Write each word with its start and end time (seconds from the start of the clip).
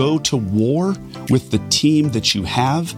go 0.00 0.18
to 0.18 0.34
war 0.38 0.94
with 1.28 1.50
the 1.50 1.58
team 1.68 2.08
that 2.12 2.34
you 2.34 2.42
have, 2.42 2.96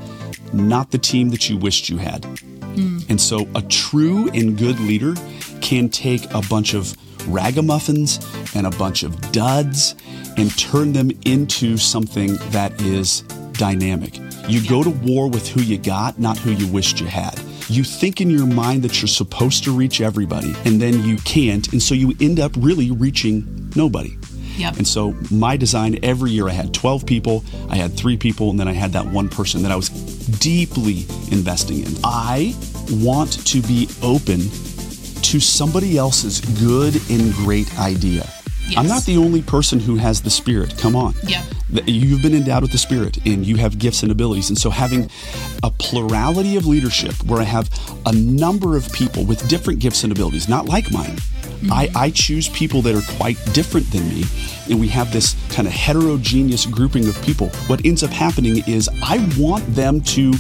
not 0.55 0.93
the 0.93 0.99
team 0.99 1.31
that 1.31 1.51
you 1.51 1.57
wished 1.57 1.89
you 1.89 1.97
had. 1.97 2.23
Mm. 2.23 3.11
And 3.11 3.21
so 3.21 3.49
a 3.57 3.63
true 3.63 4.31
and 4.31 4.57
good 4.57 4.79
leader 4.79 5.15
can 5.61 5.89
take 5.89 6.33
a 6.33 6.41
bunch 6.43 6.75
of 6.75 6.97
ragamuffins 7.29 8.21
and 8.55 8.69
a 8.69 8.71
bunch 8.71 9.03
of 9.03 9.33
duds 9.33 9.97
and 10.37 10.57
turn 10.57 10.93
them 10.93 11.11
into 11.25 11.77
something 11.77 12.37
that 12.51 12.81
is 12.81 13.23
dynamic. 13.55 14.21
You 14.47 14.65
go 14.69 14.85
to 14.85 14.91
war 14.91 15.29
with 15.29 15.49
who 15.49 15.61
you 15.61 15.79
got, 15.79 16.21
not 16.21 16.39
who 16.39 16.53
you 16.53 16.69
wished 16.69 17.01
you 17.01 17.07
had. 17.07 17.37
You 17.69 17.83
think 17.83 18.21
in 18.21 18.31
your 18.31 18.47
mind 18.47 18.85
that 18.85 19.03
you're 19.03 19.09
supposed 19.09 19.65
to 19.65 19.77
reach 19.77 20.01
everybody, 20.01 20.55
and 20.65 20.81
then 20.81 21.03
you 21.03 21.17
can't, 21.19 21.67
and 21.73 21.83
so 21.83 21.97
you 21.97 22.15
end 22.21 22.39
up 22.39 22.53
really 22.57 22.93
reaching 22.93 23.73
nobody. 23.75 24.17
Yep. 24.57 24.77
And 24.77 24.87
so 24.87 25.15
my 25.31 25.57
design 25.57 25.99
every 26.03 26.31
year 26.31 26.49
I 26.49 26.53
had 26.53 26.75
12 26.75 27.07
people, 27.07 27.45
I 27.71 27.77
had 27.77 27.97
3 27.97 28.17
people 28.17 28.51
and 28.51 28.61
then 28.61 28.69
I 28.69 28.73
had 28.73 28.93
that 28.93 29.07
one 29.07 29.29
person 29.29 29.63
that 29.63 29.73
I 29.73 29.77
was 29.77 29.89
deeply 30.39 31.07
investing 31.31 31.81
in. 31.81 31.95
I 32.05 32.55
want 32.91 33.45
to 33.47 33.61
be 33.63 33.89
open 34.03 34.41
to 35.23 35.41
somebody 35.41 35.97
else's 35.97 36.41
good 36.61 37.01
and 37.11 37.33
great 37.35 37.79
idea. 37.79 38.29
Yes. 38.69 38.79
I'm 38.79 38.87
not 38.87 39.05
the 39.05 39.17
only 39.17 39.43
person 39.43 39.81
who 39.81 39.97
has 39.97 40.23
the 40.23 40.31
Spirit. 40.31 40.77
Come 40.79 40.95
on. 40.95 41.15
Yeah. 41.27 41.45
You've 41.87 42.23
been 42.23 42.35
endowed 42.35 42.63
with 42.63 42.73
the 42.73 42.79
Spirit 42.79 43.19
and 43.27 43.45
you 43.47 43.57
have 43.57 43.79
gifts 43.79 44.03
and 44.03 44.13
abilities. 44.13 44.51
And 44.51 44.59
so 44.59 44.71
having 44.71 45.11
a 45.63 45.71
plurality 45.71 46.57
of 46.57 46.67
leadership 46.67 47.15
where 47.25 47.41
I 47.41 47.45
have 47.45 47.71
a 48.07 48.13
number 48.13 48.77
of 48.77 48.93
people 48.93 49.25
with 49.25 49.49
different 49.49 49.81
gifts 49.81 50.05
and 50.05 50.13
abilities, 50.13 50.49
not 50.49 50.67
like 50.67 50.93
mine. 50.93 51.19
Mm-hmm. 51.63 51.73
I, 51.73 51.91
I 51.95 52.11
choose 52.11 52.49
people 52.49 52.83
that 52.83 52.95
are 52.95 53.17
quite 53.17 53.37
different 53.53 53.91
than 53.91 54.09
me, 54.09 54.25
and 54.69 54.81
we 54.81 54.89
have 54.89 55.13
this 55.13 55.37
kind 55.51 55.67
of 55.67 55.75
heterogeneous 55.75 56.67
grouping 56.67 57.09
of 57.09 57.21
people. 57.23 57.49
What 57.69 57.85
ends 57.85 58.03
up 58.03 58.11
happening 58.11 58.63
is 58.67 58.89
I 59.03 59.27
want 59.39 59.65
them 59.75 60.01
to 60.01 60.33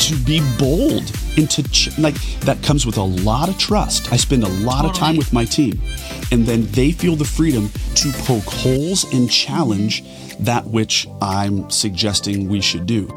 to 0.00 0.16
be 0.24 0.40
bold 0.58 1.12
and 1.36 1.50
to 1.50 1.62
ch- 1.64 1.96
like 1.98 2.14
that 2.40 2.62
comes 2.62 2.86
with 2.86 2.96
a 2.96 3.02
lot 3.02 3.50
of 3.50 3.58
trust. 3.58 4.10
I 4.12 4.16
spend 4.16 4.44
a 4.44 4.48
lot 4.48 4.82
totally. 4.82 4.90
of 4.90 4.96
time 4.96 5.16
with 5.16 5.32
my 5.32 5.44
team, 5.44 5.80
and 6.32 6.46
then 6.46 6.66
they 6.72 6.90
feel 6.92 7.16
the 7.16 7.24
freedom 7.24 7.70
to 7.96 8.10
poke 8.24 8.44
holes 8.44 9.04
and 9.12 9.30
challenge 9.30 10.02
that 10.38 10.64
which 10.66 11.06
I'm 11.20 11.68
suggesting 11.68 12.48
we 12.48 12.60
should 12.60 12.86
do. 12.86 13.08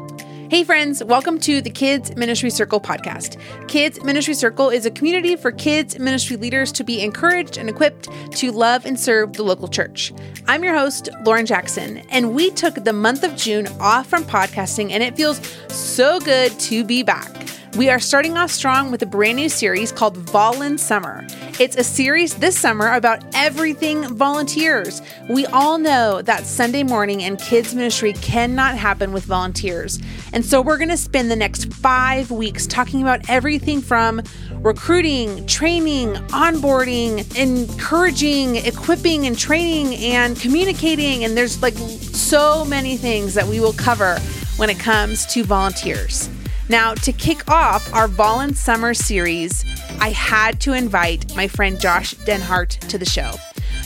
Hey, 0.50 0.62
friends, 0.62 1.02
welcome 1.02 1.40
to 1.40 1.62
the 1.62 1.70
Kids 1.70 2.14
Ministry 2.16 2.50
Circle 2.50 2.78
podcast. 2.78 3.40
Kids 3.66 4.02
Ministry 4.04 4.34
Circle 4.34 4.68
is 4.68 4.84
a 4.84 4.90
community 4.90 5.36
for 5.36 5.50
kids 5.50 5.98
ministry 5.98 6.36
leaders 6.36 6.70
to 6.72 6.84
be 6.84 7.00
encouraged 7.00 7.56
and 7.56 7.70
equipped 7.70 8.10
to 8.32 8.52
love 8.52 8.84
and 8.84 9.00
serve 9.00 9.32
the 9.32 9.42
local 9.42 9.68
church. 9.68 10.12
I'm 10.46 10.62
your 10.62 10.74
host, 10.74 11.08
Lauren 11.24 11.46
Jackson, 11.46 11.98
and 12.10 12.34
we 12.34 12.50
took 12.50 12.74
the 12.74 12.92
month 12.92 13.24
of 13.24 13.34
June 13.36 13.66
off 13.80 14.06
from 14.06 14.22
podcasting, 14.24 14.90
and 14.90 15.02
it 15.02 15.16
feels 15.16 15.40
so 15.68 16.20
good 16.20 16.52
to 16.60 16.84
be 16.84 17.02
back. 17.02 17.48
We 17.76 17.90
are 17.90 17.98
starting 17.98 18.38
off 18.38 18.52
strong 18.52 18.92
with 18.92 19.02
a 19.02 19.06
brand 19.06 19.34
new 19.34 19.48
series 19.48 19.90
called 19.90 20.16
Volun 20.26 20.78
Summer. 20.78 21.26
It's 21.58 21.74
a 21.74 21.82
series 21.82 22.36
this 22.36 22.56
summer 22.56 22.92
about 22.92 23.24
everything 23.34 24.04
volunteers. 24.14 25.02
We 25.28 25.44
all 25.46 25.78
know 25.78 26.22
that 26.22 26.46
Sunday 26.46 26.84
morning 26.84 27.24
and 27.24 27.36
kids 27.36 27.74
ministry 27.74 28.12
cannot 28.12 28.76
happen 28.76 29.12
with 29.12 29.24
volunteers. 29.24 29.98
And 30.32 30.44
so 30.44 30.62
we're 30.62 30.76
going 30.76 30.88
to 30.90 30.96
spend 30.96 31.32
the 31.32 31.36
next 31.36 31.72
five 31.74 32.30
weeks 32.30 32.68
talking 32.68 33.02
about 33.02 33.28
everything 33.28 33.80
from 33.80 34.22
recruiting, 34.60 35.44
training, 35.48 36.14
onboarding, 36.28 37.36
encouraging, 37.36 38.54
equipping, 38.54 39.26
and 39.26 39.36
training, 39.36 39.96
and 39.96 40.38
communicating. 40.38 41.24
And 41.24 41.36
there's 41.36 41.60
like 41.60 41.74
so 41.74 42.64
many 42.64 42.96
things 42.96 43.34
that 43.34 43.48
we 43.48 43.58
will 43.58 43.72
cover 43.72 44.20
when 44.58 44.70
it 44.70 44.78
comes 44.78 45.26
to 45.26 45.42
volunteers. 45.42 46.30
Now, 46.68 46.94
to 46.94 47.12
kick 47.12 47.48
off 47.50 47.92
our 47.92 48.08
Volun 48.08 48.54
Summer 48.54 48.94
series, 48.94 49.64
I 50.00 50.10
had 50.10 50.60
to 50.62 50.72
invite 50.72 51.34
my 51.36 51.46
friend 51.46 51.78
Josh 51.78 52.14
Denhart 52.14 52.78
to 52.88 52.96
the 52.96 53.04
show. 53.04 53.34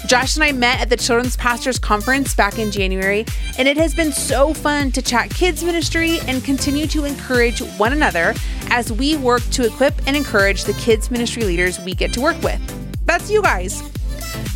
Josh 0.07 0.37
and 0.37 0.45
I 0.45 0.53
met 0.53 0.81
at 0.81 0.89
the 0.89 0.97
Children's 0.97 1.37
Pastors 1.37 1.79
Conference 1.79 2.35
back 2.35 2.59
in 2.59 2.71
January, 2.71 3.27
and 3.59 3.67
it 3.67 3.77
has 3.77 3.95
been 3.95 4.13
so 4.13 4.55
fun 4.55 4.93
to 4.93 5.03
chat 5.03 5.29
kids 5.31 5.65
ministry 5.65 6.21
and 6.21 6.45
continue 6.45 6.87
to 6.87 7.05
encourage 7.05 7.59
one 7.79 7.93
another 7.93 8.33
as 8.71 8.93
we 8.93 9.17
work 9.17 9.43
to 9.51 9.67
equip 9.67 9.95
and 10.07 10.17
encourage 10.17 10.65
the 10.65 10.73
kids 10.75 11.11
ministry 11.11 11.43
leaders 11.43 11.81
we 11.81 11.95
get 11.95 12.13
to 12.13 12.21
work 12.21 12.41
with. 12.43 12.61
That's 13.07 13.29
you 13.29 13.43
guys. 13.43 13.83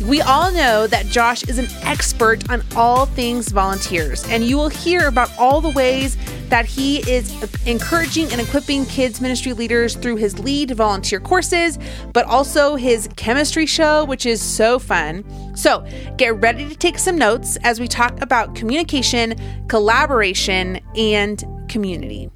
We 0.05 0.21
all 0.21 0.51
know 0.51 0.87
that 0.87 1.05
Josh 1.07 1.43
is 1.43 1.57
an 1.57 1.67
expert 1.83 2.49
on 2.49 2.63
all 2.75 3.05
things 3.05 3.49
volunteers, 3.49 4.27
and 4.27 4.43
you 4.43 4.57
will 4.57 4.69
hear 4.69 5.07
about 5.07 5.29
all 5.37 5.61
the 5.61 5.69
ways 5.69 6.17
that 6.49 6.65
he 6.65 6.99
is 7.09 7.31
encouraging 7.65 8.31
and 8.31 8.39
equipping 8.39 8.85
kids 8.85 9.21
ministry 9.21 9.53
leaders 9.53 9.95
through 9.95 10.17
his 10.17 10.37
lead 10.39 10.71
volunteer 10.71 11.19
courses, 11.19 11.79
but 12.11 12.25
also 12.25 12.75
his 12.75 13.09
chemistry 13.15 13.65
show, 13.65 14.05
which 14.05 14.25
is 14.25 14.41
so 14.41 14.77
fun. 14.77 15.23
So 15.55 15.87
get 16.17 16.39
ready 16.41 16.67
to 16.67 16.75
take 16.75 16.99
some 16.99 17.17
notes 17.17 17.57
as 17.63 17.79
we 17.79 17.87
talk 17.87 18.21
about 18.21 18.55
communication, 18.55 19.35
collaboration, 19.67 20.79
and 20.95 21.43
community. 21.69 22.29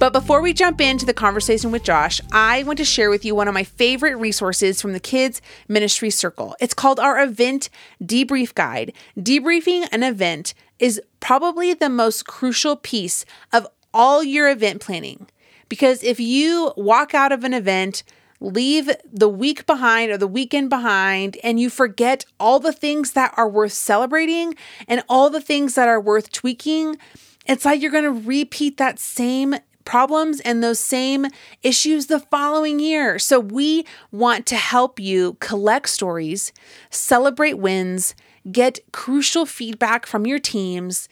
But 0.00 0.14
before 0.14 0.40
we 0.40 0.54
jump 0.54 0.80
into 0.80 1.04
the 1.04 1.12
conversation 1.12 1.72
with 1.72 1.82
Josh, 1.82 2.22
I 2.32 2.62
want 2.62 2.78
to 2.78 2.86
share 2.86 3.10
with 3.10 3.22
you 3.22 3.34
one 3.34 3.48
of 3.48 3.52
my 3.52 3.64
favorite 3.64 4.16
resources 4.16 4.80
from 4.80 4.94
the 4.94 4.98
Kids 4.98 5.42
Ministry 5.68 6.08
Circle. 6.08 6.56
It's 6.58 6.72
called 6.72 6.98
our 6.98 7.20
Event 7.20 7.68
Debrief 8.02 8.54
Guide. 8.54 8.94
Debriefing 9.18 9.86
an 9.92 10.02
event 10.02 10.54
is 10.78 11.02
probably 11.20 11.74
the 11.74 11.90
most 11.90 12.24
crucial 12.24 12.76
piece 12.76 13.26
of 13.52 13.66
all 13.92 14.24
your 14.24 14.48
event 14.48 14.80
planning. 14.80 15.26
Because 15.68 16.02
if 16.02 16.18
you 16.18 16.72
walk 16.78 17.12
out 17.12 17.30
of 17.30 17.44
an 17.44 17.52
event, 17.52 18.02
leave 18.40 18.90
the 19.12 19.28
week 19.28 19.66
behind 19.66 20.10
or 20.10 20.16
the 20.16 20.26
weekend 20.26 20.70
behind, 20.70 21.36
and 21.44 21.60
you 21.60 21.68
forget 21.68 22.24
all 22.40 22.58
the 22.58 22.72
things 22.72 23.12
that 23.12 23.34
are 23.36 23.50
worth 23.50 23.74
celebrating 23.74 24.54
and 24.88 25.04
all 25.10 25.28
the 25.28 25.42
things 25.42 25.74
that 25.74 25.88
are 25.88 26.00
worth 26.00 26.32
tweaking, 26.32 26.96
it's 27.46 27.66
like 27.66 27.82
you're 27.82 27.92
going 27.92 28.04
to 28.04 28.26
repeat 28.26 28.78
that 28.78 28.98
same 28.98 29.56
problems 29.90 30.38
and 30.40 30.62
those 30.62 30.78
same 30.78 31.26
issues 31.64 32.06
the 32.06 32.20
following 32.20 32.78
year. 32.78 33.18
So, 33.18 33.40
we 33.40 33.84
want 34.12 34.46
to 34.46 34.56
help 34.56 35.00
you 35.00 35.36
collect 35.40 35.88
stories, 35.88 36.52
celebrate 36.90 37.58
wins, 37.58 38.14
get 38.52 38.78
crucial 38.92 39.46
feedback 39.46 40.06
from 40.06 40.26
your 40.26 40.38
teams, 40.38 41.08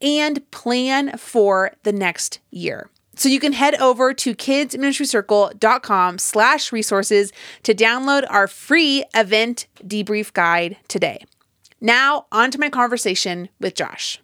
and 0.00 0.50
plan 0.50 1.18
for 1.18 1.72
the 1.82 1.92
next 1.92 2.40
year. 2.50 2.88
So 3.14 3.28
you 3.28 3.40
can 3.40 3.52
head 3.52 3.74
over 3.74 4.14
to 4.14 4.34
kidsministrycircle.com 4.34 6.18
slash 6.18 6.72
resources 6.72 7.32
to 7.62 7.74
download 7.74 8.24
our 8.30 8.48
free 8.48 9.04
event 9.14 9.66
debrief 9.84 10.32
guide 10.32 10.78
today. 10.88 11.24
Now, 11.80 12.26
on 12.32 12.50
to 12.52 12.58
my 12.58 12.70
conversation 12.70 13.50
with 13.60 13.74
Josh. 13.74 14.21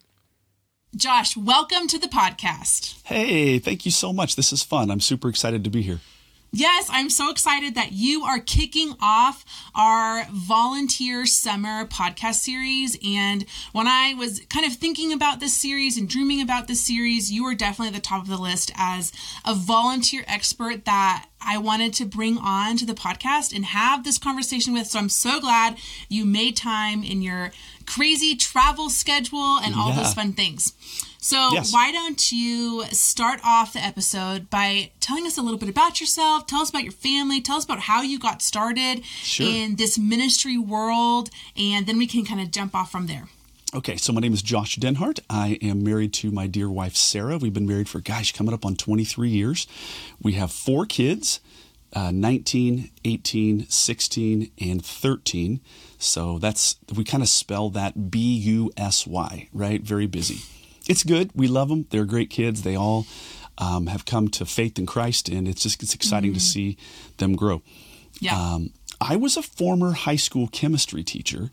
Josh, 0.96 1.36
welcome 1.36 1.86
to 1.88 1.98
the 1.98 2.06
podcast. 2.06 2.96
Hey, 3.04 3.58
thank 3.58 3.84
you 3.84 3.90
so 3.90 4.10
much. 4.10 4.36
This 4.36 4.54
is 4.54 4.62
fun. 4.62 4.90
I'm 4.90 5.00
super 5.00 5.28
excited 5.28 5.62
to 5.64 5.70
be 5.70 5.82
here. 5.82 6.00
Yes, 6.50 6.88
I'm 6.90 7.10
so 7.10 7.30
excited 7.30 7.74
that 7.74 7.92
you 7.92 8.22
are 8.22 8.38
kicking 8.38 8.94
off 9.02 9.44
our 9.74 10.26
volunteer 10.32 11.26
summer 11.26 11.84
podcast 11.84 12.36
series. 12.36 12.98
And 13.04 13.44
when 13.72 13.86
I 13.86 14.14
was 14.14 14.40
kind 14.48 14.64
of 14.64 14.72
thinking 14.72 15.12
about 15.12 15.40
this 15.40 15.52
series 15.52 15.98
and 15.98 16.08
dreaming 16.08 16.40
about 16.40 16.66
this 16.66 16.80
series, 16.80 17.30
you 17.30 17.44
were 17.44 17.54
definitely 17.54 17.88
at 17.88 17.94
the 17.94 18.00
top 18.00 18.22
of 18.22 18.28
the 18.28 18.38
list 18.38 18.72
as 18.76 19.12
a 19.44 19.54
volunteer 19.54 20.24
expert 20.26 20.86
that 20.86 21.26
I 21.40 21.58
wanted 21.58 21.92
to 21.94 22.06
bring 22.06 22.38
on 22.38 22.78
to 22.78 22.86
the 22.86 22.94
podcast 22.94 23.54
and 23.54 23.66
have 23.66 24.04
this 24.04 24.16
conversation 24.16 24.72
with. 24.72 24.86
So 24.86 24.98
I'm 24.98 25.10
so 25.10 25.40
glad 25.40 25.76
you 26.08 26.24
made 26.24 26.56
time 26.56 27.04
in 27.04 27.20
your 27.20 27.52
crazy 27.84 28.34
travel 28.34 28.88
schedule 28.88 29.58
and 29.58 29.74
all 29.74 29.90
yeah. 29.90 29.96
those 29.96 30.14
fun 30.14 30.32
things. 30.32 30.72
So, 31.20 31.50
yes. 31.52 31.72
why 31.72 31.90
don't 31.90 32.30
you 32.30 32.84
start 32.92 33.40
off 33.44 33.72
the 33.72 33.80
episode 33.80 34.48
by 34.50 34.92
telling 35.00 35.26
us 35.26 35.36
a 35.36 35.42
little 35.42 35.58
bit 35.58 35.68
about 35.68 36.00
yourself? 36.00 36.46
Tell 36.46 36.60
us 36.60 36.70
about 36.70 36.84
your 36.84 36.92
family. 36.92 37.40
Tell 37.40 37.56
us 37.56 37.64
about 37.64 37.80
how 37.80 38.02
you 38.02 38.20
got 38.20 38.40
started 38.40 39.04
sure. 39.04 39.48
in 39.48 39.76
this 39.76 39.98
ministry 39.98 40.56
world, 40.56 41.30
and 41.56 41.86
then 41.86 41.98
we 41.98 42.06
can 42.06 42.24
kind 42.24 42.40
of 42.40 42.52
jump 42.52 42.72
off 42.72 42.92
from 42.92 43.08
there. 43.08 43.24
Okay, 43.74 43.96
so 43.96 44.12
my 44.12 44.20
name 44.20 44.32
is 44.32 44.42
Josh 44.42 44.78
Denhart. 44.78 45.18
I 45.28 45.58
am 45.60 45.82
married 45.82 46.14
to 46.14 46.30
my 46.30 46.46
dear 46.46 46.70
wife, 46.70 46.94
Sarah. 46.94 47.36
We've 47.36 47.52
been 47.52 47.66
married 47.66 47.88
for, 47.88 48.00
gosh, 48.00 48.32
coming 48.32 48.54
up 48.54 48.64
on 48.64 48.76
23 48.76 49.28
years. 49.28 49.66
We 50.22 50.34
have 50.34 50.52
four 50.52 50.86
kids 50.86 51.40
uh, 51.94 52.10
19, 52.12 52.90
18, 53.04 53.68
16, 53.68 54.50
and 54.60 54.84
13. 54.84 55.60
So 55.98 56.38
that's, 56.38 56.76
we 56.94 57.02
kind 57.02 57.22
of 57.22 57.28
spell 57.28 57.70
that 57.70 58.10
B 58.10 58.36
U 58.36 58.70
S 58.76 59.06
Y, 59.06 59.48
right? 59.52 59.82
Very 59.82 60.06
busy 60.06 60.42
it's 60.88 61.04
good. 61.04 61.30
We 61.34 61.46
love 61.46 61.68
them. 61.68 61.86
They're 61.90 62.04
great 62.04 62.30
kids. 62.30 62.62
They 62.62 62.76
all 62.76 63.06
um, 63.58 63.86
have 63.86 64.04
come 64.04 64.28
to 64.28 64.46
faith 64.46 64.78
in 64.78 64.86
Christ, 64.86 65.28
and 65.28 65.46
it's 65.46 65.62
just 65.62 65.82
it's 65.82 65.94
exciting 65.94 66.30
mm-hmm. 66.30 66.38
to 66.38 66.44
see 66.44 66.76
them 67.18 67.36
grow. 67.36 67.62
Yeah. 68.20 68.36
Um, 68.36 68.70
I 69.00 69.16
was 69.16 69.36
a 69.36 69.42
former 69.42 69.92
high 69.92 70.16
school 70.16 70.48
chemistry 70.48 71.04
teacher 71.04 71.50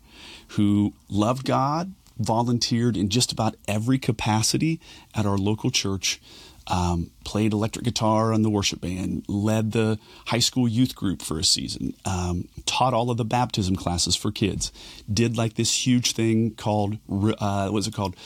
who 0.48 0.94
loved 1.08 1.44
God, 1.44 1.92
volunteered 2.18 2.96
in 2.96 3.08
just 3.08 3.30
about 3.30 3.56
every 3.68 3.98
capacity 3.98 4.80
at 5.14 5.26
our 5.26 5.38
local 5.38 5.70
church. 5.70 6.20
Um, 6.68 7.12
played 7.24 7.52
electric 7.52 7.84
guitar 7.84 8.32
on 8.32 8.42
the 8.42 8.50
worship 8.50 8.80
band, 8.80 9.24
led 9.28 9.70
the 9.70 10.00
high 10.26 10.40
school 10.40 10.66
youth 10.66 10.96
group 10.96 11.22
for 11.22 11.38
a 11.38 11.44
season, 11.44 11.94
um, 12.04 12.48
taught 12.64 12.92
all 12.92 13.08
of 13.08 13.18
the 13.18 13.24
baptism 13.24 13.76
classes 13.76 14.16
for 14.16 14.32
kids, 14.32 14.72
did 15.08 15.36
like 15.36 15.54
this 15.54 15.86
huge 15.86 16.10
thing 16.10 16.56
called, 16.56 16.98
uh, 17.08 17.68
what 17.68 17.72
was 17.72 17.86
it 17.86 17.94
called? 17.94 18.16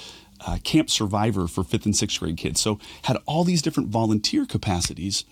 Uh, 0.46 0.58
Camp 0.64 0.88
Survivor 0.88 1.46
for 1.46 1.62
fifth 1.62 1.84
and 1.84 1.96
sixth 1.96 2.18
grade 2.20 2.36
kids. 2.36 2.60
So 2.60 2.78
had 3.02 3.18
all 3.26 3.44
these 3.44 3.62
different 3.62 3.90
volunteer 3.90 4.46
capacities. 4.46 5.24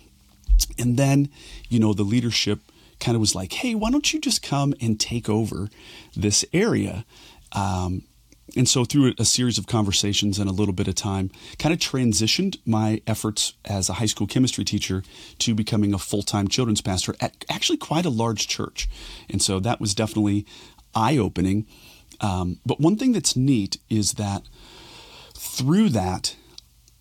And 0.78 0.96
then, 0.96 1.28
you 1.69 1.78
know, 1.78 1.93
the 1.93 2.02
leadership 2.02 2.60
kind 3.00 3.14
of 3.14 3.20
was 3.20 3.34
like, 3.34 3.52
hey, 3.52 3.75
why 3.75 3.90
don't 3.90 4.12
you 4.12 4.20
just 4.20 4.43
come 4.43 4.75
and 4.81 4.99
take 4.99 5.28
over 5.28 5.69
this 6.16 6.44
area? 6.52 7.05
Um, 7.52 8.02
and 8.56 8.69
so, 8.69 8.84
through 8.84 9.12
a 9.19 9.25
series 9.25 9.58
of 9.58 9.66
conversations 9.66 10.38
and 10.38 10.49
a 10.49 10.52
little 10.52 10.72
bit 10.72 10.88
of 10.88 10.94
time, 10.94 11.31
kind 11.58 11.72
of 11.72 11.78
transitioned 11.78 12.56
my 12.64 13.02
efforts 13.06 13.52
as 13.66 13.88
a 13.88 13.94
high 13.94 14.06
school 14.06 14.26
chemistry 14.26 14.64
teacher 14.64 15.02
to 15.40 15.55
becoming 15.55 15.93
a 15.93 15.99
full 15.99 16.22
time 16.22 16.49
children's 16.49 16.81
pastor 16.81 17.14
at 17.20 17.44
actually 17.50 17.76
quite 17.76 18.06
a 18.06 18.10
large 18.10 18.49
church. 18.49 18.88
And 19.28 19.43
so, 19.43 19.60
that 19.60 19.81
was 19.81 19.94
definitely 19.94 20.46
eye 20.94 21.19
opening. 21.19 21.66
Um, 22.20 22.58
but 22.64 22.81
one 22.81 22.96
thing 22.96 23.12
that's 23.12 23.37
neat 23.37 23.76
is 23.90 24.12
that 24.12 24.43
through 25.58 25.88
that, 25.90 26.37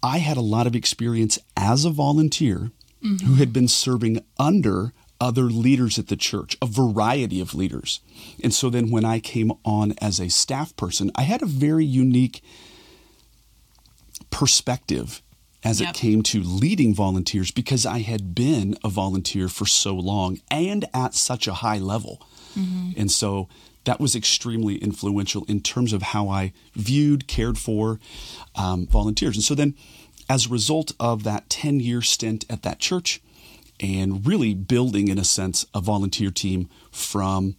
I 0.02 0.18
had 0.18 0.38
a 0.38 0.42
lot 0.42 0.68
of 0.68 0.76
experience 0.76 1.38
as 1.56 1.86
a 1.86 1.90
volunteer 1.90 2.72
mm-hmm. 3.04 3.26
who 3.26 3.36
had 3.36 3.54
been 3.54 3.68
serving 3.68 4.24
under 4.40 4.94
other 5.20 5.44
leaders 5.44 5.98
at 5.98 6.08
the 6.08 6.16
church, 6.16 6.58
a 6.62 6.66
variety 6.66 7.40
of 7.40 7.54
leaders. 7.54 8.02
And 8.44 8.54
so 8.54 8.70
then 8.70 8.92
when 8.92 9.06
I 9.06 9.20
came 9.20 9.52
on 9.64 9.94
as 10.00 10.20
a 10.20 10.30
staff 10.30 10.76
person, 10.76 11.12
I 11.16 11.24
had 11.24 11.42
a 11.42 11.48
very 11.48 11.86
unique 11.86 12.42
perspective 14.30 15.22
as 15.64 15.82
yep. 15.82 15.90
it 15.90 15.96
came 15.96 16.22
to 16.22 16.42
leading 16.42 16.94
volunteers 16.94 17.52
because 17.52 17.86
I 17.86 18.00
had 18.00 18.36
been 18.36 18.78
a 18.84 18.90
volunteer 18.90 19.48
for 19.48 19.66
so 19.66 19.96
long 19.96 20.40
and 20.52 20.86
at 20.94 21.16
such 21.16 21.48
a 21.48 21.56
high 21.56 21.80
level. 21.80 22.22
Mm-hmm. 22.58 22.92
And 22.96 23.12
so 23.12 23.50
that 23.88 24.02
was 24.02 24.16
extremely 24.18 24.76
influential 24.76 25.46
in 25.46 25.62
terms 25.62 25.94
of 25.94 26.02
how 26.02 26.28
I 26.28 26.52
viewed, 26.76 27.26
cared 27.26 27.58
for 27.58 28.00
um, 28.54 28.86
volunteers. 28.86 29.38
And 29.38 29.44
so 29.44 29.56
then, 29.56 29.76
as 30.30 30.48
a 30.48 30.50
result 30.50 30.92
of 31.00 31.24
that 31.24 31.50
10 31.50 31.80
year 31.80 32.02
stint 32.02 32.44
at 32.50 32.64
that 32.64 32.80
church, 32.80 33.22
and 33.80 34.28
really 34.28 34.54
building, 34.54 35.08
in 35.08 35.18
a 35.18 35.24
sense, 35.24 35.66
a 35.74 35.80
volunteer 35.80 36.32
team 36.32 36.68
from 36.92 37.56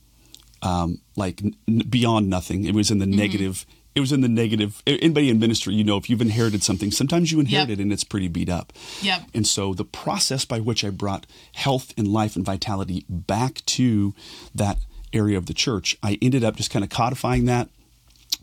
um, 0.63 1.01
like 1.17 1.43
n- 1.43 1.85
beyond 1.89 2.29
nothing. 2.29 2.65
It 2.65 2.75
was 2.75 2.91
in 2.91 2.99
the 2.99 3.07
mm-hmm. 3.07 3.17
negative. 3.17 3.65
It 3.95 4.01
was 4.01 4.13
in 4.13 4.21
the 4.21 4.29
negative. 4.29 4.83
Anybody 4.87 5.31
in 5.31 5.39
ministry, 5.39 5.75
you 5.75 5.85
know, 5.85 5.97
if 5.97 6.11
you've 6.11 6.21
inherited 6.21 6.63
something, 6.63 6.91
sometimes 6.91 7.33
you 7.33 7.41
inherit 7.41 7.71
yep. 7.71 7.79
it 7.79 7.83
and 7.83 7.93
it's 7.93 8.05
pretty 8.05 8.29
beat 8.29 8.51
up. 8.51 8.73
Yep. 9.01 9.23
And 9.33 9.47
so 9.47 9.73
the 9.73 9.85
process 9.85 10.45
by 10.45 10.61
which 10.61 10.85
I 10.85 10.91
brought 10.91 11.27
health 11.55 11.95
and 11.97 12.07
life 12.07 12.37
and 12.37 12.45
vitality 12.45 13.07
back 13.09 13.65
to 13.67 14.15
that 14.55 14.79
area 15.13 15.39
of 15.39 15.47
the 15.47 15.55
church, 15.55 15.97
I 16.03 16.19
ended 16.21 16.45
up 16.45 16.57
just 16.57 16.71
kind 16.71 16.85
of 16.85 16.91
codifying 16.91 17.47
that 17.47 17.69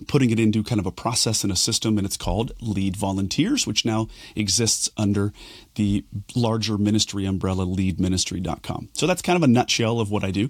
putting 0.07 0.29
it 0.29 0.39
into 0.39 0.63
kind 0.63 0.79
of 0.79 0.85
a 0.85 0.91
process 0.91 1.43
and 1.43 1.51
a 1.51 1.55
system, 1.55 1.97
and 1.97 2.05
it's 2.05 2.17
called 2.17 2.51
Lead 2.59 2.95
Volunteers, 2.95 3.65
which 3.65 3.85
now 3.85 4.07
exists 4.35 4.89
under 4.97 5.31
the 5.75 6.03
larger 6.35 6.77
ministry 6.77 7.25
umbrella, 7.25 7.65
leadministry.com. 7.65 8.89
So 8.93 9.07
that's 9.07 9.21
kind 9.21 9.37
of 9.37 9.43
a 9.43 9.47
nutshell 9.47 9.99
of 9.99 10.11
what 10.11 10.23
I 10.23 10.31
do. 10.31 10.49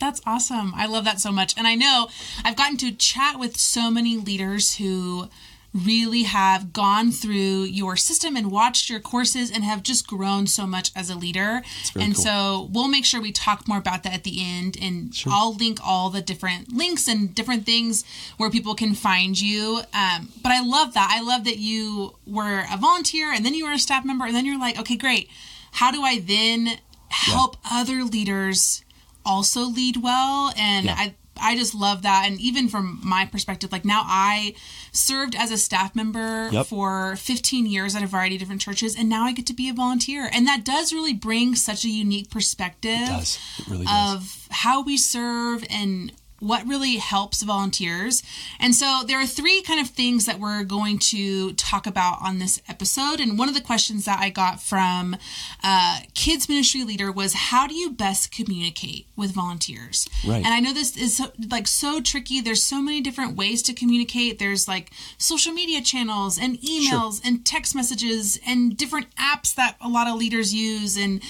That's 0.00 0.20
awesome. 0.24 0.72
I 0.76 0.86
love 0.86 1.04
that 1.04 1.20
so 1.20 1.32
much. 1.32 1.54
And 1.58 1.66
I 1.66 1.74
know 1.74 2.08
I've 2.44 2.56
gotten 2.56 2.76
to 2.78 2.92
chat 2.92 3.38
with 3.38 3.56
so 3.56 3.90
many 3.90 4.16
leaders 4.16 4.76
who 4.76 5.28
really 5.74 6.22
have 6.22 6.72
gone 6.72 7.10
through 7.12 7.64
your 7.64 7.96
system 7.96 8.36
and 8.36 8.50
watched 8.50 8.88
your 8.88 9.00
courses 9.00 9.50
and 9.50 9.64
have 9.64 9.82
just 9.82 10.06
grown 10.06 10.46
so 10.46 10.66
much 10.66 10.90
as 10.96 11.10
a 11.10 11.14
leader. 11.14 11.62
And 11.94 12.14
cool. 12.14 12.24
so 12.24 12.70
we'll 12.72 12.88
make 12.88 13.04
sure 13.04 13.20
we 13.20 13.32
talk 13.32 13.68
more 13.68 13.78
about 13.78 14.02
that 14.04 14.14
at 14.14 14.24
the 14.24 14.42
end. 14.42 14.78
And 14.80 15.14
sure. 15.14 15.32
I'll 15.34 15.54
link 15.54 15.78
all 15.84 16.10
the 16.10 16.22
different 16.22 16.72
links 16.72 17.06
and 17.06 17.34
different 17.34 17.66
things 17.66 18.04
where 18.38 18.50
people 18.50 18.74
can 18.74 18.94
find 18.94 19.38
you. 19.38 19.82
Um, 19.92 20.30
but 20.42 20.52
I 20.52 20.60
love 20.60 20.94
that. 20.94 21.10
I 21.12 21.20
love 21.22 21.44
that 21.44 21.58
you 21.58 22.14
were 22.26 22.64
a 22.72 22.76
volunteer 22.78 23.32
and 23.32 23.44
then 23.44 23.54
you 23.54 23.66
were 23.66 23.72
a 23.72 23.78
staff 23.78 24.04
member 24.04 24.24
and 24.24 24.34
then 24.34 24.46
you're 24.46 24.58
like, 24.58 24.78
okay, 24.80 24.96
great. 24.96 25.28
How 25.72 25.90
do 25.90 26.02
I 26.02 26.18
then 26.18 26.78
help 27.08 27.56
yeah. 27.64 27.80
other 27.80 28.04
leaders 28.04 28.84
also 29.24 29.62
lead 29.62 29.98
well? 29.98 30.52
And 30.56 30.86
yeah. 30.86 30.94
I 30.96 31.14
I 31.40 31.56
just 31.56 31.74
love 31.74 32.02
that. 32.02 32.24
And 32.26 32.40
even 32.40 32.68
from 32.68 33.00
my 33.04 33.26
perspective, 33.26 33.72
like 33.72 33.84
now 33.84 34.02
I 34.04 34.54
served 34.92 35.34
as 35.34 35.50
a 35.50 35.58
staff 35.58 35.94
member 35.94 36.48
yep. 36.50 36.66
for 36.66 37.16
15 37.16 37.66
years 37.66 37.94
at 37.94 38.02
a 38.02 38.06
variety 38.06 38.36
of 38.36 38.40
different 38.40 38.60
churches, 38.60 38.96
and 38.96 39.08
now 39.08 39.24
I 39.24 39.32
get 39.32 39.46
to 39.46 39.54
be 39.54 39.68
a 39.68 39.74
volunteer. 39.74 40.28
And 40.32 40.46
that 40.46 40.64
does 40.64 40.92
really 40.92 41.14
bring 41.14 41.54
such 41.54 41.84
a 41.84 41.88
unique 41.88 42.30
perspective 42.30 42.92
it 42.92 43.38
it 43.58 43.68
really 43.68 43.86
of 43.90 44.46
how 44.50 44.82
we 44.82 44.96
serve 44.96 45.64
and 45.70 46.12
what 46.40 46.66
really 46.66 46.96
helps 46.96 47.42
volunteers. 47.42 48.22
And 48.60 48.74
so 48.74 49.02
there 49.06 49.20
are 49.20 49.26
three 49.26 49.62
kind 49.62 49.80
of 49.80 49.88
things 49.88 50.26
that 50.26 50.38
we're 50.38 50.64
going 50.64 50.98
to 50.98 51.52
talk 51.54 51.86
about 51.86 52.18
on 52.22 52.38
this 52.38 52.60
episode. 52.68 53.20
And 53.20 53.38
one 53.38 53.48
of 53.48 53.54
the 53.54 53.60
questions 53.60 54.04
that 54.04 54.20
I 54.20 54.30
got 54.30 54.62
from 54.62 55.16
uh, 55.62 56.00
kids 56.14 56.48
ministry 56.48 56.84
leader 56.84 57.10
was 57.10 57.34
how 57.34 57.66
do 57.66 57.74
you 57.74 57.90
best 57.90 58.30
communicate 58.30 59.06
with 59.16 59.32
volunteers? 59.32 60.08
Right. 60.26 60.44
And 60.44 60.48
I 60.48 60.60
know 60.60 60.72
this 60.72 60.96
is 60.96 61.16
so, 61.16 61.32
like 61.50 61.66
so 61.66 62.00
tricky. 62.00 62.40
There's 62.40 62.62
so 62.62 62.80
many 62.80 63.00
different 63.00 63.36
ways 63.36 63.62
to 63.62 63.72
communicate. 63.72 64.38
There's 64.38 64.68
like 64.68 64.92
social 65.18 65.52
media 65.52 65.80
channels 65.80 66.38
and 66.38 66.58
emails 66.60 67.22
sure. 67.22 67.22
and 67.24 67.44
text 67.44 67.74
messages 67.74 68.38
and 68.46 68.76
different 68.76 69.14
apps 69.16 69.54
that 69.54 69.76
a 69.80 69.88
lot 69.88 70.06
of 70.06 70.16
leaders 70.16 70.54
use 70.54 70.96
and 70.96 71.22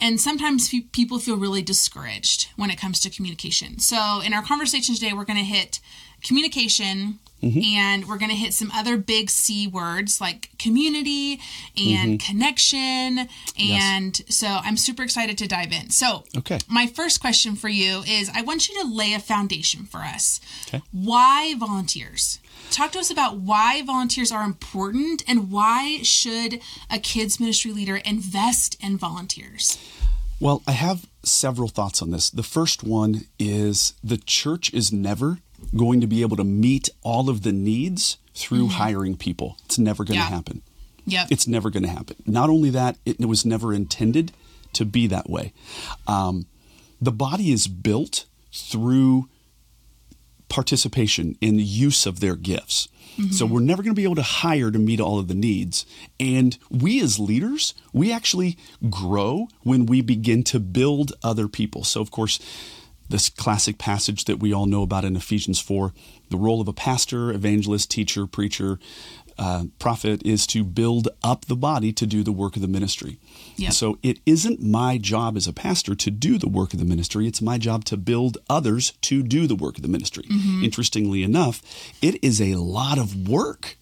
and 0.00 0.20
sometimes 0.20 0.68
people 0.92 1.18
feel 1.18 1.36
really 1.36 1.62
discouraged 1.62 2.48
when 2.56 2.70
it 2.70 2.76
comes 2.76 3.00
to 3.00 3.10
communication. 3.10 3.78
So, 3.78 4.20
in 4.24 4.32
our 4.32 4.42
conversation 4.42 4.94
today, 4.94 5.12
we're 5.12 5.24
going 5.24 5.38
to 5.38 5.44
hit 5.44 5.80
communication 6.22 7.18
mm-hmm. 7.42 7.60
and 7.62 8.08
we're 8.08 8.18
going 8.18 8.30
to 8.30 8.36
hit 8.36 8.52
some 8.52 8.70
other 8.72 8.96
big 8.96 9.30
C 9.30 9.66
words 9.66 10.20
like 10.20 10.50
community 10.58 11.40
and 11.76 12.18
mm-hmm. 12.18 12.32
connection. 12.32 13.28
And 13.58 14.18
yes. 14.18 14.36
so, 14.36 14.46
I'm 14.46 14.76
super 14.76 15.02
excited 15.02 15.38
to 15.38 15.46
dive 15.46 15.72
in. 15.72 15.90
So, 15.90 16.24
okay. 16.36 16.58
my 16.68 16.86
first 16.86 17.20
question 17.20 17.54
for 17.54 17.68
you 17.68 18.02
is 18.08 18.30
I 18.34 18.42
want 18.42 18.68
you 18.68 18.80
to 18.82 18.88
lay 18.88 19.14
a 19.14 19.20
foundation 19.20 19.84
for 19.84 19.98
us. 19.98 20.40
Okay. 20.66 20.82
Why 20.92 21.54
volunteers? 21.58 22.39
Talk 22.70 22.92
to 22.92 22.98
us 22.98 23.10
about 23.10 23.38
why 23.38 23.82
volunteers 23.82 24.32
are 24.32 24.44
important 24.44 25.22
and 25.28 25.50
why 25.50 25.98
should 26.02 26.60
a 26.90 26.98
kids 26.98 27.40
ministry 27.40 27.72
leader 27.72 27.96
invest 27.96 28.76
in 28.82 28.96
volunteers 28.96 29.78
well, 30.40 30.62
I 30.66 30.72
have 30.72 31.06
several 31.22 31.68
thoughts 31.68 32.00
on 32.00 32.10
this. 32.10 32.30
The 32.30 32.42
first 32.42 32.82
one 32.82 33.26
is 33.38 33.92
the 34.02 34.16
church 34.16 34.72
is 34.72 34.90
never 34.90 35.38
going 35.76 36.00
to 36.00 36.06
be 36.06 36.22
able 36.22 36.38
to 36.38 36.44
meet 36.44 36.88
all 37.02 37.28
of 37.28 37.42
the 37.42 37.52
needs 37.52 38.16
through 38.34 38.64
mm-hmm. 38.64 38.78
hiring 38.78 39.16
people. 39.18 39.58
It's 39.66 39.78
never 39.78 40.02
going 40.02 40.18
to 40.18 40.24
yeah. 40.24 40.30
happen. 40.30 40.62
Yeah. 41.04 41.26
It's 41.30 41.46
never 41.46 41.68
going 41.68 41.82
to 41.82 41.90
happen. 41.90 42.16
Not 42.24 42.48
only 42.48 42.70
that, 42.70 42.96
it, 43.04 43.20
was 43.20 43.44
never 43.44 43.74
intended 43.74 44.32
to 44.72 44.86
be 44.86 45.06
that 45.08 45.28
way. 45.28 45.52
Um, 46.06 46.46
the 47.00 47.12
body 47.12 47.52
is 47.52 47.68
built 47.68 48.24
through 48.52 49.28
participation 50.50 51.38
in 51.40 51.56
the 51.56 51.62
use 51.62 52.04
of 52.04 52.20
their 52.20 52.36
gifts. 52.36 52.88
Mm-hmm. 53.16 53.32
So 53.32 53.46
we're 53.46 53.60
never 53.60 53.82
going 53.82 53.94
to 53.94 53.98
be 53.98 54.04
able 54.04 54.16
to 54.16 54.22
hire 54.22 54.70
to 54.70 54.78
meet 54.78 55.00
all 55.00 55.18
of 55.18 55.28
the 55.28 55.34
needs. 55.34 55.86
And 56.18 56.58
we 56.70 57.00
as 57.00 57.18
leaders, 57.18 57.74
we 57.92 58.12
actually 58.12 58.58
grow 58.88 59.48
when 59.62 59.86
we 59.86 60.02
begin 60.02 60.42
to 60.44 60.60
build 60.60 61.12
other 61.22 61.48
people. 61.48 61.84
So, 61.84 62.00
of 62.00 62.10
course, 62.10 62.38
this 63.08 63.28
classic 63.28 63.76
passage 63.76 64.24
that 64.26 64.38
we 64.38 64.52
all 64.52 64.66
know 64.66 64.82
about 64.82 65.04
in 65.04 65.16
Ephesians 65.16 65.60
4 65.60 65.92
the 66.30 66.36
role 66.36 66.60
of 66.60 66.68
a 66.68 66.72
pastor, 66.72 67.32
evangelist, 67.32 67.90
teacher, 67.90 68.24
preacher, 68.24 68.78
uh, 69.40 69.64
prophet 69.78 70.20
is 70.22 70.46
to 70.46 70.62
build 70.62 71.08
up 71.22 71.46
the 71.46 71.56
body 71.56 71.92
to 71.94 72.06
do 72.06 72.22
the 72.22 72.30
work 72.30 72.56
of 72.56 72.62
the 72.62 72.68
ministry. 72.68 73.18
Yep. 73.56 73.72
So 73.72 73.98
it 74.02 74.18
isn't 74.26 74.62
my 74.62 74.98
job 74.98 75.34
as 75.34 75.48
a 75.48 75.52
pastor 75.54 75.94
to 75.94 76.10
do 76.10 76.36
the 76.36 76.46
work 76.46 76.74
of 76.74 76.78
the 76.78 76.84
ministry. 76.84 77.26
It's 77.26 77.40
my 77.40 77.56
job 77.56 77.86
to 77.86 77.96
build 77.96 78.36
others 78.50 78.92
to 79.00 79.22
do 79.22 79.46
the 79.46 79.56
work 79.56 79.76
of 79.76 79.82
the 79.82 79.88
ministry. 79.88 80.24
Mm-hmm. 80.24 80.64
Interestingly 80.64 81.22
enough, 81.22 81.62
it 82.02 82.22
is 82.22 82.40
a 82.40 82.56
lot 82.56 82.98
of 82.98 83.28
work 83.28 83.78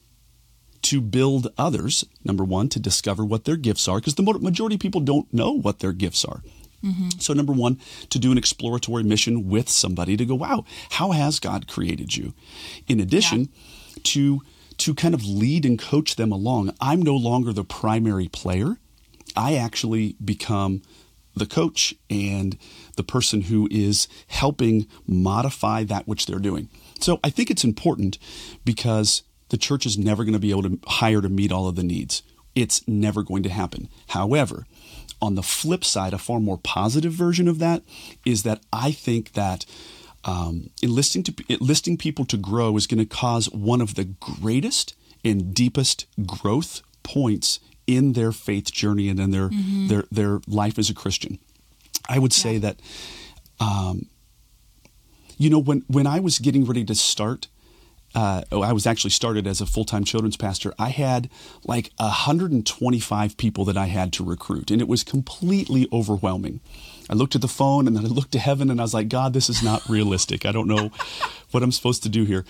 to 0.82 1.00
build 1.00 1.48
others. 1.58 2.04
Number 2.24 2.44
one, 2.44 2.68
to 2.68 2.78
discover 2.78 3.24
what 3.24 3.44
their 3.44 3.56
gifts 3.56 3.88
are, 3.88 3.98
because 3.98 4.14
the 4.14 4.22
majority 4.22 4.76
of 4.76 4.80
people 4.80 5.00
don't 5.00 5.32
know 5.34 5.50
what 5.50 5.80
their 5.80 5.92
gifts 5.92 6.24
are. 6.24 6.40
Mm-hmm. 6.84 7.18
So, 7.18 7.34
number 7.34 7.52
one, 7.52 7.80
to 8.10 8.20
do 8.20 8.30
an 8.30 8.38
exploratory 8.38 9.02
mission 9.02 9.48
with 9.48 9.68
somebody 9.68 10.16
to 10.16 10.24
go, 10.24 10.36
wow, 10.36 10.64
how 10.90 11.10
has 11.10 11.40
God 11.40 11.66
created 11.66 12.16
you? 12.16 12.32
In 12.86 13.00
addition, 13.00 13.40
yeah. 13.40 14.00
to 14.04 14.42
to 14.78 14.94
kind 14.94 15.14
of 15.14 15.24
lead 15.24 15.64
and 15.64 15.78
coach 15.78 16.16
them 16.16 16.32
along. 16.32 16.74
I'm 16.80 17.02
no 17.02 17.14
longer 17.14 17.52
the 17.52 17.64
primary 17.64 18.28
player. 18.28 18.78
I 19.36 19.54
actually 19.56 20.16
become 20.24 20.82
the 21.34 21.46
coach 21.46 21.94
and 22.10 22.56
the 22.96 23.04
person 23.04 23.42
who 23.42 23.68
is 23.70 24.08
helping 24.26 24.86
modify 25.06 25.84
that 25.84 26.08
which 26.08 26.26
they're 26.26 26.38
doing. 26.38 26.68
So 27.00 27.20
I 27.22 27.30
think 27.30 27.50
it's 27.50 27.64
important 27.64 28.18
because 28.64 29.22
the 29.50 29.56
church 29.56 29.86
is 29.86 29.96
never 29.96 30.24
going 30.24 30.34
to 30.34 30.40
be 30.40 30.50
able 30.50 30.64
to 30.64 30.78
hire 30.86 31.20
to 31.20 31.28
meet 31.28 31.52
all 31.52 31.68
of 31.68 31.76
the 31.76 31.84
needs. 31.84 32.22
It's 32.54 32.86
never 32.88 33.22
going 33.22 33.44
to 33.44 33.50
happen. 33.50 33.88
However, 34.08 34.66
on 35.22 35.34
the 35.34 35.42
flip 35.42 35.84
side, 35.84 36.12
a 36.12 36.18
far 36.18 36.40
more 36.40 36.58
positive 36.58 37.12
version 37.12 37.48
of 37.48 37.58
that 37.60 37.82
is 38.24 38.42
that 38.42 38.60
I 38.72 38.92
think 38.92 39.32
that 39.32 39.64
um, 40.28 40.68
enlisting 40.82 41.22
to 41.22 41.34
enlisting 41.48 41.96
people 41.96 42.26
to 42.26 42.36
grow 42.36 42.76
is 42.76 42.86
going 42.86 42.98
to 42.98 43.06
cause 43.06 43.50
one 43.50 43.80
of 43.80 43.94
the 43.94 44.04
greatest 44.04 44.94
and 45.24 45.54
deepest 45.54 46.04
growth 46.26 46.82
points 47.02 47.60
in 47.86 48.12
their 48.12 48.30
faith 48.30 48.70
journey 48.70 49.08
and 49.08 49.18
in 49.18 49.30
their 49.30 49.48
mm-hmm. 49.48 49.88
their 49.88 50.04
their 50.10 50.40
life 50.46 50.78
as 50.78 50.90
a 50.90 50.94
Christian. 50.94 51.38
I 52.10 52.18
would 52.18 52.32
say 52.34 52.54
yeah. 52.54 52.58
that, 52.60 52.80
um, 53.58 54.06
you 55.38 55.48
know, 55.48 55.58
when 55.58 55.84
when 55.86 56.06
I 56.06 56.20
was 56.20 56.38
getting 56.38 56.66
ready 56.66 56.84
to 56.84 56.94
start 56.94 57.48
uh, 58.14 58.42
oh, 58.52 58.62
I 58.62 58.72
was 58.72 58.86
actually 58.86 59.10
started 59.10 59.46
as 59.46 59.60
a 59.60 59.66
full 59.66 59.84
time 59.84 60.04
children's 60.04 60.36
pastor. 60.36 60.74
I 60.78 60.90
had 60.90 61.30
like 61.64 61.90
125 61.96 63.36
people 63.36 63.64
that 63.66 63.76
I 63.76 63.86
had 63.86 64.12
to 64.14 64.24
recruit, 64.24 64.70
and 64.70 64.80
it 64.80 64.88
was 64.88 65.04
completely 65.04 65.88
overwhelming. 65.92 66.60
I 67.08 67.14
looked 67.14 67.34
at 67.34 67.40
the 67.40 67.48
phone 67.48 67.86
and 67.86 67.96
then 67.96 68.04
I 68.04 68.08
looked 68.08 68.32
to 68.32 68.38
heaven 68.38 68.70
and 68.70 68.80
I 68.80 68.84
was 68.84 68.94
like, 68.94 69.08
God, 69.08 69.32
this 69.32 69.48
is 69.48 69.62
not 69.62 69.88
realistic. 69.88 70.44
I 70.44 70.52
don't 70.52 70.68
know 70.68 70.90
what 71.50 71.62
I'm 71.62 71.72
supposed 71.72 72.02
to 72.02 72.08
do 72.08 72.24
here. 72.24 72.44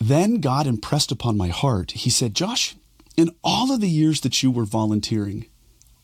Then 0.00 0.40
God 0.40 0.66
impressed 0.66 1.12
upon 1.12 1.36
my 1.36 1.48
heart, 1.48 1.92
He 1.92 2.10
said, 2.10 2.34
Josh, 2.34 2.76
in 3.16 3.30
all 3.42 3.72
of 3.72 3.80
the 3.80 3.88
years 3.88 4.20
that 4.22 4.42
you 4.42 4.50
were 4.50 4.64
volunteering, 4.64 5.46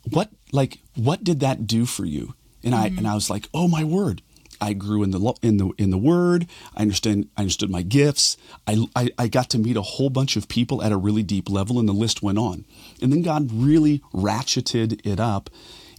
what 0.08 0.30
like 0.52 0.78
what 0.94 1.24
did 1.24 1.40
that 1.40 1.66
do 1.66 1.84
for 1.84 2.04
you? 2.04 2.34
And 2.62 2.74
I 2.74 2.88
mm-hmm. 2.88 2.98
and 2.98 3.06
I 3.06 3.14
was 3.14 3.28
like, 3.30 3.48
oh 3.52 3.68
my 3.68 3.84
word. 3.84 4.22
I 4.62 4.74
grew 4.74 5.02
in 5.02 5.10
the 5.10 5.34
in 5.40 5.56
the 5.56 5.70
in 5.78 5.88
the 5.88 5.96
Word. 5.96 6.46
I 6.76 6.82
understand. 6.82 7.30
I 7.34 7.40
understood 7.40 7.70
my 7.70 7.80
gifts. 7.80 8.36
I, 8.66 8.84
I, 8.94 9.08
I 9.16 9.28
got 9.28 9.48
to 9.50 9.58
meet 9.58 9.78
a 9.78 9.82
whole 9.82 10.10
bunch 10.10 10.36
of 10.36 10.48
people 10.48 10.82
at 10.82 10.92
a 10.92 10.98
really 10.98 11.22
deep 11.22 11.48
level, 11.48 11.78
and 11.78 11.88
the 11.88 11.94
list 11.94 12.22
went 12.22 12.36
on. 12.36 12.66
And 13.00 13.10
then 13.10 13.22
God 13.22 13.48
really 13.50 14.02
ratcheted 14.12 15.00
it 15.02 15.18
up 15.18 15.48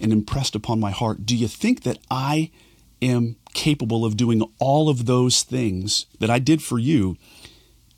and 0.02 0.12
impressed 0.12 0.56
upon 0.56 0.80
my 0.80 0.92
heart. 0.92 1.26
Do 1.26 1.36
you 1.36 1.48
think 1.48 1.84
that 1.84 2.00
I 2.10 2.52
am 3.02 3.36
capable 3.54 4.06
of 4.06 4.18
doing 4.18 4.42
all 4.60 4.90
of 4.90 5.06
those 5.06 5.44
things 5.44 6.06
that 6.20 6.30
I 6.30 6.40
did 6.40 6.62
for 6.62 6.80
you? 6.80 7.18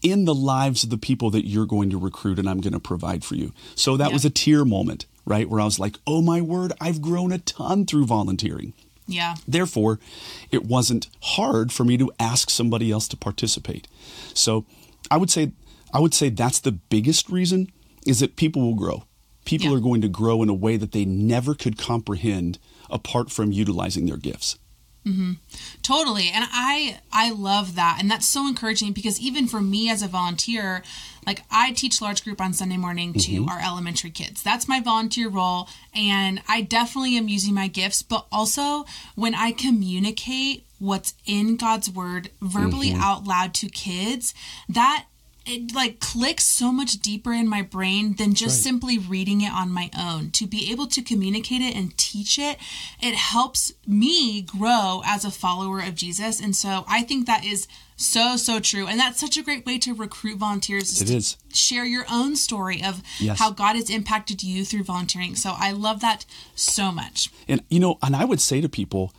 In 0.02 0.26
the 0.26 0.36
lives 0.36 0.84
of 0.84 0.90
the 0.90 0.98
people 0.98 1.30
that 1.30 1.48
you're 1.48 1.66
going 1.66 1.90
to 1.90 1.98
recruit 1.98 2.38
and 2.38 2.50
I'm 2.50 2.60
going 2.60 2.74
to 2.74 2.80
provide 2.80 3.24
for 3.24 3.36
you. 3.36 3.54
So 3.74 3.96
that 3.96 4.10
yeah. 4.10 4.14
was 4.14 4.26
a 4.26 4.30
tear 4.30 4.66
moment, 4.66 5.06
right? 5.26 5.48
Where 5.48 5.62
I 5.62 5.66
was 5.66 5.80
like, 5.80 5.98
oh 6.06 6.22
my 6.22 6.42
word, 6.42 6.74
I've 6.82 7.02
grown 7.02 7.32
a 7.32 7.38
ton 7.38 7.86
through 7.86 8.08
volunteering. 8.08 8.74
Yeah. 9.08 9.36
Therefore, 9.48 10.00
it 10.52 10.66
wasn't 10.66 11.08
hard 11.22 11.72
for 11.72 11.86
me 11.86 11.98
to 11.98 12.12
ask 12.20 12.50
somebody 12.50 12.92
else 12.92 13.08
to 13.10 13.18
participate. 13.18 13.88
So, 14.34 14.66
I 15.12 15.18
would 15.18 15.30
say 15.30 15.54
I 15.94 16.00
would 16.00 16.14
say 16.14 16.30
that's 16.30 16.60
the 16.60 16.72
biggest 16.72 17.30
reason 17.30 17.72
is 18.06 18.20
that 18.20 18.36
people 18.36 18.62
will 18.62 18.76
grow. 18.76 19.04
People 19.46 19.72
yeah. 19.72 19.78
are 19.78 19.82
going 19.82 20.02
to 20.02 20.08
grow 20.08 20.42
in 20.42 20.50
a 20.50 20.54
way 20.54 20.78
that 20.78 20.92
they 20.92 21.06
never 21.06 21.54
could 21.54 21.78
comprehend 21.78 22.60
apart 22.90 23.32
from 23.32 23.52
utilizing 23.52 24.06
their 24.06 24.18
gifts. 24.18 24.58
Mm-hmm. 25.06 25.34
Totally, 25.82 26.30
and 26.34 26.46
I 26.50 27.00
I 27.12 27.32
love 27.32 27.76
that, 27.76 27.98
and 28.00 28.10
that's 28.10 28.26
so 28.26 28.48
encouraging 28.48 28.94
because 28.94 29.20
even 29.20 29.48
for 29.48 29.60
me 29.60 29.90
as 29.90 30.02
a 30.02 30.08
volunteer, 30.08 30.82
like 31.28 31.44
I 31.52 31.72
teach 31.74 32.02
large 32.02 32.24
group 32.24 32.40
on 32.40 32.54
Sunday 32.54 32.78
morning 32.78 33.12
to 33.14 33.32
mm-hmm. 33.32 33.50
our 33.50 33.60
elementary 33.60 34.12
kids. 34.12 34.42
That's 34.42 34.66
my 34.66 34.80
volunteer 34.80 35.28
role, 35.28 35.68
and 35.94 36.42
I 36.48 36.62
definitely 36.62 37.18
am 37.18 37.28
using 37.28 37.54
my 37.54 37.68
gifts, 37.68 38.02
but 38.02 38.28
also 38.32 38.86
when 39.16 39.36
I 39.36 39.52
communicate 39.52 40.66
what's 40.80 41.16
in 41.26 41.58
God's 41.58 41.90
word 41.90 42.30
verbally 42.42 42.92
mm-hmm. 42.92 43.02
out 43.02 43.26
loud 43.26 43.54
to 43.56 43.68
kids, 43.68 44.34
that 44.70 45.08
it 45.46 45.74
like 45.76 46.00
clicks 46.00 46.46
so 46.46 46.72
much 46.72 46.94
deeper 47.00 47.34
in 47.34 47.48
my 47.48 47.62
brain 47.62 48.16
than 48.16 48.34
just 48.34 48.58
right. 48.58 48.64
simply 48.64 48.98
reading 48.98 49.42
it 49.42 49.52
on 49.52 49.72
my 49.72 49.90
own. 49.98 50.32
To 50.32 50.48
be 50.48 50.72
able 50.72 50.88
to 50.88 51.02
communicate 51.02 51.62
it 51.62 51.76
and 51.76 51.98
teach 51.98 52.40
it 52.40 52.58
it 53.02 53.16
helps 53.16 53.74
me 53.86 54.42
grow 54.42 55.02
as 55.06 55.26
a 55.26 55.32
follower 55.32 55.80
of 55.80 55.96
jesus. 55.96 56.40
And 56.40 56.56
so 56.56 56.86
i 56.88 57.02
think 57.02 57.26
that 57.28 57.46
is 57.46 57.68
so 57.96 58.38
so 58.38 58.60
true. 58.60 58.88
And 58.88 59.00
that's 59.00 59.20
such 59.20 59.38
a 59.38 59.44
great 59.44 59.66
way 59.66 59.78
to 59.80 59.94
recruit 59.94 60.38
volunteers 60.38 61.02
it 61.02 61.10
is. 61.10 61.38
share 61.54 61.86
your 61.86 62.06
own 62.12 62.36
story 62.36 62.84
of 62.84 63.02
yes. 63.20 63.40
how 63.40 63.52
god 63.52 63.76
has 63.76 63.90
impacted 63.90 64.44
you 64.44 64.66
through 64.66 64.84
volunteering. 64.84 65.36
So 65.36 65.54
i 65.58 65.72
love 65.72 66.02
that 66.02 66.26
so 66.56 66.92
much. 66.92 67.30
And 67.48 67.64
you 67.70 67.80
know 67.80 67.98
and 68.02 68.16
i 68.16 68.26
would 68.26 68.42
say 68.42 68.62
to 68.62 68.70
people 68.70 69.14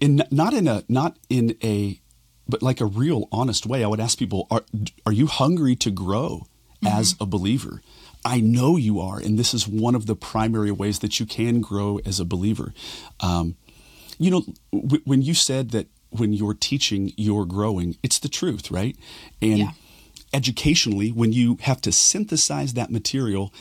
in 0.00 0.22
not 0.30 0.54
in 0.54 0.66
a 0.66 0.82
not 0.88 1.16
in 1.28 1.56
a 1.62 2.00
but 2.48 2.62
like 2.62 2.80
a 2.80 2.86
real 2.86 3.28
honest 3.32 3.66
way, 3.66 3.84
I 3.84 3.88
would 3.88 4.00
ask 4.00 4.18
people, 4.18 4.46
are, 4.50 4.62
are 5.04 5.12
you 5.12 5.26
hungry 5.26 5.76
to 5.76 5.90
grow 5.90 6.46
mm-hmm. 6.82 6.86
as 6.86 7.14
a 7.20 7.26
believer? 7.26 7.82
I 8.24 8.40
know 8.40 8.76
you 8.76 9.00
are, 9.00 9.18
and 9.18 9.38
this 9.38 9.54
is 9.54 9.68
one 9.68 9.94
of 9.94 10.06
the 10.06 10.16
primary 10.16 10.72
ways 10.72 10.98
that 10.98 11.20
you 11.20 11.26
can 11.26 11.60
grow 11.60 12.00
as 12.04 12.18
a 12.18 12.24
believer. 12.24 12.74
Um, 13.20 13.56
you 14.18 14.30
know, 14.30 14.42
w- 14.72 15.02
when 15.04 15.22
you 15.22 15.32
said 15.34 15.70
that 15.70 15.86
when 16.10 16.32
you're 16.32 16.54
teaching, 16.54 17.12
you're 17.16 17.44
growing, 17.44 17.96
it's 18.02 18.18
the 18.18 18.28
truth, 18.28 18.70
right? 18.70 18.96
And 19.40 19.58
yeah. 19.58 19.70
educationally, 20.32 21.10
when 21.10 21.32
you 21.32 21.58
have 21.62 21.80
to 21.82 21.92
synthesize 21.92 22.74
that 22.74 22.90
material, 22.90 23.52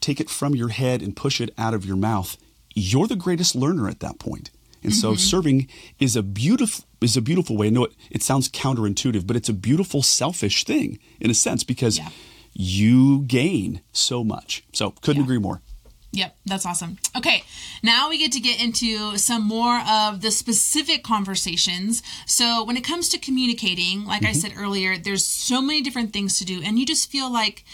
take 0.00 0.20
it 0.20 0.30
from 0.30 0.54
your 0.54 0.70
head 0.70 1.02
and 1.02 1.14
push 1.14 1.40
it 1.40 1.50
out 1.58 1.74
of 1.74 1.84
your 1.84 1.96
mouth, 1.96 2.36
you're 2.74 3.06
the 3.06 3.16
greatest 3.16 3.54
learner 3.54 3.88
at 3.88 4.00
that 4.00 4.18
point. 4.18 4.50
And 4.82 4.92
mm-hmm. 4.92 5.00
so 5.00 5.14
serving 5.14 5.68
is 5.98 6.16
a 6.16 6.22
beautiful 6.22 6.84
is 7.00 7.16
a 7.16 7.22
beautiful 7.22 7.56
way. 7.56 7.68
I 7.68 7.70
know 7.70 7.84
it, 7.84 7.92
it 8.10 8.22
sounds 8.22 8.48
counterintuitive, 8.48 9.26
but 9.26 9.36
it's 9.36 9.48
a 9.48 9.54
beautiful 9.54 10.02
selfish 10.02 10.64
thing 10.64 10.98
in 11.18 11.30
a 11.30 11.34
sense 11.34 11.64
because 11.64 11.98
yeah. 11.98 12.10
you 12.52 13.22
gain 13.22 13.80
so 13.92 14.22
much. 14.22 14.64
So 14.72 14.90
couldn't 15.02 15.22
yeah. 15.22 15.26
agree 15.26 15.38
more. 15.38 15.62
Yep, 16.12 16.36
that's 16.44 16.66
awesome. 16.66 16.98
Okay, 17.16 17.44
now 17.84 18.08
we 18.08 18.18
get 18.18 18.32
to 18.32 18.40
get 18.40 18.60
into 18.60 19.16
some 19.16 19.46
more 19.46 19.80
of 19.88 20.22
the 20.22 20.32
specific 20.32 21.04
conversations. 21.04 22.02
So, 22.26 22.64
when 22.64 22.76
it 22.76 22.82
comes 22.82 23.08
to 23.10 23.18
communicating, 23.18 24.04
like 24.04 24.22
mm-hmm. 24.22 24.30
I 24.30 24.32
said 24.32 24.54
earlier, 24.56 24.98
there's 24.98 25.24
so 25.24 25.62
many 25.62 25.82
different 25.82 26.12
things 26.12 26.36
to 26.38 26.44
do, 26.44 26.62
and 26.64 26.80
you 26.80 26.86
just 26.86 27.10
feel 27.12 27.32
like 27.32 27.64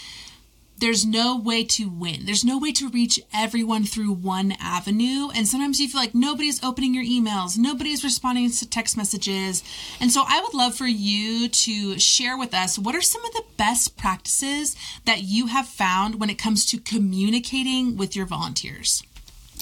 there's 0.79 1.05
no 1.05 1.37
way 1.37 1.63
to 1.63 1.89
win. 1.89 2.25
There's 2.25 2.45
no 2.45 2.59
way 2.59 2.71
to 2.73 2.89
reach 2.89 3.19
everyone 3.33 3.83
through 3.83 4.13
one 4.13 4.53
avenue. 4.59 5.29
And 5.35 5.47
sometimes 5.47 5.79
you 5.79 5.87
feel 5.87 5.99
like 5.99 6.13
nobody's 6.13 6.63
opening 6.63 6.93
your 6.93 7.03
emails, 7.03 7.57
nobody's 7.57 8.03
responding 8.03 8.51
to 8.51 8.69
text 8.69 8.95
messages. 8.95 9.63
And 9.99 10.11
so 10.11 10.23
I 10.27 10.41
would 10.41 10.53
love 10.53 10.75
for 10.75 10.85
you 10.85 11.49
to 11.49 11.99
share 11.99 12.37
with 12.37 12.53
us 12.53 12.77
what 12.77 12.95
are 12.95 13.01
some 13.01 13.25
of 13.25 13.33
the 13.33 13.43
best 13.57 13.97
practices 13.97 14.75
that 15.05 15.23
you 15.23 15.47
have 15.47 15.67
found 15.67 16.19
when 16.19 16.29
it 16.29 16.37
comes 16.37 16.65
to 16.67 16.77
communicating 16.77 17.97
with 17.97 18.15
your 18.15 18.25
volunteers? 18.25 19.01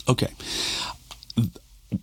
Okay. 0.07 0.31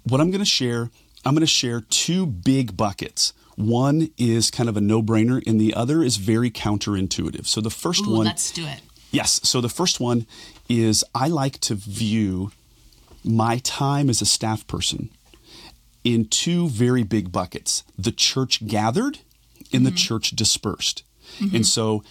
What 0.05 0.21
I'm 0.21 0.31
going 0.31 0.41
to 0.41 0.45
share, 0.45 0.91
I'm 1.25 1.35
going 1.35 1.41
to 1.41 1.47
share 1.47 1.83
two 1.83 2.27
big 2.27 2.77
buckets. 2.77 3.35
One 3.57 4.09
is 4.17 4.51
kind 4.51 4.71
of 4.71 4.79
a 4.79 4.81
no 4.81 5.03
brainer, 5.03 5.43
and 5.47 5.61
the 5.61 5.75
other 5.75 6.03
is 6.03 6.17
very 6.17 6.51
counterintuitive. 6.51 7.47
So 7.47 7.61
the 7.61 7.71
first 7.71 8.07
Ooh, 8.07 8.17
one. 8.17 8.25
Let's 8.25 8.51
do 8.51 8.67
it. 8.67 8.81
Yes. 9.13 9.41
So 9.45 9.61
the 9.61 9.69
first 9.69 10.01
one 10.01 10.27
is 10.69 11.05
I 11.15 11.29
like 11.29 11.59
to 11.61 11.75
view 11.75 12.51
my 13.25 13.59
time 13.59 14.11
as 14.11 14.21
a 14.21 14.27
staff 14.27 14.67
person 14.67 15.11
in 16.03 16.25
two 16.25 16.69
very 16.69 17.05
big 17.05 17.31
buckets 17.31 17.85
the 17.97 18.11
church 18.11 18.67
gathered 18.67 19.19
and 19.73 19.83
mm-hmm. 19.83 19.85
the 19.85 19.91
church 19.93 20.31
dispersed. 20.31 21.05
Mm-hmm. 21.39 21.57
And 21.57 21.67
so 21.67 22.03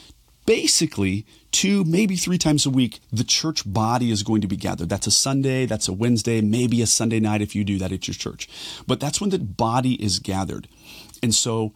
basically, 0.46 1.25
two, 1.51 1.84
maybe 1.84 2.15
three 2.15 2.38
times 2.38 2.65
a 2.65 2.70
week, 2.70 3.00
the 3.12 3.24
church 3.24 3.62
body 3.72 4.12
is 4.12 4.24
going 4.24 4.41
to 4.41 4.48
be 4.48 4.55
gathered. 4.55 4.89
That's 4.89 5.08
a 5.08 5.12
Sunday, 5.12 5.65
that's 5.65 5.88
a 5.88 5.93
Wednesday, 5.93 6.41
maybe 6.41 6.81
a 6.81 6.88
Sunday 6.88 7.20
night 7.20 7.41
if 7.41 7.55
you 7.55 7.63
do 7.63 7.77
that 7.79 7.91
at 7.91 8.08
your 8.08 8.15
church. 8.15 8.48
But 8.88 9.00
that's 9.00 9.20
when 9.20 9.29
the 9.31 9.39
body 9.39 9.93
is 10.03 10.20
gathered. 10.20 10.67
And 11.22 11.36
so 11.36 11.74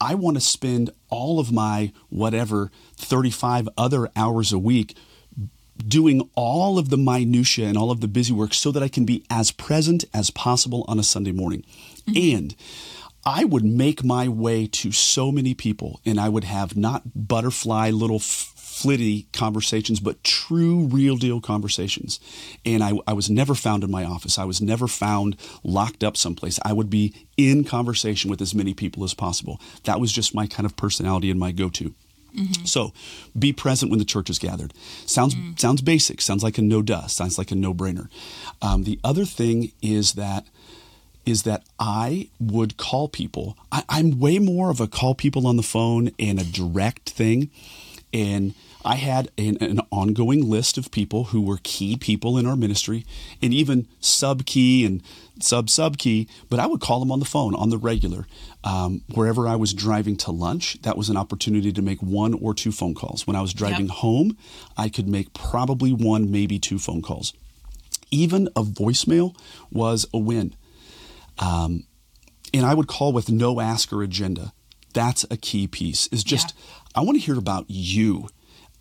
I 0.00 0.14
want 0.14 0.36
to 0.36 0.40
spend 0.40 0.90
all 1.08 1.38
of 1.38 1.52
my 1.52 1.92
whatever 2.08 2.70
35 2.96 3.68
other 3.76 4.08
hours 4.16 4.52
a 4.52 4.58
week 4.58 4.96
doing 5.86 6.28
all 6.34 6.78
of 6.78 6.88
the 6.88 6.96
minutia 6.96 7.66
and 7.66 7.76
all 7.76 7.90
of 7.90 8.00
the 8.00 8.08
busy 8.08 8.32
work 8.32 8.54
so 8.54 8.70
that 8.70 8.82
I 8.82 8.88
can 8.88 9.04
be 9.04 9.24
as 9.28 9.50
present 9.50 10.04
as 10.14 10.30
possible 10.30 10.84
on 10.88 10.98
a 10.98 11.02
Sunday 11.02 11.32
morning. 11.32 11.64
Mm-hmm. 12.06 12.36
And 12.36 12.56
I 13.26 13.44
would 13.44 13.64
make 13.64 14.04
my 14.04 14.28
way 14.28 14.66
to 14.66 14.92
so 14.92 15.32
many 15.32 15.54
people 15.54 16.00
and 16.04 16.20
I 16.20 16.28
would 16.28 16.44
have 16.44 16.76
not 16.76 17.02
butterfly 17.14 17.90
little 17.90 18.18
flitty 18.74 19.26
conversations, 19.32 20.00
but 20.00 20.22
true, 20.24 20.86
real 20.86 21.16
deal 21.16 21.40
conversations. 21.40 22.18
And 22.66 22.82
I, 22.82 22.92
I, 23.06 23.12
was 23.12 23.30
never 23.30 23.54
found 23.54 23.84
in 23.84 23.90
my 23.90 24.04
office. 24.04 24.36
I 24.36 24.44
was 24.44 24.60
never 24.60 24.88
found 24.88 25.36
locked 25.62 26.02
up 26.02 26.16
someplace. 26.16 26.58
I 26.64 26.72
would 26.72 26.90
be 26.90 27.14
in 27.36 27.62
conversation 27.62 28.30
with 28.30 28.42
as 28.42 28.52
many 28.52 28.74
people 28.74 29.04
as 29.04 29.14
possible. 29.14 29.60
That 29.84 30.00
was 30.00 30.10
just 30.10 30.34
my 30.34 30.48
kind 30.48 30.66
of 30.66 30.76
personality 30.76 31.30
and 31.30 31.38
my 31.38 31.52
go 31.52 31.68
to. 31.68 31.94
Mm-hmm. 32.36 32.64
So, 32.64 32.92
be 33.38 33.52
present 33.52 33.90
when 33.90 34.00
the 34.00 34.04
church 34.04 34.28
is 34.28 34.40
gathered. 34.40 34.74
Sounds 35.06 35.36
mm. 35.36 35.56
sounds 35.56 35.80
basic. 35.80 36.20
Sounds 36.20 36.42
like 36.42 36.58
a 36.58 36.62
no 36.62 36.82
duh. 36.82 37.06
Sounds 37.06 37.38
like 37.38 37.52
a 37.52 37.54
no 37.54 37.72
brainer. 37.72 38.08
Um, 38.60 38.82
the 38.82 38.98
other 39.04 39.24
thing 39.24 39.70
is 39.82 40.14
that 40.14 40.44
is 41.24 41.44
that 41.44 41.62
I 41.78 42.28
would 42.40 42.76
call 42.76 43.06
people. 43.08 43.56
I, 43.70 43.84
I'm 43.88 44.18
way 44.18 44.40
more 44.40 44.70
of 44.70 44.80
a 44.80 44.88
call 44.88 45.14
people 45.14 45.46
on 45.46 45.56
the 45.56 45.62
phone 45.62 46.10
and 46.18 46.40
a 46.40 46.44
direct 46.44 47.10
thing. 47.10 47.50
And 48.12 48.54
I 48.84 48.96
had 48.96 49.30
an, 49.38 49.56
an, 49.60 49.80
ongoing 49.90 50.48
list 50.48 50.76
of 50.76 50.90
people 50.90 51.24
who 51.24 51.40
were 51.40 51.58
key 51.62 51.96
people 51.96 52.36
in 52.36 52.44
our 52.44 52.56
ministry 52.56 53.06
and 53.40 53.54
even 53.54 53.88
sub 53.98 54.44
key 54.44 54.84
and 54.84 55.02
sub 55.40 55.70
sub 55.70 55.96
key, 55.96 56.28
but 56.50 56.58
I 56.58 56.66
would 56.66 56.80
call 56.80 57.00
them 57.00 57.10
on 57.10 57.18
the 57.18 57.24
phone 57.24 57.54
on 57.54 57.70
the 57.70 57.78
regular. 57.78 58.26
Um, 58.62 59.02
wherever 59.14 59.48
I 59.48 59.56
was 59.56 59.72
driving 59.72 60.16
to 60.18 60.30
lunch, 60.30 60.80
that 60.82 60.98
was 60.98 61.08
an 61.08 61.16
opportunity 61.16 61.72
to 61.72 61.82
make 61.82 62.00
one 62.00 62.34
or 62.34 62.52
two 62.52 62.72
phone 62.72 62.94
calls. 62.94 63.26
When 63.26 63.36
I 63.36 63.40
was 63.40 63.54
driving 63.54 63.86
yep. 63.86 63.96
home, 63.96 64.36
I 64.76 64.88
could 64.88 65.08
make 65.08 65.32
probably 65.32 65.92
one, 65.92 66.30
maybe 66.30 66.58
two 66.58 66.78
phone 66.78 67.00
calls. 67.00 67.32
Even 68.10 68.48
a 68.48 68.62
voicemail 68.62 69.34
was 69.70 70.06
a 70.12 70.18
win. 70.18 70.54
Um, 71.38 71.84
and 72.52 72.64
I 72.64 72.74
would 72.74 72.86
call 72.86 73.12
with 73.12 73.30
no 73.30 73.60
ask 73.60 73.92
or 73.92 74.02
agenda. 74.02 74.52
That's 74.92 75.24
a 75.30 75.36
key 75.36 75.66
piece. 75.66 76.06
Is 76.08 76.22
just 76.22 76.54
yeah. 76.54 76.74
I 76.96 77.00
want 77.00 77.18
to 77.18 77.24
hear 77.24 77.38
about 77.38 77.64
you. 77.68 78.28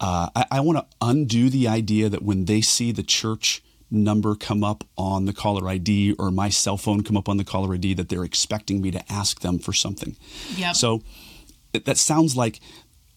Uh, 0.03 0.29
I, 0.35 0.45
I 0.51 0.59
want 0.59 0.79
to 0.79 0.85
undo 1.01 1.49
the 1.49 1.69
idea 1.69 2.09
that 2.09 2.21
when 2.21 2.43
they 2.43 2.59
see 2.59 2.91
the 2.91 3.03
church 3.03 3.63
number 3.89 4.35
come 4.35 4.61
up 4.61 4.83
on 4.97 5.25
the 5.25 5.31
caller 5.31 5.69
ID 5.69 6.13
or 6.19 6.29
my 6.29 6.49
cell 6.49 6.75
phone 6.75 7.03
come 7.03 7.15
up 7.15 7.29
on 7.29 7.37
the 7.37 7.45
caller 7.45 7.73
ID 7.73 7.93
that 7.93 8.09
they're 8.09 8.25
expecting 8.25 8.81
me 8.81 8.91
to 8.91 9.11
ask 9.11 9.39
them 9.39 9.59
for 9.59 9.71
something. 9.71 10.17
Yeah. 10.57 10.73
So 10.73 11.03
that 11.71 11.97
sounds 11.97 12.35
like, 12.35 12.59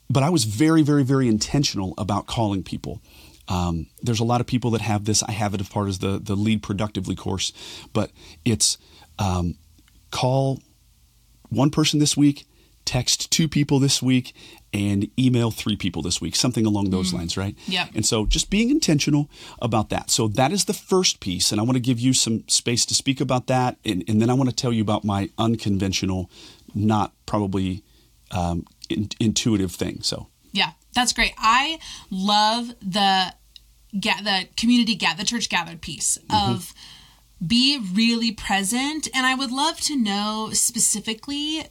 but 0.08 0.22
I 0.22 0.30
was 0.30 0.44
very, 0.44 0.82
very, 0.82 1.02
very 1.02 1.26
intentional 1.26 1.92
about 1.98 2.26
calling 2.28 2.62
people. 2.62 3.02
Um, 3.48 3.88
there's 4.02 4.20
a 4.20 4.24
lot 4.24 4.40
of 4.40 4.46
people 4.46 4.70
that 4.70 4.80
have 4.80 5.06
this. 5.06 5.24
I 5.24 5.32
have 5.32 5.54
it 5.54 5.60
as 5.60 5.68
part 5.68 5.88
of 5.88 5.98
the 5.98 6.20
the 6.22 6.36
lead 6.36 6.62
productively 6.62 7.16
course, 7.16 7.52
but 7.92 8.12
it's 8.44 8.78
um, 9.18 9.56
call 10.12 10.62
one 11.48 11.70
person 11.70 11.98
this 11.98 12.16
week, 12.16 12.46
text 12.86 13.30
two 13.30 13.48
people 13.48 13.78
this 13.78 14.00
week, 14.02 14.32
and 14.72 15.10
email 15.18 15.50
three 15.50 15.76
people 15.76 16.02
this 16.02 16.20
week, 16.20 16.36
something 16.36 16.66
along 16.66 16.90
those 16.90 17.10
mm. 17.10 17.18
lines, 17.18 17.36
right? 17.36 17.56
Yeah. 17.66 17.86
And 17.94 18.04
so 18.04 18.26
just 18.26 18.50
being 18.50 18.70
intentional 18.70 19.30
about 19.60 19.88
that. 19.88 20.10
So 20.10 20.28
that 20.28 20.52
is 20.52 20.66
the 20.66 20.74
first 20.74 21.20
piece. 21.20 21.50
And 21.50 21.60
I 21.60 21.64
want 21.64 21.76
to 21.76 21.80
give 21.80 21.98
you 21.98 22.12
some 22.12 22.46
space 22.48 22.84
to 22.86 22.94
speak 22.94 23.20
about 23.20 23.46
that. 23.46 23.78
And, 23.84 24.04
and 24.06 24.20
then 24.20 24.28
I 24.28 24.34
want 24.34 24.50
to 24.50 24.54
tell 24.54 24.72
you 24.72 24.82
about 24.82 25.02
my 25.04 25.30
unconventional, 25.38 26.30
not 26.74 27.12
probably 27.24 27.82
um, 28.32 28.66
in, 28.90 29.08
intuitive 29.18 29.72
thing. 29.72 30.02
So, 30.02 30.28
yeah, 30.52 30.72
that's 30.94 31.12
great. 31.12 31.32
I 31.38 31.78
love 32.10 32.68
the 32.80 33.34
get 33.98 34.24
the 34.24 34.46
community 34.58 34.94
get 34.94 35.16
the 35.16 35.24
church 35.24 35.48
gathered 35.48 35.80
piece 35.80 36.18
mm-hmm. 36.28 36.52
of 36.52 36.74
be 37.44 37.78
really 37.94 38.32
present. 38.32 39.08
And 39.14 39.24
I 39.24 39.34
would 39.34 39.52
love 39.52 39.80
to 39.82 39.96
know 39.96 40.50
specifically 40.52 41.66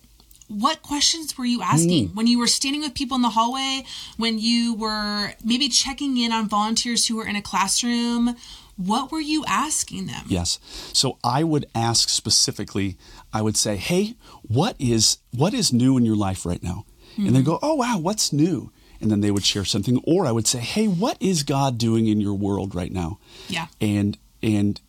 what 0.47 0.81
questions 0.81 1.37
were 1.37 1.45
you 1.45 1.61
asking 1.61 2.09
mm. 2.09 2.15
when 2.15 2.27
you 2.27 2.39
were 2.39 2.47
standing 2.47 2.81
with 2.81 2.93
people 2.93 3.15
in 3.15 3.21
the 3.21 3.29
hallway, 3.29 3.83
when 4.17 4.37
you 4.37 4.75
were 4.75 5.33
maybe 5.43 5.69
checking 5.69 6.17
in 6.17 6.31
on 6.31 6.47
volunteers 6.47 7.07
who 7.07 7.15
were 7.15 7.25
in 7.25 7.35
a 7.35 7.41
classroom? 7.41 8.35
What 8.77 9.11
were 9.11 9.21
you 9.21 9.45
asking 9.47 10.07
them? 10.07 10.25
Yes. 10.27 10.59
So 10.93 11.17
I 11.23 11.43
would 11.43 11.65
ask 11.73 12.09
specifically, 12.09 12.97
I 13.33 13.41
would 13.41 13.55
say, 13.55 13.77
"Hey, 13.77 14.15
what 14.41 14.75
is 14.77 15.19
what 15.31 15.53
is 15.53 15.71
new 15.71 15.97
in 15.97 16.05
your 16.05 16.17
life 16.17 16.45
right 16.45 16.61
now?" 16.61 16.85
Mm-hmm. 17.13 17.27
And 17.27 17.35
they 17.35 17.41
go, 17.41 17.57
"Oh, 17.61 17.75
wow, 17.75 17.97
what's 17.97 18.33
new?" 18.33 18.71
And 18.99 19.09
then 19.09 19.21
they 19.21 19.31
would 19.31 19.45
share 19.45 19.65
something 19.65 20.01
or 20.05 20.25
I 20.25 20.31
would 20.31 20.45
say, 20.45 20.59
"Hey, 20.59 20.87
what 20.87 21.17
is 21.21 21.43
God 21.43 21.77
doing 21.77 22.07
in 22.07 22.19
your 22.19 22.33
world 22.33 22.75
right 22.75 22.91
now?" 22.91 23.17
Yeah. 23.47 23.67
And 23.79 24.17
and 24.43 24.81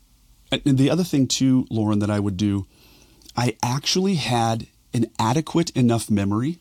and 0.51 0.79
the 0.79 0.91
other 0.91 1.05
thing 1.05 1.29
too, 1.29 1.67
Lauren, 1.71 2.01
that 2.01 2.11
I 2.11 2.21
would 2.21 2.37
do, 2.37 2.67
I 3.37 3.57
actually 3.63 4.17
had 4.17 4.67
an 4.97 5.07
adequate 5.19 5.71
enough 5.71 6.11
memory 6.11 6.59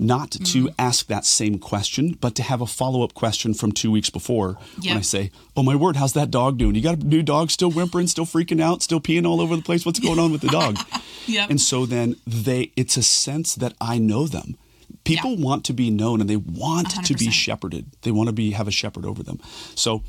not 0.00 0.30
mm. 0.30 0.52
to 0.52 0.70
ask 0.78 1.06
that 1.08 1.26
same 1.26 1.58
question, 1.58 2.16
but 2.20 2.34
to 2.36 2.42
have 2.42 2.62
a 2.62 2.66
follow 2.66 3.04
up 3.04 3.12
question 3.12 3.52
from 3.52 3.70
two 3.70 3.90
weeks 3.90 4.08
before 4.08 4.56
yep. 4.78 4.92
when 4.92 4.96
I 4.96 5.02
say, 5.02 5.30
Oh 5.56 5.62
my 5.62 5.76
word, 5.76 5.96
how's 5.96 6.14
that 6.14 6.30
dog 6.30 6.56
doing? 6.56 6.74
You 6.74 6.80
got 6.80 6.98
a 6.98 7.04
new 7.04 7.22
dog 7.22 7.50
still 7.50 7.70
whimpering, 7.70 8.06
still 8.06 8.24
freaking 8.24 8.62
out, 8.62 8.82
still 8.82 9.00
peeing 9.00 9.26
all 9.26 9.42
over 9.42 9.54
the 9.54 9.62
place? 9.62 9.84
What's 9.84 10.00
going 10.00 10.18
on 10.18 10.32
with 10.32 10.40
the 10.40 10.48
dog? 10.60 10.78
yep. 11.26 11.50
And 11.50 11.60
so 11.60 11.84
then 11.84 12.16
they 12.26 12.72
it's 12.76 12.96
a 12.96 13.02
sense 13.02 13.54
that 13.56 13.74
I 13.78 13.98
know 13.98 14.26
them. 14.26 14.56
People 15.04 15.34
yeah. 15.34 15.44
want 15.44 15.64
to 15.66 15.74
be 15.74 15.90
known 15.90 16.22
and 16.22 16.30
they 16.30 16.36
want 16.36 16.88
100%. 16.88 17.06
to 17.06 17.14
be 17.14 17.30
shepherded. 17.30 17.86
They 18.02 18.10
want 18.10 18.28
to 18.28 18.32
be 18.32 18.52
have 18.52 18.68
a 18.68 18.72
shepherd 18.72 19.04
over 19.04 19.22
them. 19.22 19.38
So 19.74 20.02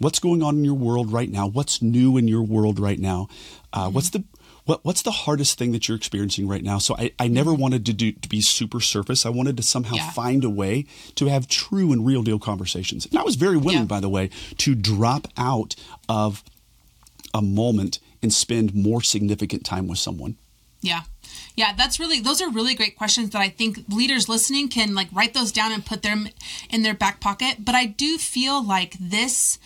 what's 0.00 0.18
going 0.18 0.42
on 0.42 0.56
in 0.56 0.64
your 0.64 0.74
world 0.74 1.12
right 1.12 1.30
now? 1.30 1.46
What's 1.46 1.80
new 1.80 2.16
in 2.16 2.26
your 2.26 2.42
world 2.42 2.80
right 2.80 2.98
now? 2.98 3.28
Uh, 3.72 3.84
mm-hmm. 3.84 3.94
What's 3.94 4.10
the 4.10 4.24
what, 4.66 4.84
what's 4.84 5.02
the 5.02 5.10
hardest 5.10 5.58
thing 5.58 5.72
that 5.72 5.88
you're 5.88 5.96
experiencing 5.96 6.46
right 6.46 6.62
now? 6.62 6.78
So 6.78 6.94
I, 6.98 7.12
I 7.18 7.28
never 7.28 7.52
mm-hmm. 7.52 7.62
wanted 7.62 7.86
to 7.86 7.92
do 7.92 8.12
to 8.12 8.28
be 8.28 8.40
super 8.40 8.80
surface. 8.80 9.24
I 9.24 9.30
wanted 9.30 9.56
to 9.56 9.62
somehow 9.62 9.96
yeah. 9.96 10.10
find 10.10 10.44
a 10.44 10.50
way 10.50 10.86
to 11.14 11.26
have 11.26 11.48
true 11.48 11.92
and 11.92 12.04
real 12.04 12.22
deal 12.22 12.38
conversations. 12.38 13.06
And 13.06 13.18
I 13.18 13.22
was 13.22 13.36
very 13.36 13.56
willing, 13.56 13.80
yeah. 13.80 13.84
by 13.84 14.00
the 14.00 14.08
way, 14.08 14.28
to 14.58 14.74
drop 14.74 15.28
out 15.36 15.76
of 16.08 16.44
a 17.32 17.40
moment 17.40 18.00
and 18.22 18.32
spend 18.32 18.74
more 18.74 19.02
significant 19.02 19.64
time 19.64 19.86
with 19.86 19.98
someone. 19.98 20.36
Yeah. 20.80 21.02
Yeah, 21.54 21.72
that's 21.74 21.98
really 21.98 22.20
those 22.20 22.42
are 22.42 22.50
really 22.50 22.74
great 22.74 22.96
questions 22.96 23.30
that 23.30 23.40
I 23.40 23.48
think 23.48 23.84
leaders 23.88 24.28
listening 24.28 24.68
can 24.68 24.94
like 24.94 25.08
write 25.12 25.32
those 25.32 25.50
down 25.50 25.72
and 25.72 25.84
put 25.84 26.02
them 26.02 26.28
in 26.70 26.82
their 26.82 26.94
back 26.94 27.18
pocket. 27.20 27.64
But 27.64 27.74
I 27.74 27.86
do 27.86 28.18
feel 28.18 28.64
like 28.64 28.96
this 29.00 29.58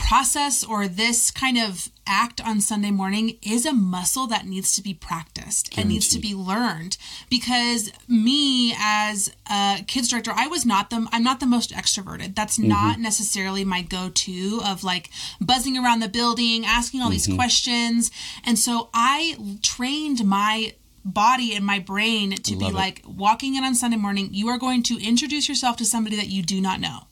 process 0.00 0.64
or 0.64 0.88
this 0.88 1.30
kind 1.30 1.58
of 1.58 1.88
act 2.06 2.40
on 2.40 2.60
Sunday 2.60 2.90
morning 2.90 3.38
is 3.42 3.64
a 3.64 3.72
muscle 3.72 4.26
that 4.26 4.46
needs 4.46 4.74
to 4.74 4.82
be 4.82 4.92
practiced 4.92 5.76
and 5.78 5.88
needs 5.88 6.08
to 6.08 6.18
be 6.18 6.34
learned 6.34 6.96
because 7.30 7.92
me 8.08 8.74
as 8.76 9.32
a 9.48 9.84
kids 9.86 10.08
director 10.08 10.32
I 10.34 10.48
was 10.48 10.66
not 10.66 10.90
the 10.90 11.06
I'm 11.12 11.22
not 11.22 11.38
the 11.38 11.46
most 11.46 11.70
extroverted 11.70 12.34
that's 12.34 12.58
mm-hmm. 12.58 12.68
not 12.68 12.98
necessarily 12.98 13.64
my 13.64 13.82
go-to 13.82 14.60
of 14.66 14.82
like 14.82 15.10
buzzing 15.40 15.78
around 15.78 16.00
the 16.00 16.08
building 16.08 16.64
asking 16.66 17.00
all 17.00 17.06
mm-hmm. 17.06 17.12
these 17.12 17.36
questions 17.36 18.10
and 18.44 18.58
so 18.58 18.90
I 18.92 19.36
trained 19.62 20.24
my 20.24 20.74
body 21.04 21.54
and 21.54 21.64
my 21.64 21.78
brain 21.78 22.32
to 22.32 22.52
Love 22.54 22.60
be 22.60 22.66
it. 22.66 22.74
like 22.74 23.02
walking 23.06 23.54
in 23.54 23.62
on 23.62 23.74
Sunday 23.76 23.96
morning 23.96 24.30
you 24.32 24.48
are 24.48 24.58
going 24.58 24.82
to 24.84 24.98
introduce 24.98 25.48
yourself 25.48 25.76
to 25.76 25.84
somebody 25.84 26.16
that 26.16 26.28
you 26.28 26.42
do 26.42 26.60
not 26.60 26.80
know 26.80 27.06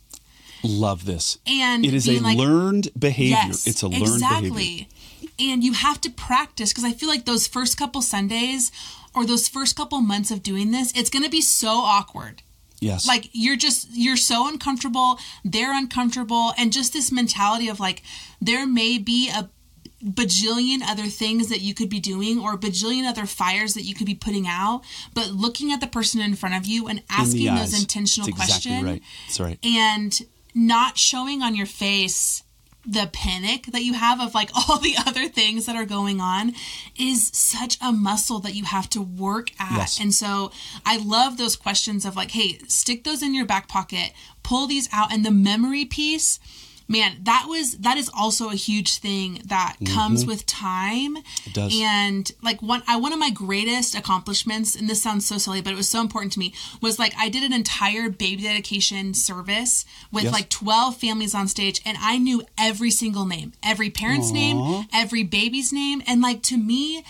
Love 0.63 1.05
this. 1.05 1.39
And 1.47 1.85
it 1.85 1.95
is 1.95 2.09
a 2.09 2.19
like, 2.19 2.37
learned 2.37 2.89
behavior. 2.99 3.37
Yes, 3.47 3.67
it's 3.67 3.83
a 3.83 3.89
learned 3.89 4.03
exactly. 4.03 4.51
behavior. 4.51 4.87
And 5.41 5.63
you 5.63 5.73
have 5.73 6.01
to 6.01 6.11
practice 6.11 6.73
because 6.73 6.85
I 6.85 6.93
feel 6.93 7.09
like 7.09 7.25
those 7.25 7.47
first 7.47 7.77
couple 7.77 8.03
Sundays 8.03 8.73
or 9.15 9.25
those 9.25 9.49
first 9.49 9.77
couple 9.77 10.01
months 10.01 10.31
of 10.31 10.43
doing 10.43 10.73
this, 10.73 10.93
it's 10.97 11.11
going 11.11 11.25
to 11.25 11.31
be 11.31 11.41
so 11.41 11.69
awkward. 11.69 12.43
Yes. 12.81 13.07
Like 13.07 13.29
you're 13.33 13.57
just 13.57 13.89
you're 13.93 14.17
so 14.17 14.49
uncomfortable, 14.49 15.19
they're 15.45 15.77
uncomfortable 15.77 16.53
and 16.57 16.73
just 16.73 16.93
this 16.93 17.11
mentality 17.11 17.69
of 17.69 17.81
like 17.81 18.03
there 18.41 18.67
may 18.67 18.99
be 18.99 19.31
a 19.31 19.51
bajillion 20.05 20.79
other 20.87 21.07
things 21.07 21.49
that 21.49 21.61
you 21.61 21.75
could 21.75 21.89
be 21.89 21.99
doing 21.99 22.39
or 22.39 22.57
bajillion 22.57 23.09
other 23.09 23.27
fires 23.27 23.75
that 23.75 23.83
you 23.83 23.97
could 23.97 24.07
be 24.07 24.15
putting 24.15 24.47
out 24.47 24.83
but 25.13 25.33
looking 25.33 25.73
at 25.73 25.81
the 25.81 25.89
person 25.89 26.21
in 26.21 26.37
front 26.37 26.55
of 26.55 26.67
you 26.67 26.87
and 26.87 27.03
asking 27.11 27.47
in 27.47 27.57
those 27.57 27.77
intentional 27.77 28.29
exactly 28.29 28.71
questions 28.71 28.85
right. 28.85 29.03
That's 29.27 29.41
right. 29.41 29.59
and 29.65 30.21
not 30.59 30.99
showing 30.99 31.43
on 31.43 31.55
your 31.55 31.67
face 31.67 32.43
the 32.85 33.09
panic 33.13 33.67
that 33.67 33.83
you 33.83 33.93
have 33.93 34.19
of 34.19 34.35
like 34.35 34.51
all 34.69 34.79
the 34.79 34.95
other 35.07 35.29
things 35.29 35.67
that 35.67 35.77
are 35.77 35.85
going 35.85 36.21
on 36.21 36.53
is 36.99 37.29
such 37.29 37.77
a 37.81 37.93
muscle 37.93 38.41
that 38.41 38.55
you 38.55 38.65
have 38.65 38.89
to 38.91 39.01
work 39.03 39.51
at. 39.61 39.77
Yes. 39.77 40.01
And 40.01 40.13
so 40.13 40.51
I 40.85 40.97
love 40.97 41.37
those 41.37 41.55
questions 41.55 42.05
of 42.05 42.17
like, 42.17 42.33
hey, 42.33 42.59
stick 42.67 43.05
those 43.05 43.23
in 43.23 43.35
your 43.35 43.47
back 43.47 43.69
pocket, 43.69 44.13
pull 44.43 44.67
these 44.67 44.89
out, 44.93 45.13
and 45.13 45.25
the 45.25 45.31
memory 45.31 45.85
piece 45.85 46.41
man, 46.89 47.19
that 47.23 47.45
was 47.47 47.79
that 47.79 47.99
is 47.99 48.11
also 48.17 48.49
a 48.49 48.55
huge 48.55 48.99
thing 48.99 49.43
that 49.45 49.77
mm-hmm. 49.81 49.95
comes 49.95 50.27
with 50.27 50.47
time. 50.47 51.19
It 51.19 51.53
does. 51.53 51.79
And 51.81 52.31
like 52.43 52.63
one 52.63 52.83
I 52.89 52.97
one 52.97 53.13
of 53.13 53.19
my 53.19 53.31
greatest 53.31 53.95
accomplishments, 53.95 54.75
and 54.75 54.89
this 54.89 55.03
sounds 55.03 55.27
so 55.27 55.39
silly, 55.39 55.61
but 55.61 55.73
it 55.73 55.77
was 55.77 55.89
so 55.89 56.01
important 56.01 56.33
to 56.33 56.39
me, 56.39 56.55
was 56.81 56.99
like 56.99 57.13
I 57.19 57.29
did 57.29 57.45
an 57.45 57.53
entire 57.53 58.09
baby 58.09 58.43
dedication 58.43 59.15
service 59.15 59.85
with 60.11 60.25
yes. 60.25 60.33
like 60.33 60.49
12 60.49 60.97
families 60.97 61.35
on 61.35 61.47
stage, 61.47 61.81
and 61.85 61.99
I 62.01 62.19
knew 62.19 62.43
every 62.57 62.91
single 62.91 63.27
name, 63.27 63.53
every 63.63 63.91
parent's 63.91 64.31
Aww. 64.31 64.35
name, 64.35 64.87
every 64.93 65.23
baby's 65.23 65.73
name. 65.73 66.03
And 66.07 66.23
like 66.23 66.43
to 66.45 66.57
me, 66.57 67.05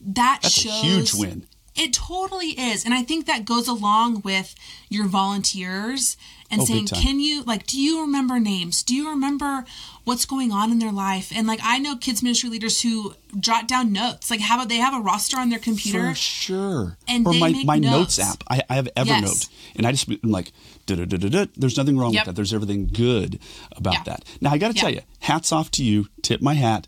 that 0.00 0.40
That's 0.42 0.54
shows 0.54 0.72
a 0.72 0.86
huge 0.86 1.14
win. 1.14 1.46
It 1.78 1.92
totally 1.92 2.50
is. 2.50 2.84
And 2.84 2.92
I 2.92 3.02
think 3.02 3.26
that 3.26 3.44
goes 3.44 3.68
along 3.68 4.22
with 4.22 4.54
your 4.88 5.06
volunteers 5.06 6.16
and 6.50 6.62
oh, 6.62 6.64
saying, 6.64 6.88
"Can 6.88 7.20
you 7.20 7.42
like 7.42 7.66
do 7.66 7.80
you 7.80 8.00
remember 8.00 8.40
names? 8.40 8.82
Do 8.82 8.94
you 8.94 9.08
remember 9.08 9.64
what's 10.08 10.24
going 10.24 10.50
on 10.52 10.72
in 10.72 10.78
their 10.78 10.92
life. 10.92 11.30
And 11.36 11.46
like 11.46 11.60
I 11.62 11.78
know 11.78 11.96
kids 11.96 12.22
ministry 12.22 12.48
leaders 12.50 12.80
who 12.82 13.14
jot 13.38 13.68
down 13.68 13.92
notes. 13.92 14.30
Like 14.30 14.40
how 14.40 14.56
about 14.56 14.68
they 14.68 14.76
have 14.78 14.94
a 14.98 15.00
roster 15.00 15.38
on 15.38 15.50
their 15.50 15.58
computer. 15.58 16.08
For 16.10 16.14
sure. 16.14 16.96
And 17.06 17.26
or 17.26 17.32
they 17.34 17.40
my, 17.40 17.62
my 17.64 17.78
notes. 17.78 18.18
notes 18.18 18.30
app. 18.32 18.44
I, 18.48 18.62
I 18.70 18.74
have 18.76 18.88
Evernote. 18.96 19.22
Yes. 19.22 19.50
And 19.76 19.86
I 19.86 19.92
just, 19.92 20.08
I'm 20.08 20.30
like, 20.30 20.50
there's 20.86 21.76
nothing 21.76 21.98
wrong 21.98 22.12
Yep. 22.14 22.20
with 22.22 22.26
that. 22.26 22.36
There's 22.36 22.54
everything 22.54 22.88
good 22.92 23.38
about 23.76 23.94
Yeah. 23.94 24.02
that. 24.04 24.24
Now, 24.40 24.50
I 24.52 24.58
got 24.58 24.68
to 24.70 24.74
Yeah. 24.74 24.80
tell 24.80 24.90
you, 24.94 25.00
hats 25.20 25.52
off 25.52 25.70
to 25.72 25.84
you. 25.84 26.06
Tip 26.22 26.40
my 26.40 26.54
hat. 26.54 26.86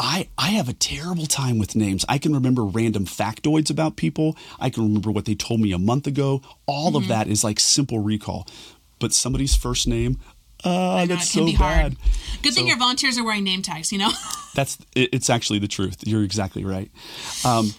I, 0.00 0.28
I 0.36 0.48
have 0.48 0.68
a 0.68 0.72
terrible 0.72 1.26
time 1.26 1.58
with 1.58 1.76
names. 1.76 2.04
I 2.08 2.18
can 2.18 2.34
remember 2.34 2.64
random 2.64 3.04
factoids 3.06 3.70
about 3.70 3.94
people. 3.96 4.36
I 4.58 4.68
can 4.70 4.82
remember 4.82 5.12
what 5.12 5.24
they 5.26 5.36
told 5.36 5.60
me 5.60 5.70
a 5.72 5.78
month 5.78 6.06
ago. 6.08 6.42
All 6.66 6.88
Mm-hmm. 6.88 6.96
of 6.96 7.08
that 7.08 7.28
is 7.28 7.44
like 7.44 7.60
simple 7.60 8.00
recall. 8.00 8.46
But 8.98 9.12
somebody's 9.12 9.54
first 9.54 9.86
name, 9.86 10.18
uh, 10.64 11.04
know, 11.04 11.06
that's 11.06 11.30
so 11.30 11.44
be 11.44 11.52
hard. 11.52 11.96
bad. 11.98 12.42
Good 12.42 12.54
thing 12.54 12.66
your 12.68 12.78
volunteers 12.78 13.18
are 13.18 13.24
wearing 13.24 13.44
name 13.44 13.62
tags, 13.62 13.90
you 13.92 13.98
know? 13.98 14.10
That's 14.54 14.78
it- 14.94 15.10
it's 15.12 15.28
actually 15.28 15.58
the 15.58 15.68
truth. 15.68 15.98
You're 16.06 16.22
exactly 16.22 16.64
right. 16.64 16.90
Um, 17.44 17.74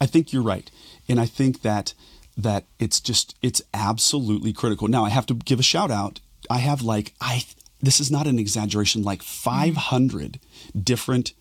I 0.00 0.06
think 0.06 0.32
you're 0.32 0.42
right, 0.42 0.70
and 1.08 1.20
I 1.20 1.26
think 1.26 1.62
that 1.62 1.94
that 2.36 2.64
it's 2.78 3.00
just 3.00 3.36
it's 3.42 3.60
absolutely 3.74 4.52
critical. 4.52 4.88
Now 4.88 5.04
I 5.04 5.10
have 5.10 5.26
to 5.26 5.34
give 5.34 5.60
a 5.60 5.62
shout 5.62 5.90
out. 5.90 6.20
I 6.48 6.58
have 6.58 6.82
like 6.82 7.12
I 7.20 7.44
this 7.80 8.00
is 8.00 8.10
not 8.10 8.26
an 8.26 8.38
exaggeration. 8.38 9.02
Like 9.02 9.22
500 9.22 10.38
different 10.82 11.32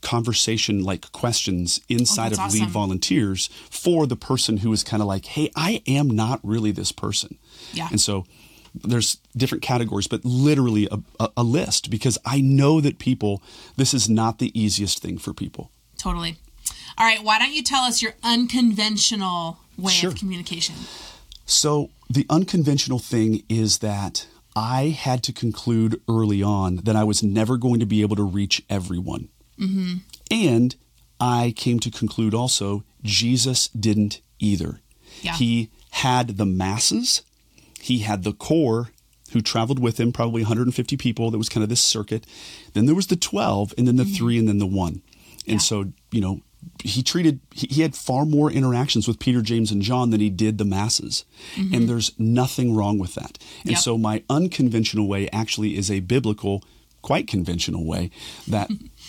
conversation 0.00 0.82
like 0.82 1.12
questions 1.12 1.80
inside 1.88 2.32
Oh, 2.38 2.44
of 2.46 2.52
lead 2.54 2.70
volunteers 2.70 3.48
for 3.70 4.06
the 4.06 4.16
person 4.16 4.56
who 4.58 4.72
is 4.72 4.82
kind 4.82 5.02
of 5.02 5.06
like, 5.06 5.26
hey, 5.26 5.50
I 5.54 5.82
am 5.86 6.08
not 6.08 6.40
really 6.42 6.72
this 6.72 6.90
person. 6.90 7.38
Yeah. 7.72 7.88
And 7.90 8.00
so 8.00 8.26
there's 8.74 9.18
different 9.36 9.62
categories, 9.62 10.06
but 10.06 10.24
literally 10.24 10.88
a, 10.90 10.98
a, 11.18 11.30
a 11.38 11.42
list 11.42 11.90
because 11.90 12.18
I 12.24 12.40
know 12.40 12.80
that 12.80 12.98
people, 12.98 13.42
this 13.76 13.92
is 13.94 14.08
not 14.08 14.38
the 14.38 14.50
easiest 14.58 15.00
thing 15.02 15.18
for 15.18 15.32
people. 15.34 15.70
totally. 15.98 16.36
All 16.98 17.06
right, 17.06 17.22
why 17.22 17.38
don't 17.38 17.52
you 17.54 17.62
tell 17.62 17.84
us 17.84 18.02
your 18.02 18.12
unconventional 18.22 19.58
way 19.78 19.92
Sure. 19.92 20.10
of 20.10 20.16
communication? 20.16 20.74
So 21.46 21.90
the 22.08 22.26
unconventional 22.28 22.98
thing 22.98 23.42
is 23.48 23.78
that 23.78 24.26
I 24.54 24.88
had 24.88 25.22
to 25.24 25.32
conclude 25.32 26.00
early 26.08 26.42
on 26.42 26.76
that 26.84 26.96
I 26.96 27.04
was 27.04 27.22
never 27.22 27.56
going 27.56 27.80
to 27.80 27.86
be 27.86 28.02
able 28.02 28.16
to 28.16 28.22
reach 28.22 28.62
everyone. 28.68 29.28
Mm-hmm. 29.58 29.94
And 30.30 30.76
I 31.18 31.54
came 31.56 31.80
to 31.80 31.90
conclude 31.90 32.34
also 32.34 32.84
Jesus 33.02 33.68
didn't 33.68 34.20
either. 34.38 34.80
Yeah. 35.22 35.34
He 35.34 35.70
had 35.90 36.36
the 36.38 36.46
masses, 36.46 37.22
he 37.80 37.98
had 38.00 38.22
the 38.24 38.32
core 38.32 38.90
who 39.32 39.40
traveled 39.40 39.78
with 39.78 39.98
him, 40.00 40.12
probably 40.12 40.42
150 40.42 40.96
people. 40.96 41.30
That 41.30 41.38
was 41.38 41.48
kind 41.48 41.62
of 41.62 41.68
this 41.70 41.82
circuit. 41.82 42.26
Then 42.74 42.86
there 42.86 42.94
was 42.94 43.06
the 43.06 43.16
12, 43.16 43.74
and 43.78 43.86
then 43.86 43.96
the 43.96 44.04
three, 44.04 44.38
and 44.38 44.48
then 44.48 44.58
the 44.58 44.66
one. 44.66 45.02
Yeah. 45.44 45.52
And 45.52 45.62
so, 45.62 45.92
you 46.10 46.20
know, 46.20 46.40
he 46.82 47.02
treated, 47.02 47.40
he, 47.54 47.68
he 47.70 47.82
had 47.82 47.94
far 47.94 48.24
more 48.26 48.50
interactions 48.50 49.06
with 49.06 49.20
Peter, 49.20 49.40
James, 49.40 49.70
and 49.70 49.82
John 49.82 50.10
than 50.10 50.20
he 50.20 50.30
did 50.30 50.58
the 50.58 50.64
masses. 50.64 51.24
Mm-hmm. 51.54 51.74
And 51.74 51.88
there's 51.88 52.12
nothing 52.18 52.74
wrong 52.74 52.98
with 52.98 53.14
that. 53.14 53.38
And 53.62 53.70
Yep. 53.72 53.80
so, 53.80 53.96
my 53.96 54.24
unconventional 54.28 55.06
way 55.06 55.28
actually 55.30 55.76
is 55.76 55.90
a 55.90 56.00
biblical, 56.00 56.64
quite 57.00 57.28
conventional 57.28 57.86
way 57.86 58.10
that 58.48 58.68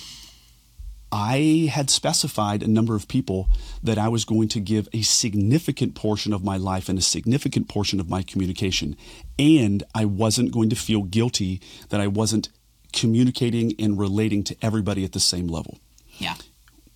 I 1.12 1.70
had 1.72 1.90
specified 1.90 2.64
a 2.64 2.68
number 2.68 2.96
of 2.96 3.08
people 3.08 3.50
that 3.84 3.98
I 3.98 4.08
was 4.08 4.24
going 4.24 4.48
to 4.50 4.60
give 4.62 4.88
a 4.94 5.02
significant 5.02 5.94
portion 5.94 6.32
of 6.32 6.44
my 6.44 6.56
life 6.56 6.88
and 6.88 6.98
a 6.98 7.02
significant 7.02 7.68
portion 7.68 8.00
of 8.00 8.10
my 8.10 8.24
communication. 8.24 8.96
And 9.38 9.84
I 9.94 10.06
wasn't 10.06 10.54
going 10.54 10.70
to 10.70 10.76
feel 10.76 11.04
guilty 11.04 11.62
that 11.90 12.00
I 12.00 12.08
wasn't 12.08 12.50
communicating 12.94 13.74
and 13.78 14.00
relating 14.00 14.44
to 14.46 14.56
everybody 14.62 15.04
at 15.04 15.12
the 15.12 15.20
same 15.20 15.48
level. 15.48 15.80
Yeah. 16.18 16.36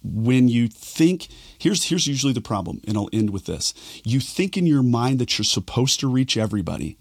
When 0.04 0.48
you 0.48 0.68
think, 0.68 1.28
here's, 1.58 1.86
here's 1.86 2.08
usually 2.08 2.34
the 2.34 2.42
problem, 2.42 2.80
and 2.88 2.96
I'll 2.96 3.10
end 3.12 3.32
with 3.32 3.46
this. 3.46 3.74
You 4.04 4.20
think 4.20 4.56
in 4.56 4.66
your 4.66 4.84
mind 4.84 5.20
that 5.20 5.38
you're 5.38 5.44
supposed 5.44 6.00
to 6.02 6.08
reach 6.08 6.38
everybody, 6.38 6.98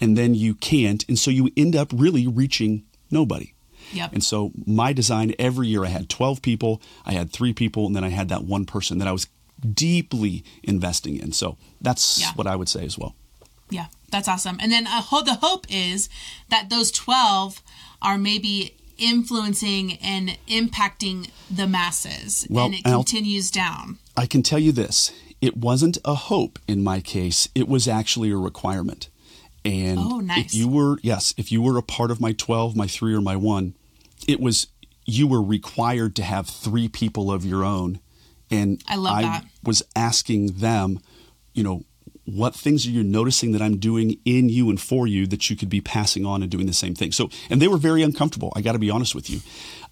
and 0.00 0.18
then 0.18 0.34
you 0.34 0.54
can't. 0.54 1.04
And 1.08 1.18
so 1.18 1.30
you 1.30 1.50
end 1.56 1.76
up 1.76 1.88
really 1.94 2.26
reaching 2.26 2.84
nobody. 3.10 3.53
Yep. 3.92 4.12
And 4.14 4.24
so 4.24 4.52
my 4.66 4.92
design 4.92 5.34
every 5.38 5.68
year 5.68 5.84
I 5.84 5.88
had 5.88 6.08
12 6.08 6.42
people, 6.42 6.80
I 7.04 7.12
had 7.12 7.30
3 7.30 7.52
people 7.52 7.86
and 7.86 7.94
then 7.94 8.04
I 8.04 8.08
had 8.10 8.28
that 8.30 8.44
one 8.44 8.64
person 8.64 8.98
that 8.98 9.08
I 9.08 9.12
was 9.12 9.26
deeply 9.72 10.44
investing 10.62 11.16
in. 11.16 11.32
So 11.32 11.56
that's 11.80 12.20
Yeah. 12.20 12.32
what 12.34 12.46
I 12.46 12.56
would 12.56 12.68
say 12.68 12.84
as 12.84 12.98
well. 12.98 13.14
Yeah, 13.70 13.86
that's 14.10 14.28
awesome. 14.28 14.58
And 14.60 14.70
then 14.70 14.86
uh, 14.86 15.02
the 15.22 15.34
hope 15.40 15.66
is 15.68 16.08
that 16.50 16.70
those 16.70 16.90
12 16.90 17.62
are 18.02 18.18
maybe 18.18 18.74
influencing 18.98 19.94
and 19.94 20.38
impacting 20.48 21.30
the 21.50 21.66
masses 21.66 22.46
Well, 22.50 22.66
and 22.66 22.74
it 22.74 22.84
continues 22.84 23.50
down. 23.50 23.98
I 24.16 24.26
can 24.26 24.42
tell 24.42 24.58
you 24.58 24.72
this, 24.72 25.10
it 25.40 25.56
wasn't 25.56 25.98
a 26.04 26.14
hope 26.14 26.58
in 26.68 26.84
my 26.84 27.00
case, 27.00 27.48
it 27.54 27.68
was 27.68 27.88
actually 27.88 28.30
a 28.30 28.36
requirement. 28.36 29.08
And 29.64 29.98
Oh, 29.98 30.20
nice. 30.20 30.46
if 30.46 30.54
you 30.54 30.68
were 30.68 30.98
yes, 31.02 31.32
if 31.36 31.50
you 31.50 31.62
were 31.62 31.78
a 31.78 31.82
part 31.82 32.10
of 32.10 32.20
my 32.20 32.32
12, 32.32 32.76
my 32.76 32.86
3 32.86 33.14
or 33.14 33.20
my 33.20 33.36
1, 33.36 33.74
it 34.28 34.40
was 34.40 34.66
you 35.06 35.26
were 35.26 35.42
required 35.42 36.14
to 36.16 36.22
have 36.22 36.46
3 36.48 36.88
people 36.88 37.30
of 37.32 37.44
your 37.44 37.64
own. 37.64 38.00
And 38.50 38.82
I 38.86 38.96
love 38.96 39.22
that. 39.22 39.44
was 39.62 39.82
asking 39.96 40.58
them, 40.58 41.00
you 41.54 41.62
know, 41.62 41.84
what 42.26 42.54
things 42.54 42.86
are 42.86 42.90
you 42.90 43.02
noticing 43.02 43.52
that 43.52 43.62
I'm 43.62 43.76
doing 43.76 44.18
in 44.24 44.48
you 44.48 44.70
and 44.70 44.80
for 44.80 45.06
you 45.06 45.26
that 45.26 45.50
you 45.50 45.56
could 45.56 45.68
be 45.68 45.80
passing 45.80 46.24
on 46.24 46.42
and 46.42 46.50
doing 46.50 46.66
the 46.66 46.72
same 46.72 46.94
thing? 46.94 47.12
So, 47.12 47.28
and 47.50 47.60
they 47.60 47.68
were 47.68 47.76
very 47.76 48.02
uncomfortable. 48.02 48.52
I 48.56 48.62
got 48.62 48.72
to 48.72 48.78
be 48.78 48.90
honest 48.90 49.14
with 49.14 49.28
you. 49.28 49.40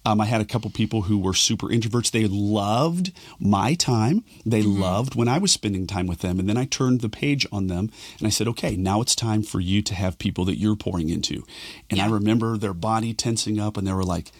Um, 0.05 0.21
I 0.21 0.25
had 0.25 0.41
a 0.41 0.47
couple 0.47 0.71
people 0.71 1.03
who 1.03 1.19
were 1.19 1.35
super 1.35 1.69
introverts. 1.69 2.11
They 2.11 2.27
loved 2.27 3.13
my 3.39 3.75
time. 3.75 4.25
They 4.45 4.63
loved 4.63 5.15
when 5.15 5.29
I 5.29 5.39
was 5.39 5.53
spending 5.53 5.87
time 5.87 6.09
with 6.09 6.21
them. 6.21 6.41
And 6.41 6.49
then 6.49 6.57
I 6.57 6.65
turned 6.65 7.03
the 7.03 7.09
page 7.09 7.47
on 7.53 7.69
them 7.69 7.91
and 8.19 8.27
I 8.27 8.31
said, 8.31 8.49
okay, 8.49 8.75
now 8.75 9.01
it's 9.01 9.15
time 9.15 9.43
for 9.43 9.61
you 9.61 9.81
to 9.83 9.95
have 9.95 10.19
people 10.19 10.45
that 10.47 10.59
you're 10.59 10.75
pouring 10.75 11.09
into. 11.09 11.45
And 11.89 12.01
I 12.01 12.09
remember 12.09 12.57
their 12.57 12.75
body 12.75 13.15
tensing 13.15 13.61
up 13.61 13.77
and 13.77 13.87
they 13.87 13.93
were 13.93 14.03
like, 14.03 14.33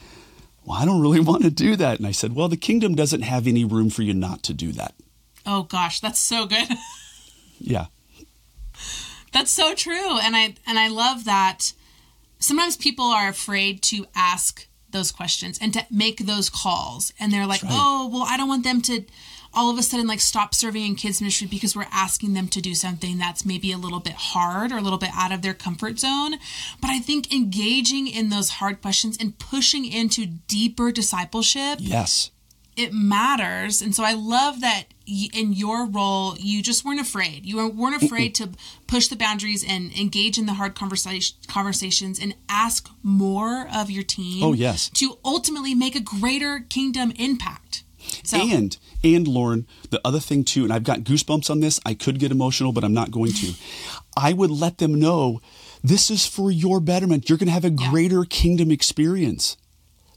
well, 0.65 0.79
I 0.79 0.85
don't 0.85 1.01
really 1.01 1.21
want 1.31 1.45
to 1.45 1.51
do 1.51 1.77
that. 1.77 1.99
And 1.99 2.09
I 2.09 2.13
said, 2.13 2.35
well, 2.35 2.49
the 2.49 2.57
kingdom 2.57 2.97
doesn't 2.97 3.23
have 3.23 3.47
any 3.47 3.65
room 3.65 3.89
for 3.89 4.03
you 4.03 4.15
not 4.15 4.43
to 4.45 4.55
do 4.55 4.73
that. 4.73 4.95
Oh 5.47 5.65
gosh, 5.65 6.01
that's 6.01 6.21
so 6.21 6.47
good. 6.47 6.69
Yeah. 7.63 7.87
That's 9.33 9.51
so 9.51 9.75
true. 9.75 10.19
And 10.19 10.37
I 10.37 10.55
and 10.67 10.79
I 10.79 10.89
love 10.89 11.25
that 11.25 11.73
sometimes 12.39 12.77
people 12.77 13.07
are 13.07 13.29
afraid 13.29 13.83
to 13.85 14.07
ask 14.15 14.67
those 14.91 15.11
questions 15.11 15.59
and 15.61 15.73
to 15.73 15.87
make 15.91 16.27
those 16.27 16.51
calls. 16.51 17.13
And 17.19 17.33
they're 17.33 17.47
like, 17.47 17.63
right. 17.63 17.73
"Oh, 17.75 18.11
well, 18.13 18.25
I 18.29 18.37
don't 18.37 18.49
want 18.49 18.65
them 18.65 18.83
to 18.83 19.05
all 19.55 19.71
of 19.71 19.79
a 19.79 19.83
sudden 19.83 20.07
like 20.07 20.21
stop 20.21 20.55
serving 20.55 20.85
in 20.85 20.95
kids 20.95 21.21
ministry 21.21 21.47
because 21.47 21.77
we're 21.77 21.87
asking 21.93 22.33
them 22.33 22.49
to 22.49 22.61
do 22.61 22.75
something 22.75 23.19
that's 23.19 23.45
maybe 23.45 23.71
a 23.71 23.77
little 23.77 24.01
bit 24.01 24.15
hard 24.15 24.73
or 24.73 24.79
a 24.79 24.81
little 24.81 24.99
bit 24.99 25.11
out 25.15 25.33
of 25.33 25.41
their 25.43 25.55
comfort 25.55 25.99
zone." 25.99 26.39
But 26.81 26.91
I 26.91 26.99
think 27.01 27.33
engaging 27.33 28.07
in 28.07 28.29
those 28.29 28.51
hard 28.51 28.83
questions 28.83 29.17
and 29.19 29.39
pushing 29.39 29.87
into 29.87 30.27
deeper 30.27 30.93
discipleship 30.93 31.79
Yes. 31.81 32.31
It 32.77 32.93
matters 32.93 33.83
and 33.83 33.95
so 33.95 34.03
i 34.05 34.13
love 34.13 34.61
that 34.61 34.85
in 35.35 35.53
your 35.53 35.85
role 35.87 36.37
you 36.39 36.63
just 36.63 36.85
weren't 36.85 37.01
afraid 37.01 37.45
you 37.45 37.69
weren't 37.71 38.03
afraid 38.03 38.35
to 38.35 38.49
push 38.87 39.09
the 39.09 39.17
boundaries 39.17 39.65
and 39.69 39.93
engage 39.99 40.39
in 40.39 40.47
the 40.47 40.55
hard 40.55 40.75
conversation 40.75 41.37
conversations 41.49 42.19
and 42.19 42.35
ask 42.49 42.89
more 43.03 43.69
of 43.75 43.91
your 43.91 44.03
team 44.05 44.43
Oh, 44.43 44.53
yes. 44.53 44.89
to 44.91 45.19
ultimately 45.25 45.75
make 45.75 45.95
a 45.97 46.01
greater 46.01 46.61
kingdom 46.69 47.13
impact 47.17 47.83
so 48.25 48.37
And 48.39 48.77
and 49.05 49.27
Lauren, 49.29 49.67
the 49.91 50.01
other 50.05 50.21
thing 50.21 50.45
too, 50.45 50.65
and 50.65 50.73
I've 50.73 50.85
got 50.85 51.01
goosebumps 51.01 51.51
on 51.51 51.61
this. 51.61 51.81
I 51.87 51.95
could 51.95 52.19
get 52.21 52.31
emotional, 52.31 52.73
but 52.73 52.85
I'm 52.85 52.93
not 52.93 53.11
going 53.11 53.33
to. 53.33 53.53
I 54.17 54.33
would 54.33 54.51
let 54.51 54.79
them 54.79 54.95
know 54.95 55.41
this 55.83 56.11
is 56.11 56.27
for 56.27 56.51
your 56.51 56.79
betterment. 56.81 57.29
You're 57.29 57.39
going 57.39 57.47
to 57.49 57.53
have 57.53 57.65
a 57.65 57.71
Yeah. 57.71 57.91
greater 57.91 58.25
kingdom 58.25 58.71
experience. 58.71 59.57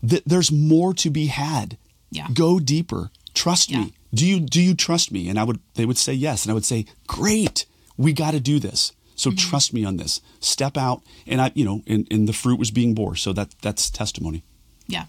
That 0.04 0.24
there's 0.26 0.52
more 0.52 0.94
to 0.96 1.10
be 1.10 1.28
had. 1.28 1.78
Yeah. 2.16 2.28
Go 2.34 2.60
deeper. 2.60 3.12
Trust 3.34 3.70
Yeah. 3.72 3.80
me. 3.82 3.94
Do 4.14 4.26
you 4.26 4.40
do 4.40 4.62
you 4.62 4.74
trust 4.76 5.12
me? 5.12 5.28
And 5.30 5.38
I 5.38 5.44
would 5.44 5.60
they 5.74 5.86
would 5.86 5.98
say 5.98 6.14
yes, 6.14 6.44
and 6.44 6.52
I 6.52 6.54
would 6.54 6.66
say 6.66 6.86
great. 7.08 7.66
We 7.98 8.14
got 8.14 8.32
to 8.32 8.40
do 8.40 8.60
this. 8.60 8.92
So 9.16 9.30
Mm-hmm. 9.30 9.50
trust 9.50 9.74
me 9.74 9.86
on 9.86 9.98
this. 9.98 10.22
Step 10.40 10.78
out, 10.78 11.02
and 11.28 11.42
I, 11.42 11.52
you 11.56 11.64
know, 11.66 11.82
and, 11.88 12.06
and 12.12 12.28
the 12.28 12.34
fruit 12.34 12.60
was 12.60 12.72
being 12.72 12.94
bore. 12.94 13.16
So 13.16 13.34
that 13.34 13.50
that's 13.62 13.90
testimony. 13.90 14.44
Yeah. 14.88 15.06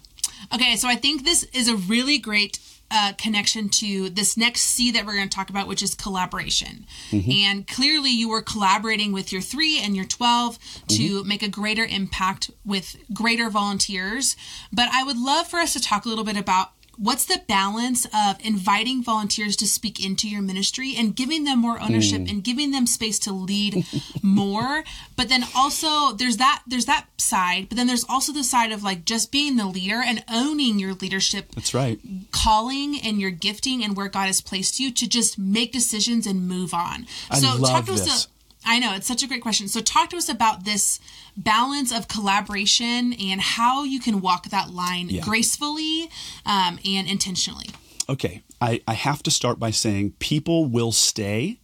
Okay, 0.53 0.75
so 0.75 0.87
I 0.87 0.95
think 0.95 1.23
this 1.23 1.43
is 1.53 1.67
a 1.67 1.75
really 1.75 2.17
great 2.17 2.59
uh, 2.89 3.11
connection 3.17 3.67
to 3.67 4.09
this 4.09 4.37
next 4.37 4.61
C 4.61 4.91
that 4.91 5.05
we're 5.05 5.15
going 5.15 5.27
to 5.27 5.35
talk 5.35 5.49
about, 5.49 5.67
which 5.67 5.83
is 5.83 5.93
collaboration. 5.95 6.85
And 7.11 7.67
clearly, 7.67 8.11
you 8.11 8.29
were 8.29 8.41
collaborating 8.41 9.11
with 9.11 9.31
your 9.33 9.41
three 9.41 9.79
and 9.83 9.93
your 9.95 10.05
12 10.05 10.57
to 10.89 11.23
make 11.25 11.43
a 11.43 11.49
greater 11.49 11.83
impact 11.83 12.49
with 12.63 12.95
greater 13.13 13.49
volunteers. 13.49 14.37
But 14.71 14.87
I 14.93 15.03
would 15.03 15.17
love 15.17 15.47
for 15.47 15.59
us 15.59 15.73
to 15.73 15.81
talk 15.81 16.05
a 16.05 16.09
little 16.09 16.23
bit 16.23 16.37
about 16.37 16.71
what's 16.97 17.25
the 17.25 17.41
balance 17.47 18.05
of 18.13 18.37
inviting 18.43 19.03
volunteers 19.03 19.55
to 19.57 19.67
speak 19.67 20.03
into 20.03 20.27
your 20.27 20.41
ministry 20.41 20.95
and 20.97 21.15
giving 21.15 21.43
them 21.43 21.59
more 21.59 21.79
ownership 21.79 22.21
Mm. 22.21 22.29
and 22.29 22.43
giving 22.43 22.71
them 22.71 22.87
space 22.87 23.19
to 23.19 23.31
lead 23.31 23.85
more 24.23 24.83
but 25.15 25.29
then 25.29 25.43
also 25.55 26.11
there's 26.13 26.37
that 26.37 26.63
there's 26.67 26.85
that 26.85 27.05
side 27.17 27.67
but 27.69 27.75
then 27.77 27.87
there's 27.87 28.05
also 28.09 28.31
the 28.33 28.43
side 28.43 28.71
of 28.71 28.83
like 28.83 29.05
just 29.05 29.31
being 29.31 29.55
the 29.57 29.65
leader 29.65 30.01
and 30.05 30.23
owning 30.31 30.79
your 30.79 30.93
leadership 30.95 31.51
That's 31.53 31.73
right. 31.73 31.99
calling 32.31 32.99
and 33.03 33.19
your 33.19 33.31
gifting 33.31 33.83
and 33.83 33.95
where 33.95 34.07
God 34.09 34.25
has 34.27 34.41
placed 34.41 34.79
you 34.79 34.91
to 34.93 35.07
just 35.07 35.37
make 35.37 35.71
decisions 35.71 36.25
and 36.25 36.47
move 36.47 36.73
on. 36.73 37.05
I 37.29 37.39
so 37.39 37.55
love 37.57 37.71
talk 37.71 37.85
to 37.85 37.91
this. 37.93 38.01
us. 38.07 38.27
I 38.67 38.79
know 38.79 38.93
it's 38.95 39.07
such 39.07 39.23
a 39.23 39.27
great 39.27 39.41
question. 39.41 39.67
So 39.67 39.79
talk 39.81 40.09
to 40.11 40.17
us 40.17 40.29
about 40.29 40.65
this 40.65 40.99
balance 41.37 41.91
of 41.91 42.07
collaboration 42.07 43.13
and 43.13 43.39
how 43.41 43.83
you 43.85 43.99
can 43.99 44.19
walk 44.21 44.49
that 44.49 44.69
line 44.71 45.07
Yeah. 45.09 45.21
gracefully 45.21 46.09
um, 46.45 46.77
and 46.85 47.07
intentionally. 47.07 47.67
Okay, 48.09 48.43
I, 48.61 48.81
I 48.87 48.93
have 48.93 49.23
to 49.23 49.31
start 49.31 49.59
by 49.59 49.71
saying 49.71 50.13
people 50.19 50.65
will 50.65 50.91
stay 50.91 51.59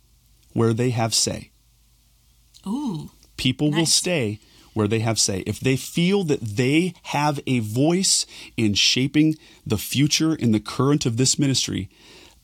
where 0.54 0.74
they 0.74 0.90
have 0.92 1.14
say. 1.14 1.52
Ooh, 2.66 3.12
People 3.38 3.72
will 3.72 3.86
stay 3.86 4.40
where 4.74 4.88
they 4.88 5.00
have 5.00 5.20
say. 5.20 5.40
If 5.46 5.60
they 5.60 5.76
feel 5.76 6.24
that 6.26 6.40
they 6.42 6.94
have 7.04 7.40
a 7.46 7.60
voice 7.60 8.26
in 8.56 8.74
shaping 8.74 9.36
the 9.66 9.78
future 9.78 10.34
and 10.34 10.54
the 10.54 10.60
current 10.60 11.06
of 11.06 11.18
this 11.18 11.38
ministry, 11.38 11.90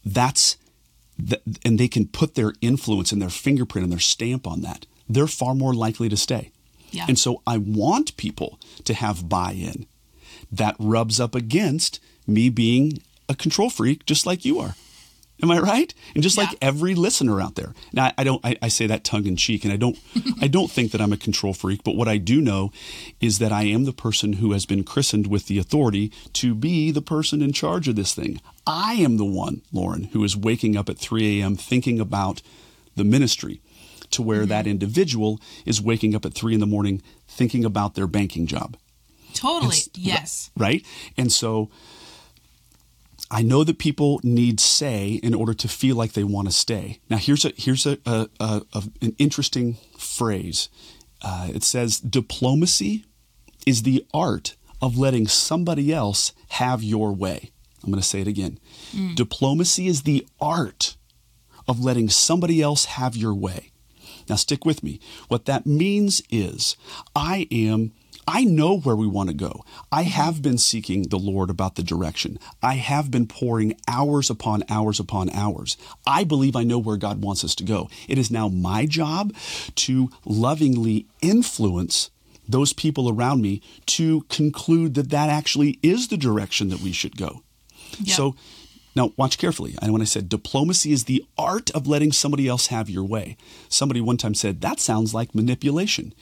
that's 0.04 0.58
th- 1.28 1.42
and 1.66 1.80
they 1.80 1.88
can 1.88 2.08
put 2.08 2.36
their 2.36 2.54
influence 2.62 3.12
and 3.12 3.22
their 3.22 3.30
fingerprint 3.30 3.84
and 3.84 3.92
their 3.92 4.00
stamp 4.00 4.48
on 4.48 4.62
that. 4.62 4.86
They're 5.08 5.28
far 5.28 5.56
more 5.56 5.74
likely 5.74 6.10
to 6.10 6.18
stay. 6.18 6.52
Yeah. 6.92 7.06
And 7.08 7.18
so 7.18 7.42
I 7.46 7.58
want 7.58 8.18
people 8.18 8.60
to 8.86 8.94
have 8.94 9.30
buy-in. 9.30 9.86
That 10.52 10.76
rubs 10.80 11.20
up 11.20 11.36
against 11.36 12.00
me 12.26 12.50
being 12.50 13.02
a 13.28 13.36
control 13.36 13.70
freak 13.70 14.06
just 14.06 14.26
like 14.26 14.46
you 14.46 14.60
are. 14.60 14.76
Am 15.42 15.52
I 15.52 15.60
right? 15.60 15.94
And 16.14 16.24
just 16.24 16.38
like 16.38 16.50
every 16.62 16.96
listener 16.96 17.40
out 17.42 17.56
there. 17.56 17.74
Now 17.94 18.12
I 18.18 18.24
don't 18.24 18.44
I, 18.44 18.58
I 18.62 18.68
say 18.68 18.88
that 18.88 19.04
tongue 19.04 19.26
in 19.26 19.36
cheek 19.36 19.64
and 19.64 19.74
I 19.74 19.78
don't 19.78 19.98
I 20.42 20.48
don't 20.48 20.70
think 20.70 20.92
that 20.92 21.02
I'm 21.02 21.14
a 21.14 21.18
control 21.18 21.54
freak, 21.54 21.84
but 21.84 21.96
what 21.96 22.08
I 22.08 22.18
do 22.18 22.42
know 22.42 22.72
is 23.20 23.40
that 23.40 23.52
I 23.52 23.64
am 23.64 23.86
the 23.86 23.94
person 23.94 24.34
who 24.34 24.52
has 24.52 24.66
been 24.66 24.84
christened 24.84 25.28
with 25.28 25.48
the 25.48 25.58
authority 25.58 26.12
to 26.34 26.54
be 26.54 26.92
the 26.92 27.02
person 27.02 27.42
in 27.42 27.54
charge 27.54 27.88
of 27.88 27.96
this 27.96 28.14
thing. 28.14 28.42
I 28.68 28.94
am 28.94 29.18
the 29.18 29.26
one, 29.26 29.62
Lauren, 29.72 30.06
who 30.06 30.24
is 30.24 30.38
waking 30.38 30.76
up 30.78 30.90
at 30.90 30.98
3 30.98 31.42
a.m. 31.42 31.56
thinking 31.56 32.00
about 32.00 32.42
the 32.96 33.04
ministry 33.04 33.62
to 34.12 34.22
where 34.22 34.42
mm-hmm. 34.42 34.50
that 34.50 34.68
individual 34.68 35.40
is 35.66 35.82
waking 35.82 36.16
up 36.16 36.26
at 36.26 36.34
three 36.34 36.54
in 36.54 36.60
the 36.60 36.66
morning 36.66 37.02
thinking 37.28 37.64
about 37.64 37.94
their 37.94 38.08
banking 38.08 38.48
job 38.48 38.76
totally. 39.34 39.78
Yes. 39.96 40.52
right? 40.58 40.86
And 41.18 41.32
so 41.32 41.70
I 43.32 43.42
know 43.44 43.64
that 43.64 43.78
people 43.78 44.20
need 44.24 44.60
say 44.60 45.20
in 45.22 45.36
order 45.36 45.54
to 45.54 45.68
feel 45.68 45.96
like 45.96 46.14
they 46.14 46.24
want 46.24 46.48
to 46.48 46.54
stay. 46.54 47.00
Now, 47.10 47.18
here's 47.18 47.46
a 47.46 47.52
here's 47.56 47.86
a, 47.86 48.00
a, 48.06 48.28
a, 48.40 48.84
an 49.02 49.16
interesting 49.20 49.78
phrase. 49.98 50.70
Uh, 51.22 51.50
it 51.54 51.64
says 51.64 52.00
diplomacy 52.00 53.06
is 53.68 53.84
the 53.84 54.06
art 54.14 54.56
of 54.82 54.98
letting 54.98 55.28
somebody 55.28 55.94
else 55.94 56.32
have 56.50 56.82
your 56.82 57.14
way. 57.14 57.52
I'm 57.84 57.92
going 57.92 58.02
to 58.02 58.08
say 58.08 58.22
it 58.22 58.28
again. 58.28 58.60
Diplomacy 59.16 59.88
is 59.88 60.04
the 60.04 60.26
art 60.42 60.96
of 61.68 61.80
letting 61.80 62.10
somebody 62.10 62.62
else 62.62 62.86
have 62.86 63.16
your 63.16 63.34
way. 63.36 63.72
Now, 64.28 64.36
stick 64.36 64.66
with 64.66 64.84
me. 64.84 65.00
What 65.28 65.46
that 65.46 65.66
means 65.66 66.22
is 66.30 66.76
I 67.16 67.48
am. 67.52 67.92
I 68.32 68.44
know 68.44 68.78
where 68.78 68.96
we 68.96 69.08
want 69.08 69.30
to 69.30 69.36
go. 69.36 69.66
I 69.92 70.04
have 70.04 70.44
been 70.44 70.60
seeking 70.60 71.08
the 71.08 71.18
Lord 71.18 71.50
about 71.50 71.74
the 71.74 71.82
direction. 71.82 72.38
I 72.62 72.76
have 72.76 73.10
been 73.10 73.26
pouring 73.26 73.76
hours 73.88 74.30
upon 74.30 74.64
hours 74.70 75.00
upon 75.00 75.32
hours. 75.32 75.78
I 76.06 76.26
believe 76.26 76.56
I 76.56 76.62
know 76.62 76.78
where 76.78 76.96
God 76.96 77.24
wants 77.24 77.44
us 77.44 77.56
to 77.56 77.64
go. 77.64 77.90
It 78.08 78.20
is 78.20 78.30
now 78.30 78.48
my 78.48 78.86
job 78.86 79.34
to 79.78 80.12
lovingly 80.26 81.08
influence 81.24 82.12
those 82.48 82.72
people 82.72 83.10
around 83.10 83.42
me 83.42 83.64
to 83.88 84.22
conclude 84.30 84.94
that 84.94 85.10
that 85.10 85.32
actually 85.32 85.80
is 85.82 86.10
the 86.10 86.18
direction 86.18 86.70
that 86.70 86.82
we 86.82 86.92
should 86.92 87.18
go. 87.18 87.42
Yep. 87.98 88.16
So 88.16 88.36
now 88.96 89.12
watch 89.18 89.40
carefully. 89.40 89.76
And 89.82 89.92
when 89.92 90.04
I 90.04 90.06
said 90.06 90.30
diplomacy 90.30 90.92
is 90.92 91.06
the 91.06 91.26
art 91.36 91.72
of 91.72 91.88
letting 91.88 92.12
somebody 92.12 92.48
else 92.48 92.68
have 92.68 92.92
your 92.92 93.04
way, 93.04 93.38
somebody 93.70 94.02
one 94.02 94.18
time 94.18 94.36
said 94.36 94.62
that 94.62 94.80
sounds 94.80 95.16
like 95.16 95.34
manipulation. 95.34 96.14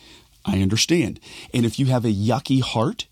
I 0.48 0.62
understand. 0.62 1.20
And 1.54 1.66
if 1.66 1.78
you 1.78 1.88
have 1.88 2.06
a 2.06 2.14
yucky 2.14 2.62
heart, 2.62 3.08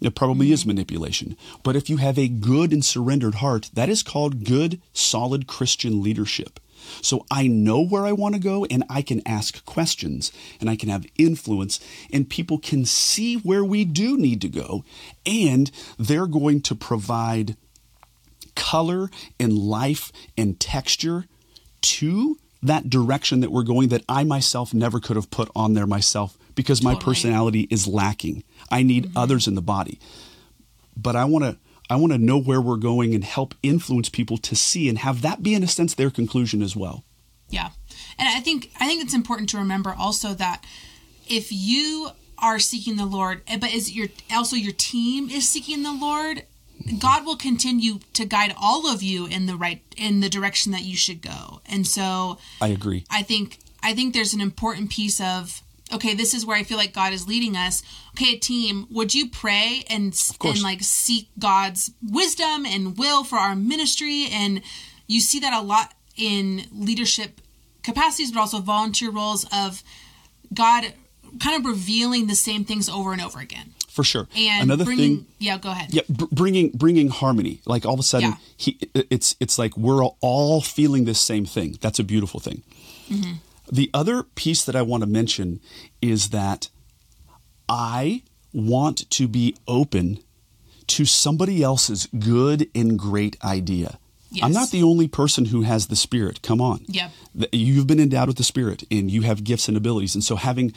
it 0.00 0.14
probably 0.14 0.50
is 0.50 0.60
mm-hmm. 0.60 0.70
manipulation. 0.70 1.36
But 1.62 1.76
if 1.76 1.90
you 1.90 1.98
have 1.98 2.18
a 2.18 2.28
good 2.28 2.72
and 2.72 2.84
surrendered 2.84 3.36
heart, 3.36 3.70
that 3.74 3.90
is 3.90 4.02
called 4.02 4.44
good, 4.44 4.80
solid 4.92 5.46
Christian 5.46 6.02
leadership. 6.02 6.58
So 7.02 7.26
I 7.30 7.46
know 7.46 7.84
where 7.84 8.06
I 8.06 8.12
want 8.12 8.34
to 8.34 8.40
go 8.40 8.64
and 8.64 8.82
I 8.88 9.02
can 9.02 9.22
ask 9.26 9.64
questions 9.66 10.32
and 10.60 10.70
I 10.70 10.76
can 10.76 10.88
have 10.88 11.06
influence 11.16 11.78
and 12.10 12.28
people 12.28 12.58
can 12.58 12.86
see 12.86 13.36
where 13.36 13.62
we 13.62 13.84
do 13.84 14.16
need 14.16 14.40
to 14.40 14.48
go 14.48 14.82
and 15.26 15.70
they're 15.98 16.26
going 16.26 16.62
to 16.62 16.74
provide 16.74 17.56
color 18.56 19.10
and 19.38 19.52
life 19.52 20.10
and 20.38 20.58
texture 20.58 21.26
to 21.82 22.38
that 22.62 22.90
direction 22.90 23.40
that 23.40 23.52
we're 23.52 23.62
going 23.62 23.88
that 23.88 24.04
I 24.08 24.24
myself 24.24 24.74
never 24.74 25.00
could 25.00 25.16
have 25.16 25.30
put 25.30 25.50
on 25.54 25.74
there 25.74 25.86
myself 25.86 26.36
because 26.60 26.82
my 26.82 26.94
personality 26.94 27.66
is 27.70 27.86
lacking. 27.86 28.44
I 28.70 28.82
need 28.82 29.10
others 29.16 29.48
in 29.48 29.54
the 29.54 29.62
body. 29.62 29.98
But 30.94 31.16
I 31.16 31.24
want 31.24 31.44
to 31.44 31.56
I 31.88 31.96
want 31.96 32.12
to 32.12 32.18
know 32.18 32.38
where 32.38 32.60
we're 32.60 32.76
going 32.76 33.14
and 33.14 33.24
help 33.24 33.54
influence 33.62 34.10
people 34.10 34.36
to 34.36 34.54
see 34.54 34.90
and 34.90 34.98
have 34.98 35.22
that 35.22 35.42
be 35.42 35.54
in 35.54 35.62
a 35.62 35.66
sense 35.66 35.94
their 35.94 36.10
conclusion 36.10 36.60
as 36.60 36.76
well. 36.76 37.04
Yeah. 37.48 37.70
And 38.18 38.28
I 38.28 38.40
think 38.40 38.70
I 38.78 38.86
think 38.86 39.02
it's 39.02 39.14
important 39.14 39.48
to 39.50 39.58
remember 39.58 39.94
also 39.98 40.34
that 40.34 40.66
if 41.26 41.50
you 41.50 42.10
are 42.38 42.58
seeking 42.58 42.96
the 42.96 43.06
Lord, 43.06 43.40
eh, 43.46 43.56
but 43.58 43.72
is 43.72 43.90
your 43.90 44.08
also 44.30 44.54
your 44.54 44.74
team 44.76 45.30
is 45.30 45.48
seeking 45.48 45.82
the 45.82 45.94
Lord, 45.94 46.44
God 46.98 47.24
will 47.24 47.36
continue 47.36 48.00
to 48.12 48.26
guide 48.26 48.54
all 48.60 48.86
of 48.86 49.02
you 49.02 49.26
in 49.26 49.46
the 49.46 49.56
right 49.56 49.82
in 49.96 50.20
the 50.20 50.28
direction 50.28 50.72
that 50.72 50.82
you 50.82 50.96
should 50.96 51.22
go. 51.22 51.62
And 51.64 51.86
so 51.86 52.38
I 52.60 52.68
agree. 52.68 53.06
I 53.10 53.22
think 53.22 53.58
I 53.82 53.94
think 53.94 54.12
there's 54.12 54.34
an 54.34 54.42
important 54.42 54.90
piece 54.90 55.20
of 55.22 55.62
okay, 55.92 56.14
this 56.14 56.34
is 56.34 56.44
where 56.46 56.56
I 56.56 56.62
feel 56.62 56.78
like 56.78 56.92
God 56.92 57.12
is 57.12 57.26
leading 57.28 57.56
us. 57.56 57.82
Okay, 58.12 58.36
team, 58.36 58.86
would 58.90 59.14
you 59.14 59.28
pray 59.28 59.84
and 59.88 60.14
and 60.44 60.62
like 60.62 60.82
seek 60.82 61.28
God's 61.38 61.92
wisdom 62.02 62.66
and 62.66 62.96
will 62.98 63.24
for 63.24 63.36
our 63.36 63.54
ministry? 63.56 64.26
And 64.30 64.62
you 65.06 65.20
see 65.20 65.40
that 65.40 65.52
a 65.52 65.60
lot 65.64 65.92
in 66.16 66.62
leadership 66.72 67.40
capacities, 67.82 68.32
but 68.32 68.40
also 68.40 68.60
volunteer 68.60 69.10
roles 69.10 69.46
of 69.52 69.82
God 70.52 70.92
kind 71.38 71.56
of 71.58 71.64
revealing 71.64 72.26
the 72.26 72.34
same 72.34 72.64
things 72.64 72.88
over 72.88 73.12
and 73.12 73.20
over 73.22 73.38
again. 73.38 73.74
For 73.88 74.04
sure. 74.04 74.28
And 74.36 74.64
Another 74.64 74.84
bringing, 74.84 75.18
thing 75.18 75.26
yeah, 75.38 75.58
go 75.58 75.70
ahead. 75.70 75.92
Yeah, 75.92 76.02
br- 76.08 76.26
bringing 76.30 76.70
bringing 76.70 77.08
harmony. 77.08 77.60
Like 77.66 77.84
all 77.84 77.94
of 77.94 78.00
a 78.00 78.04
sudden, 78.04 78.30
Yeah. 78.30 78.36
he 78.56 78.78
it's 78.94 79.34
it's 79.40 79.58
like 79.58 79.76
we're 79.76 80.04
all 80.04 80.60
feeling 80.60 81.04
this 81.06 81.20
same 81.20 81.44
thing. 81.44 81.76
That's 81.80 81.98
a 81.98 82.04
beautiful 82.04 82.38
thing. 82.40 82.62
Mm-hmm. 83.08 83.32
The 83.70 83.90
other 83.94 84.22
piece 84.22 84.64
that 84.64 84.76
I 84.76 84.82
want 84.82 85.02
to 85.02 85.06
mention 85.08 85.60
is 86.02 86.30
that 86.30 86.68
I 87.68 88.22
want 88.52 89.08
to 89.10 89.28
be 89.28 89.56
open 89.68 90.18
to 90.88 91.04
somebody 91.04 91.62
else's 91.62 92.08
good 92.18 92.68
and 92.74 92.98
great 92.98 93.36
idea. 93.44 93.98
I'm 94.42 94.52
not 94.52 94.70
the 94.70 94.82
only 94.82 95.08
person 95.08 95.46
who 95.46 95.62
has 95.62 95.88
the 95.88 95.96
spirit. 95.96 96.40
Come 96.42 96.60
on. 96.60 96.84
Yep. 96.86 97.10
You've 97.52 97.86
been 97.86 97.98
endowed 97.98 98.28
with 98.28 98.36
the 98.36 98.44
spirit 98.44 98.84
and 98.90 99.10
you 99.10 99.22
have 99.22 99.42
gifts 99.42 99.66
and 99.66 99.76
abilities. 99.76 100.14
And 100.14 100.22
so 100.22 100.36
having 100.36 100.72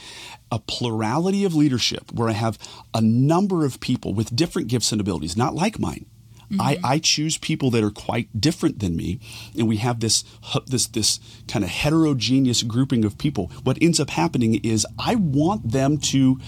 a 0.52 0.58
plurality 0.58 1.46
of 1.46 1.54
leadership 1.54 2.12
where 2.12 2.30
I 2.30 2.34
have 2.34 2.58
a 2.94 3.02
number 3.02 3.64
of 3.64 3.80
people 3.80 4.14
with 4.14 4.36
different 4.36 4.70
gifts 4.70 4.92
and 4.92 5.00
abilities, 5.00 5.38
not 5.38 5.54
like 5.54 5.78
mine. 5.80 6.06
I, 6.60 6.76
mm-hmm. 6.76 6.86
I 6.86 7.00
choose 7.00 7.38
people 7.38 7.72
that 7.72 7.84
are 7.84 7.92
quite 7.92 8.40
different 8.40 8.80
than 8.80 8.96
me, 8.96 9.20
and 9.58 9.68
we 9.68 9.78
have 9.78 10.00
this 10.00 10.24
this 10.68 10.88
this 10.88 11.20
kind 11.48 11.64
of 11.64 11.72
heterogeneous 11.72 12.64
grouping 12.64 13.06
of 13.06 13.18
people. 13.18 13.48
What 13.64 13.78
ends 13.82 14.00
up 14.00 14.10
happening 14.10 14.56
is 14.64 14.86
I 14.98 15.16
want 15.16 15.72
them 15.72 15.98
to 16.00 16.40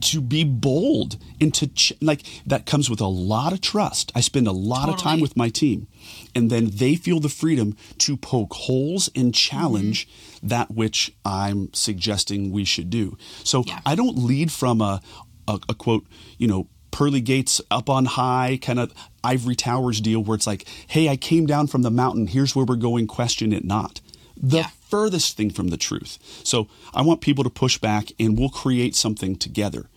to 0.00 0.20
be 0.20 0.44
bold 0.44 1.16
and 1.40 1.52
to 1.54 1.66
ch- 1.66 1.92
like 2.00 2.22
that 2.46 2.66
comes 2.66 2.88
with 2.88 3.00
a 3.00 3.06
lot 3.06 3.52
of 3.52 3.60
trust. 3.60 4.12
I 4.14 4.20
spend 4.20 4.46
a 4.46 4.52
lot 4.52 4.88
of 4.88 4.96
time 4.96 5.20
with 5.20 5.36
my 5.36 5.48
team, 5.48 5.88
and 6.34 6.50
then 6.50 6.70
they 6.72 6.94
feel 6.94 7.20
the 7.20 7.28
freedom 7.28 7.76
to 7.98 8.16
poke 8.16 8.54
holes 8.54 9.10
and 9.14 9.34
challenge 9.34 10.06
mm-hmm. 10.06 10.48
that 10.48 10.70
which 10.70 11.12
I'm 11.24 11.72
suggesting 11.72 12.50
we 12.50 12.64
should 12.64 12.90
do. 12.90 13.16
So 13.44 13.64
Yeah. 13.66 13.80
I 13.84 13.94
don't 13.94 14.16
lead 14.18 14.52
from 14.52 14.80
a, 14.80 15.00
a, 15.46 15.58
a 15.68 15.74
quote, 15.74 16.06
you 16.38 16.46
know, 16.46 16.68
pearly 16.90 17.20
gates 17.20 17.60
up 17.70 17.88
on 17.90 18.04
high 18.04 18.58
kind 18.60 18.78
of 18.78 18.92
ivory 19.24 19.54
towers 19.54 20.00
deal 20.00 20.20
where 20.22 20.34
it's 20.34 20.46
like, 20.46 20.66
hey, 20.88 21.08
I 21.08 21.16
came 21.16 21.46
down 21.46 21.66
from 21.66 21.82
the 21.82 21.90
mountain. 21.90 22.26
Here's 22.26 22.54
where 22.56 22.64
we're 22.64 22.76
going. 22.76 23.06
Question 23.06 23.52
it 23.52 23.64
not. 23.64 24.00
The 24.36 24.58
Yeah. 24.58 24.70
furthest 24.88 25.36
thing 25.36 25.50
from 25.50 25.68
the 25.68 25.76
truth. 25.76 26.18
So 26.44 26.68
I 26.94 27.02
want 27.02 27.20
people 27.20 27.44
to 27.44 27.50
push 27.50 27.78
back, 27.78 28.12
and 28.18 28.38
we'll 28.38 28.48
create 28.48 28.94
something 28.96 29.36
together. 29.36 29.88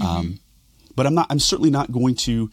Um, 0.00 0.40
but 0.94 1.06
I'm 1.06 1.14
not. 1.14 1.26
I'm 1.30 1.38
certainly 1.38 1.70
not 1.70 1.90
going 1.92 2.14
to. 2.16 2.50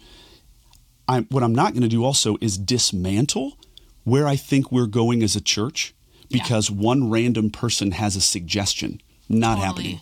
I'm, 1.08 1.26
what 1.30 1.44
I'm 1.44 1.54
not 1.54 1.74
going 1.74 1.82
to 1.84 1.90
do 1.90 2.04
also 2.06 2.38
is 2.40 2.58
dismantle 2.58 3.58
where 4.06 4.26
I 4.28 4.36
think 4.38 4.72
we're 4.72 4.86
going 4.88 5.22
as 5.24 5.36
a 5.36 5.42
church 5.42 5.94
because 6.30 6.72
one 6.72 7.10
random 7.10 7.50
person 7.52 7.92
has 7.92 8.16
a 8.16 8.22
suggestion. 8.22 9.02
Not 9.30 9.56
Totally. 9.58 9.66
happening. 9.68 10.02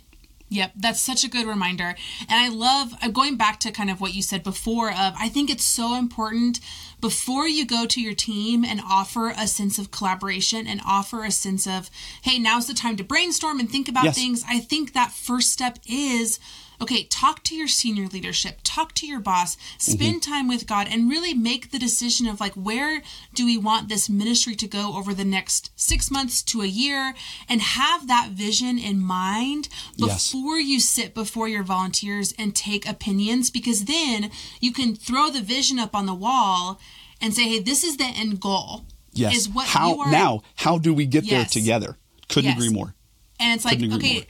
Yep, 0.52 0.74
that's 0.76 1.00
such 1.00 1.24
a 1.24 1.30
good 1.30 1.48
reminder. 1.48 1.96
And 2.28 2.40
I 2.40 2.50
love 2.50 2.94
I'm 3.02 3.14
going 3.14 3.38
back 3.38 3.60
to 3.62 3.72
kind 3.72 3.90
of 3.90 4.02
what 4.02 4.14
you 4.14 4.22
said 4.22 4.44
before 4.44 4.90
of 4.92 5.14
I 5.18 5.30
think 5.30 5.50
it's 5.50 5.64
so 5.64 5.96
important 5.98 6.60
before 7.00 7.48
you 7.48 7.66
go 7.66 7.86
to 7.88 8.02
your 8.02 8.14
team 8.14 8.66
and 8.66 8.82
offer 8.88 9.30
a 9.30 9.48
sense 9.48 9.80
of 9.80 9.92
collaboration 9.92 10.68
and 10.68 10.82
offer 10.86 11.24
a 11.24 11.32
sense 11.32 11.66
of 11.66 11.90
hey, 12.24 12.38
now's 12.38 12.68
the 12.68 12.74
time 12.74 12.98
to 12.98 13.04
brainstorm 13.04 13.60
and 13.62 13.72
think 13.72 13.88
about 13.88 14.04
Yes. 14.04 14.16
things. 14.16 14.44
I 14.48 14.60
think 14.60 14.92
that 14.92 15.12
first 15.14 15.52
step 15.52 15.80
is 15.90 16.38
okay, 16.82 17.04
talk 17.04 17.44
to 17.44 17.56
your 17.56 17.68
senior 17.68 18.08
leadership, 18.08 18.60
talk 18.64 18.94
to 18.96 19.06
your 19.06 19.20
boss, 19.20 19.56
spend 19.78 20.22
mm-hmm. 20.22 20.32
time 20.32 20.48
with 20.48 20.66
God, 20.66 20.88
and 20.90 21.10
really 21.10 21.34
make 21.34 21.72
the 21.72 21.80
decision 21.80 22.28
of 22.28 22.40
like, 22.40 22.54
where 22.54 23.04
do 23.36 23.46
we 23.46 23.58
want 23.58 23.88
this 23.88 24.10
ministry 24.10 24.56
to 24.56 24.68
go 24.68 24.98
over 24.98 25.14
the 25.14 25.24
next 25.24 25.72
six 25.76 26.10
months 26.10 26.42
to 26.44 26.62
a 26.62 26.66
year, 26.66 27.14
and 27.48 27.62
have 27.62 28.08
that 28.08 28.30
vision 28.32 28.78
in 28.80 29.00
mind 29.00 29.70
Yes. 29.96 30.32
before 30.32 30.60
you 30.60 30.80
sit 30.80 31.14
before 31.14 31.48
your 31.48 31.64
volunteers 31.64 32.34
and 32.40 32.56
take 32.56 32.88
opinions, 32.90 33.52
because 33.52 33.86
then 33.86 34.32
you 34.60 34.74
can 34.74 34.96
throw 34.96 35.30
the 35.30 35.42
vision 35.42 35.78
up 35.78 35.94
on 35.96 36.08
the 36.08 36.14
wall 36.14 36.80
and 37.22 37.34
say, 37.36 37.44
hey, 37.44 37.60
this 37.60 37.84
is 37.84 37.98
the 37.98 38.06
end 38.06 38.40
goal. 38.40 38.86
Yes. 39.14 39.36
Is 39.36 39.50
what 39.50 39.68
how 39.68 39.94
you 39.94 40.02
are 40.02 40.12
now? 40.12 40.42
How 40.56 40.78
do 40.80 40.94
we 40.94 41.06
get 41.06 41.30
there 41.30 41.46
together? 41.46 41.98
Couldn't 42.30 42.52
Yes. 42.52 42.58
agree 42.58 42.70
more. 42.70 42.96
and 43.40 43.56
it's 43.56 43.66
like 43.66 43.82
okay 43.82 44.14
more. 44.14 44.24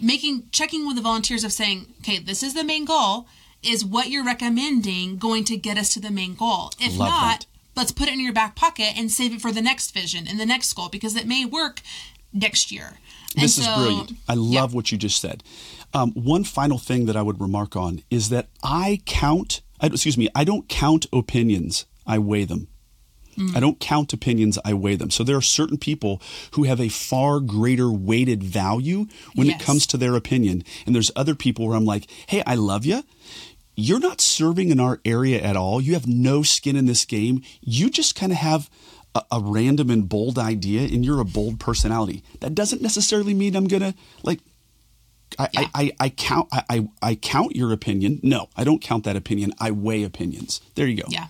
Making 0.00 0.48
checking 0.52 0.86
with 0.86 0.96
the 0.96 1.02
volunteers 1.02 1.44
of 1.44 1.52
saying 1.52 1.86
okay 2.00 2.18
this 2.18 2.42
is 2.42 2.54
the 2.54 2.64
main 2.64 2.84
goal 2.84 3.26
is 3.62 3.84
what 3.84 4.08
you're 4.08 4.24
recommending 4.24 5.16
going 5.18 5.44
to 5.44 5.56
get 5.56 5.76
us 5.78 5.92
to 5.94 6.00
the 6.00 6.10
main 6.10 6.34
goal 6.34 6.70
if 6.80 6.96
Love 6.96 7.08
not 7.08 7.20
that. 7.40 7.46
let's 7.76 7.92
put 7.92 8.08
it 8.08 8.14
in 8.14 8.20
your 8.20 8.32
back 8.32 8.54
pocket 8.54 8.92
and 8.96 9.10
save 9.10 9.32
it 9.34 9.40
for 9.40 9.52
the 9.52 9.62
next 9.62 9.92
vision 9.92 10.26
and 10.28 10.38
the 10.38 10.46
next 10.46 10.72
goal 10.74 10.88
because 10.88 11.16
it 11.16 11.26
may 11.26 11.44
work 11.44 11.80
next 12.32 12.70
year 12.70 12.98
And 13.34 13.42
This 13.44 13.58
is 13.58 13.64
so- 13.64 13.74
brilliant. 13.76 14.12
I 14.28 14.34
yeah. 14.34 14.60
love 14.60 14.74
what 14.74 14.90
you 14.92 14.98
just 14.98 15.20
said. 15.20 15.42
Um, 15.94 16.12
one 16.12 16.44
final 16.44 16.78
thing 16.78 17.06
that 17.06 17.16
I 17.16 17.22
would 17.22 17.40
remark 17.40 17.74
on 17.76 18.02
is 18.10 18.28
that 18.28 18.48
I 18.62 19.00
count, 19.06 19.60
I, 19.80 19.86
excuse 19.86 20.18
me, 20.18 20.28
I 20.34 20.44
don't 20.44 20.68
count 20.68 21.06
opinions, 21.12 21.86
I 22.06 22.18
weigh 22.18 22.44
them. 22.44 22.68
Mm. 23.38 23.56
I 23.56 23.60
don't 23.60 23.78
count 23.80 24.12
opinions, 24.12 24.58
I 24.64 24.74
weigh 24.74 24.96
them. 24.96 25.10
So 25.10 25.22
there 25.24 25.36
are 25.36 25.42
certain 25.42 25.78
people 25.78 26.20
who 26.52 26.64
have 26.64 26.80
a 26.80 26.88
far 26.88 27.40
greater 27.40 27.90
weighted 27.90 28.42
value 28.42 29.06
when 29.34 29.46
Yes. 29.46 29.60
it 29.60 29.64
comes 29.64 29.86
to 29.88 29.96
their 29.96 30.14
opinion. 30.16 30.64
And 30.86 30.94
there's 30.94 31.10
other 31.16 31.34
people 31.34 31.66
where 31.66 31.76
I'm 31.76 31.84
like, 31.84 32.10
hey, 32.26 32.42
I 32.46 32.54
love 32.56 32.84
you. 32.84 33.02
You're 33.76 34.00
not 34.00 34.20
serving 34.20 34.70
in 34.70 34.80
our 34.80 35.00
area 35.04 35.40
at 35.40 35.56
all. 35.56 35.80
You 35.80 35.92
have 35.94 36.06
no 36.08 36.42
skin 36.42 36.74
in 36.76 36.86
this 36.86 37.04
game. 37.04 37.42
You 37.60 37.88
just 37.90 38.16
kind 38.16 38.32
of 38.32 38.38
have 38.38 38.68
a, 39.14 39.22
a 39.30 39.40
random 39.40 39.88
and 39.88 40.08
bold 40.08 40.36
idea 40.36 40.80
and 40.82 41.04
you're 41.04 41.20
a 41.20 41.24
bold 41.24 41.60
personality. 41.60 42.24
That 42.40 42.56
doesn't 42.56 42.82
necessarily 42.82 43.34
mean 43.34 43.54
I'm 43.54 43.68
going 43.68 43.82
to 43.82 43.94
like 44.24 44.40
I, 45.38 45.48
Yeah. 45.52 45.60
I, 45.60 45.82
I, 45.82 45.92
I 46.00 46.08
count 46.10 46.48
I, 46.50 46.62
I, 46.68 46.88
I 47.02 47.14
count 47.14 47.54
your 47.54 47.72
opinion. 47.72 48.18
No, 48.22 48.48
I 48.56 48.64
don't 48.64 48.82
count 48.82 49.04
that 49.04 49.14
opinion. 49.14 49.52
I 49.60 49.70
weigh 49.70 50.02
opinions. 50.02 50.60
There 50.74 50.86
you 50.88 50.96
go. 51.02 51.08
yeah 51.08 51.28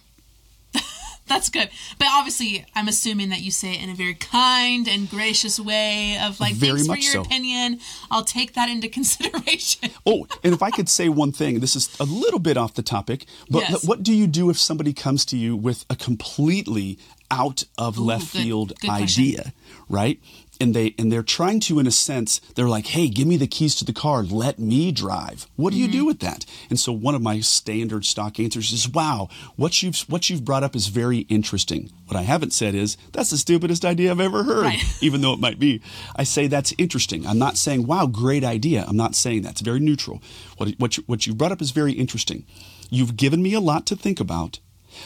that's 1.29 1.49
good 1.51 1.69
but 1.99 2.09
obviously 2.11 2.65
i'm 2.75 2.89
assuming 2.89 3.29
that 3.29 3.41
you 3.41 3.51
say 3.51 3.73
it 3.75 3.83
in 3.83 3.91
a 3.91 3.95
very 3.95 4.15
kind 4.15 4.89
and 4.89 5.09
gracious 5.11 5.61
way 5.61 6.19
of 6.23 6.41
like 6.41 6.55
Very 6.55 6.81
thanks 6.83 6.89
for 6.89 6.97
your 6.99 7.13
so. 7.13 7.21
opinion 7.23 7.79
i'll 8.11 8.25
take 8.25 8.55
that 8.55 8.69
into 8.71 8.89
consideration 8.99 9.91
Oh, 10.07 10.27
and 10.43 10.55
if 10.55 10.63
I 10.63 10.71
could 10.71 10.89
say 10.89 11.09
one 11.09 11.33
thing, 11.33 11.61
this 11.61 11.77
is 11.77 11.95
a 12.01 12.05
little 12.05 12.39
bit 12.39 12.57
off 12.57 12.75
the 12.75 12.83
topic, 12.83 13.27
but 13.51 13.69
Yes. 13.69 13.87
what 13.87 14.03
do 14.03 14.15
you 14.15 14.27
do 14.27 14.49
if 14.49 14.59
somebody 14.59 14.93
comes 14.93 15.25
to 15.27 15.37
you 15.37 15.55
with 15.57 15.85
a 15.91 15.97
completely 15.97 16.99
out 17.31 17.65
of 17.77 17.99
Ooh, 17.99 18.03
left 18.05 18.33
good- 18.33 18.43
field 18.43 18.69
good 18.81 18.89
question. 18.89 19.23
idea, 19.25 19.53
right? 19.89 20.19
And 20.61 20.75
they 20.75 20.93
and 20.99 21.13
they're 21.13 21.23
trying 21.23 21.61
to, 21.61 21.79
in 21.79 21.87
a 21.87 21.93
sense, 21.93 22.41
they're 22.57 22.69
like, 22.69 22.87
"Hey, 22.89 23.09
give 23.09 23.29
me 23.29 23.37
the 23.37 23.47
keys 23.47 23.77
to 23.77 23.85
the 23.85 23.93
car. 23.93 24.25
Let 24.25 24.59
me 24.59 24.91
drive." 24.91 25.47
What 25.55 25.73
do 25.73 25.79
you 25.79 25.87
Mm-hmm. 25.87 25.93
do 25.99 26.05
with 26.05 26.19
that? 26.19 26.45
And 26.69 26.81
so, 26.81 26.91
one 26.93 27.15
of 27.15 27.23
my 27.23 27.39
standard 27.41 28.05
stock 28.05 28.41
answers 28.41 28.73
is, 28.73 28.89
"Wow, 28.89 29.29
what 29.55 29.83
you've 29.83 30.01
what 30.09 30.29
you've 30.29 30.45
brought 30.45 30.65
up 30.65 30.75
is 30.75 30.89
very 30.89 31.19
interesting." 31.29 31.91
What 32.07 32.17
I 32.17 32.23
haven't 32.23 32.53
said 32.53 32.75
is, 32.75 32.97
"That's 33.13 33.31
the 33.31 33.39
stupidest 33.39 33.85
idea 33.85 34.11
I've 34.11 34.19
ever 34.19 34.43
heard," 34.43 34.65
Right. 34.65 34.83
even 35.01 35.21
though 35.21 35.33
it 35.33 35.39
might 35.41 35.61
be. 35.61 35.81
I 36.17 36.25
say 36.25 36.49
that's 36.49 36.75
interesting. 36.77 37.25
I'm 37.25 37.39
not 37.39 37.57
saying, 37.57 37.87
"Wow, 37.87 38.07
great 38.07 38.43
idea." 38.43 38.85
I'm 38.89 38.97
not 38.97 39.15
saying 39.15 39.43
that. 39.43 39.53
It's 39.53 39.61
very 39.61 39.81
neutral. 39.81 40.21
What 40.57 40.71
what 40.79 40.97
you, 40.97 41.05
what 41.07 41.25
you 41.27 41.35
brought 41.35 41.53
up 41.53 41.63
is 41.63 41.71
very 41.71 41.93
interesting. 41.93 42.45
You've 42.91 43.17
given 43.17 43.43
me 43.43 43.55
a 43.55 43.61
lot 43.61 43.87
to 43.87 43.95
think 43.97 44.19
about. 44.19 44.59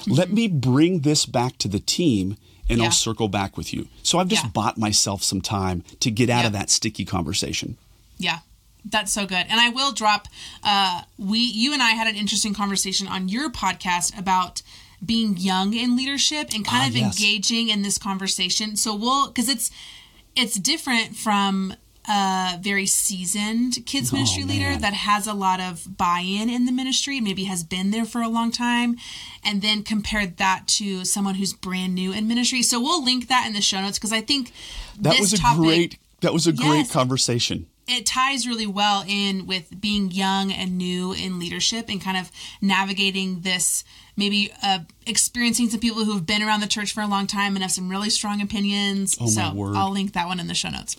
Let 0.06 0.32
me 0.32 0.48
bring 0.48 1.00
this 1.00 1.26
back 1.26 1.58
to 1.58 1.68
the 1.68 1.80
team 1.80 2.36
and 2.68 2.78
Yeah. 2.78 2.86
I'll 2.86 2.90
circle 2.92 3.28
back 3.28 3.56
with 3.56 3.72
you. 3.74 3.88
So 4.02 4.18
I've 4.18 4.28
just 4.28 4.44
Yeah. 4.44 4.50
bought 4.50 4.78
myself 4.78 5.22
some 5.22 5.40
time 5.40 5.84
to 6.00 6.10
get 6.10 6.30
out 6.30 6.44
of 6.44 6.52
that 6.52 6.70
sticky 6.70 7.04
conversation. 7.04 7.76
Yeah, 8.18 8.40
that's 8.84 9.12
so 9.12 9.26
good. 9.26 9.46
And 9.48 9.60
I 9.60 9.68
will 9.68 9.92
drop. 9.92 10.28
Uh, 10.62 11.02
we, 11.18 11.38
you 11.40 11.72
and 11.72 11.82
I 11.82 11.90
had 11.90 12.06
an 12.06 12.16
interesting 12.16 12.54
conversation 12.54 13.08
on 13.08 13.28
your 13.28 13.50
podcast 13.50 14.16
about 14.18 14.62
being 15.04 15.36
young 15.36 15.74
in 15.74 15.96
leadership 15.96 16.50
and 16.54 16.64
kind 16.64 16.84
Ah, 16.84 16.86
of 16.88 16.96
yes. 16.96 17.18
engaging 17.20 17.68
in 17.68 17.82
this 17.82 17.98
conversation. 17.98 18.76
So 18.76 18.94
we'll 18.94 19.26
because 19.28 19.48
it's 19.48 19.70
it's 20.36 20.54
different 20.58 21.16
from 21.16 21.74
a 22.08 22.58
very 22.60 22.86
seasoned 22.86 23.84
kids 23.86 24.12
ministry 24.12 24.42
leader 24.44 24.72
Oh, 24.74 24.78
that 24.78 24.92
has 24.92 25.26
a 25.26 25.34
lot 25.34 25.60
of 25.60 25.96
buy-in 25.96 26.50
in 26.50 26.66
the 26.66 26.72
ministry 26.72 27.20
maybe 27.20 27.44
has 27.44 27.62
been 27.62 27.90
there 27.92 28.04
for 28.04 28.20
a 28.22 28.28
long 28.28 28.50
time 28.50 28.96
and 29.44 29.62
then 29.62 29.82
compared 29.84 30.36
that 30.38 30.66
to 30.66 31.04
someone 31.04 31.36
who's 31.36 31.52
brand 31.52 31.94
new 31.94 32.12
in 32.12 32.26
ministry. 32.26 32.62
So 32.62 32.80
we'll 32.80 33.04
link 33.04 33.28
that 33.28 33.46
in 33.46 33.52
the 33.52 33.60
show 33.60 33.80
notes 33.80 33.98
because 33.98 34.12
i 34.12 34.20
think 34.20 34.52
That 35.00 35.12
this 35.12 35.20
was 35.20 35.32
a 35.34 35.38
topic, 35.38 35.58
great 35.58 35.98
that 36.22 36.32
was 36.32 36.46
a 36.46 36.52
great 36.52 36.88
conversation. 36.90 37.66
it 37.88 38.06
ties 38.06 38.46
really 38.46 38.66
well 38.66 39.04
in 39.06 39.46
with 39.46 39.80
being 39.80 40.10
young 40.10 40.52
and 40.52 40.78
new 40.78 41.12
in 41.12 41.38
leadership 41.38 41.88
and 41.88 42.00
kind 42.00 42.16
of 42.16 42.30
navigating 42.60 43.40
this 43.40 43.84
maybe 44.16 44.52
uh, 44.62 44.80
experiencing 45.06 45.68
some 45.70 45.80
people 45.80 46.04
who 46.04 46.12
have 46.14 46.26
been 46.26 46.42
around 46.42 46.60
the 46.60 46.66
church 46.66 46.92
for 46.92 47.00
a 47.00 47.06
long 47.06 47.26
time 47.26 47.54
and 47.56 47.62
have 47.62 47.72
some 47.72 47.88
really 47.88 48.10
strong 48.10 48.40
opinions. 48.42 49.16
Oh, 49.20 49.26
so 49.26 49.40
i'll 49.76 49.90
link 49.90 50.12
that 50.12 50.26
one 50.26 50.38
in 50.40 50.46
the 50.48 50.54
show 50.54 50.68
notes 50.70 50.96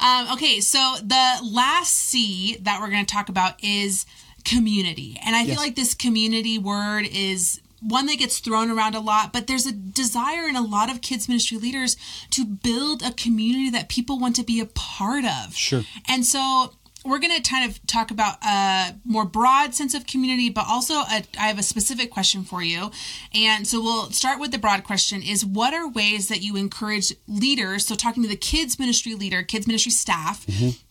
um, 0.00 0.32
okay 0.32 0.60
so 0.60 0.96
the 1.02 1.38
last 1.42 1.92
c 1.92 2.56
that 2.60 2.80
we're 2.80 2.90
going 2.90 3.04
to 3.04 3.14
talk 3.14 3.28
about 3.28 3.62
is 3.62 4.06
community 4.44 5.18
and 5.24 5.36
i 5.36 5.44
feel 5.44 5.56
like 5.56 5.76
this 5.76 5.94
community 5.94 6.58
word 6.58 7.06
is 7.10 7.60
one 7.80 8.06
that 8.06 8.18
gets 8.18 8.38
thrown 8.40 8.70
around 8.70 8.94
a 8.94 9.00
lot, 9.00 9.32
but 9.32 9.46
there's 9.46 9.66
a 9.66 9.72
desire 9.72 10.48
in 10.48 10.56
a 10.56 10.60
lot 10.60 10.90
of 10.90 11.00
kids 11.00 11.28
ministry 11.28 11.58
leaders 11.58 11.96
to 12.30 12.44
build 12.44 13.02
a 13.02 13.12
community 13.12 13.70
that 13.70 13.88
people 13.88 14.18
want 14.18 14.36
to 14.36 14.42
be 14.42 14.60
a 14.60 14.66
part 14.66 15.24
of. 15.24 15.54
Sure. 15.54 15.82
And 16.08 16.26
so 16.26 16.72
we're 17.04 17.18
going 17.18 17.34
to 17.34 17.48
kind 17.48 17.70
of 17.70 17.84
talk 17.86 18.10
about 18.10 18.38
a 18.44 18.94
more 19.04 19.24
broad 19.24 19.74
sense 19.74 19.94
of 19.94 20.06
community, 20.06 20.50
but 20.50 20.64
also 20.68 20.94
a, 20.94 21.24
I 21.38 21.46
have 21.46 21.58
a 21.58 21.62
specific 21.62 22.10
question 22.10 22.44
for 22.44 22.62
you. 22.62 22.90
And 23.34 23.66
so 23.66 23.80
we'll 23.80 24.10
start 24.10 24.40
with 24.40 24.50
the 24.50 24.58
broad 24.58 24.84
question 24.84 25.22
is 25.22 25.44
what 25.44 25.74
are 25.74 25.88
ways 25.88 26.28
that 26.28 26.42
you 26.42 26.56
encourage 26.56 27.12
leaders, 27.26 27.86
so 27.86 27.94
talking 27.94 28.22
to 28.22 28.28
the 28.28 28.36
kids 28.36 28.78
ministry 28.78 29.14
leader, 29.14 29.42
kids 29.42 29.66
ministry 29.66 29.92
staff, 29.92 30.46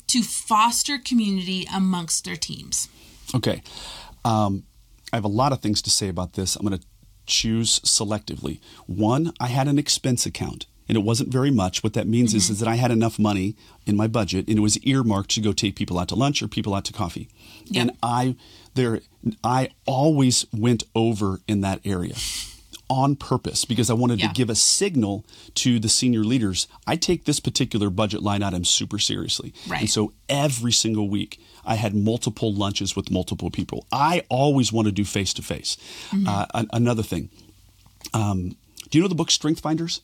to 0.08 0.24
foster 0.24 0.98
community 0.98 1.68
amongst 1.74 2.26
their 2.26 2.38
teams? 2.38 2.88
Okay. 3.36 3.62
Um, 4.24 4.64
I 5.12 5.18
have 5.18 5.26
a 5.26 5.30
lot 5.30 5.52
of 5.52 5.62
things 5.62 5.82
to 5.84 5.90
say 5.90 6.08
about 6.10 6.34
this. 6.34 6.56
I'm 6.56 6.66
going 6.66 6.80
to 6.80 6.86
choose 7.26 7.80
selectively. 7.82 8.60
One, 8.86 9.34
I 9.40 9.48
had 9.48 9.68
an 9.68 9.78
expense 9.78 10.26
account. 10.26 10.67
And 10.88 10.98
it 10.98 11.04
wasn't 11.04 11.30
very 11.30 11.52
much. 11.52 11.84
What 11.84 11.94
that 11.94 12.08
means 12.08 12.34
is, 12.34 12.46
mm-hmm. 12.46 12.54
is 12.54 12.60
that 12.60 12.68
I 12.68 12.76
had 12.76 12.92
enough 12.92 13.20
money 13.20 13.56
in 13.86 13.98
my 13.98 14.08
budget, 14.08 14.48
and 14.48 14.58
it 14.58 14.62
was 14.62 14.78
earmarked 14.84 15.32
to 15.32 15.42
go 15.42 15.52
take 15.52 15.76
people 15.76 16.00
out 16.00 16.08
to 16.10 16.16
lunch 16.16 16.42
or 16.42 16.48
people 16.48 16.74
out 16.74 16.86
to 16.86 16.94
coffee. 16.94 17.30
Yep. 17.66 17.82
And 17.82 17.98
I 18.02 18.36
there 18.74 19.02
I 19.44 19.70
always 19.86 20.46
went 20.54 20.84
over 20.96 21.42
in 21.48 21.62
that 21.62 21.82
area 21.84 22.16
on 22.90 23.16
purpose 23.16 23.66
because 23.66 23.90
I 23.90 23.94
wanted 23.94 24.20
Yeah. 24.20 24.30
to 24.30 24.34
give 24.34 24.50
a 24.50 24.56
signal 24.56 25.26
to 25.56 25.80
the 25.80 25.90
senior 25.90 26.24
leaders. 26.24 26.68
I 26.86 26.96
take 26.96 27.26
this 27.26 27.40
particular 27.40 27.90
budget 27.90 28.24
line 28.24 28.44
item 28.44 28.64
super 28.64 28.98
seriously. 29.00 29.54
Right. 29.68 29.82
And 29.82 29.90
so 29.90 30.14
every 30.30 30.72
single 30.72 31.10
week 31.10 31.40
I 31.66 31.76
had 31.76 31.94
multiple 31.94 32.54
lunches 32.54 32.96
with 32.96 33.12
multiple 33.12 33.50
people. 33.52 33.86
I 33.92 34.24
always 34.30 34.72
want 34.72 34.86
to 34.86 34.94
do 34.94 35.04
face 35.04 35.34
to 35.34 35.42
face. 35.42 35.76
Mm-hmm. 36.12 36.28
Uh, 36.28 36.64
another 36.72 37.04
thing. 37.04 37.30
Um, 38.14 38.56
do 38.90 38.98
you 38.98 39.02
know 39.02 39.10
the 39.10 39.16
book 39.16 39.32
Strength 39.32 39.60
Finders? 39.60 40.02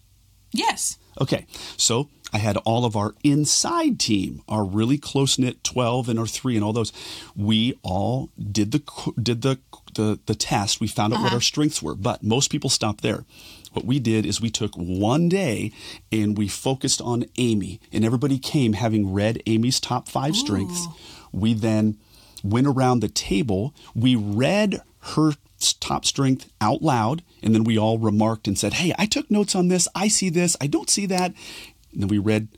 Yes. 0.53 0.97
Okay, 1.19 1.45
so 1.77 2.09
I 2.31 2.37
had 2.39 2.57
all 2.57 2.85
of 2.85 2.95
our 2.95 3.13
inside 3.23 3.99
team, 3.99 4.41
our 4.47 4.63
really 4.63 4.97
close 4.97 5.37
knit 5.37 5.63
twelve 5.63 6.09
and 6.09 6.17
our 6.17 6.25
three 6.25 6.55
and 6.55 6.63
all 6.63 6.73
those. 6.73 6.91
We 7.35 7.77
all 7.83 8.29
did 8.39 8.71
the 8.71 9.13
did 9.21 9.41
the 9.41 9.59
the, 9.95 10.19
the 10.25 10.35
test. 10.35 10.79
We 10.79 10.87
found 10.87 11.13
out 11.13 11.19
what 11.19 11.27
uh-huh. 11.27 11.35
our 11.35 11.41
strengths 11.41 11.83
were, 11.83 11.95
but 11.95 12.23
most 12.23 12.51
people 12.51 12.69
stop 12.69 13.01
there. 13.01 13.25
What 13.73 13.85
we 13.85 13.99
did 13.99 14.25
is 14.25 14.41
we 14.41 14.49
took 14.49 14.75
one 14.75 15.29
day 15.29 15.71
and 16.11 16.37
we 16.37 16.47
focused 16.47 17.01
on 17.01 17.25
Amy, 17.37 17.79
and 17.91 18.05
everybody 18.05 18.39
came 18.39 18.73
having 18.73 19.13
read 19.13 19.41
Amy's 19.45 19.79
top 19.79 20.07
five 20.07 20.35
strengths. 20.35 20.87
We 21.31 21.53
then 21.53 21.97
went 22.43 22.67
around 22.67 22.99
the 22.99 23.09
table. 23.09 23.73
We 23.95 24.15
read 24.15 24.81
her 24.99 25.33
top 25.71 26.03
strength 26.03 26.51
out 26.59 26.81
loud, 26.81 27.23
and 27.41 27.55
then 27.55 27.63
we 27.63 27.77
all 27.77 27.97
remarked 27.97 28.47
and 28.47 28.57
said, 28.57 28.73
"Hey, 28.73 28.93
I 28.97 29.05
took 29.05 29.31
notes 29.31 29.55
on 29.55 29.69
this. 29.69 29.87
I 29.95 30.09
see 30.09 30.29
this. 30.29 30.57
I 30.59 30.67
don't 30.67 30.89
see 30.89 31.05
that." 31.05 31.33
And 31.93 32.01
then 32.01 32.09
we 32.09 32.17
read 32.17 32.49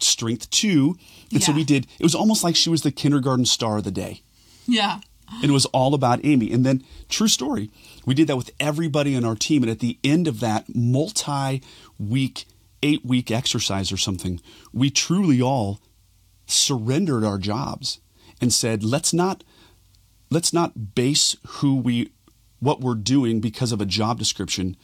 strength 0.00 0.48
two, 0.50 0.96
and 1.32 1.42
so 1.42 1.52
we 1.52 1.64
did. 1.64 1.86
It 1.98 2.04
was 2.04 2.14
almost 2.14 2.44
like 2.44 2.56
she 2.56 2.70
was 2.70 2.82
the 2.82 2.92
kindergarten 2.92 3.44
star 3.44 3.78
of 3.78 3.84
the 3.84 3.90
day. 3.90 4.22
Yeah. 4.66 5.00
It 5.42 5.50
was 5.50 5.66
all 5.66 5.94
about 5.94 6.24
Amy. 6.24 6.52
And 6.52 6.64
then, 6.64 6.84
true 7.08 7.28
story, 7.28 7.70
we 8.04 8.14
did 8.14 8.28
that 8.28 8.36
with 8.36 8.52
everybody 8.60 9.16
on 9.16 9.24
our 9.24 9.34
team. 9.34 9.62
And 9.62 9.70
at 9.70 9.80
the 9.80 9.98
end 10.04 10.28
of 10.28 10.40
that 10.40 10.74
multi 10.74 11.62
week, 11.98 12.46
eight 12.82 13.04
week 13.04 13.30
exercise 13.30 13.90
or 13.90 13.96
something, 13.96 14.40
we 14.72 14.88
truly 14.90 15.42
all 15.42 15.80
surrendered 16.46 17.24
our 17.24 17.38
jobs 17.38 17.98
and 18.40 18.52
said, 18.52 18.84
let's 18.84 19.12
not 19.12 19.42
let's 20.30 20.52
not 20.52 20.94
base 20.94 21.36
who 21.46 21.74
we 21.74 22.10
what 22.60 22.80
we're 22.80 22.94
doing 22.94 23.40
because 23.40 23.72
of 23.72 23.80
a 23.80 23.86
job 23.86 24.18
description. 24.18 24.76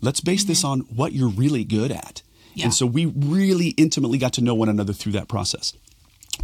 Let's 0.00 0.20
base 0.20 0.44
this 0.44 0.60
mm-hmm. 0.60 0.68
on 0.68 0.80
what 0.96 1.12
you're 1.12 1.28
really 1.28 1.64
good 1.64 1.90
at. 1.90 2.22
Yeah. 2.54 2.64
And 2.64 2.74
so 2.74 2.86
we 2.86 3.06
really 3.06 3.68
intimately 3.70 4.18
got 4.18 4.32
to 4.34 4.40
know 4.40 4.54
one 4.54 4.68
another 4.68 4.92
through 4.92 5.12
that 5.12 5.28
process. 5.28 5.74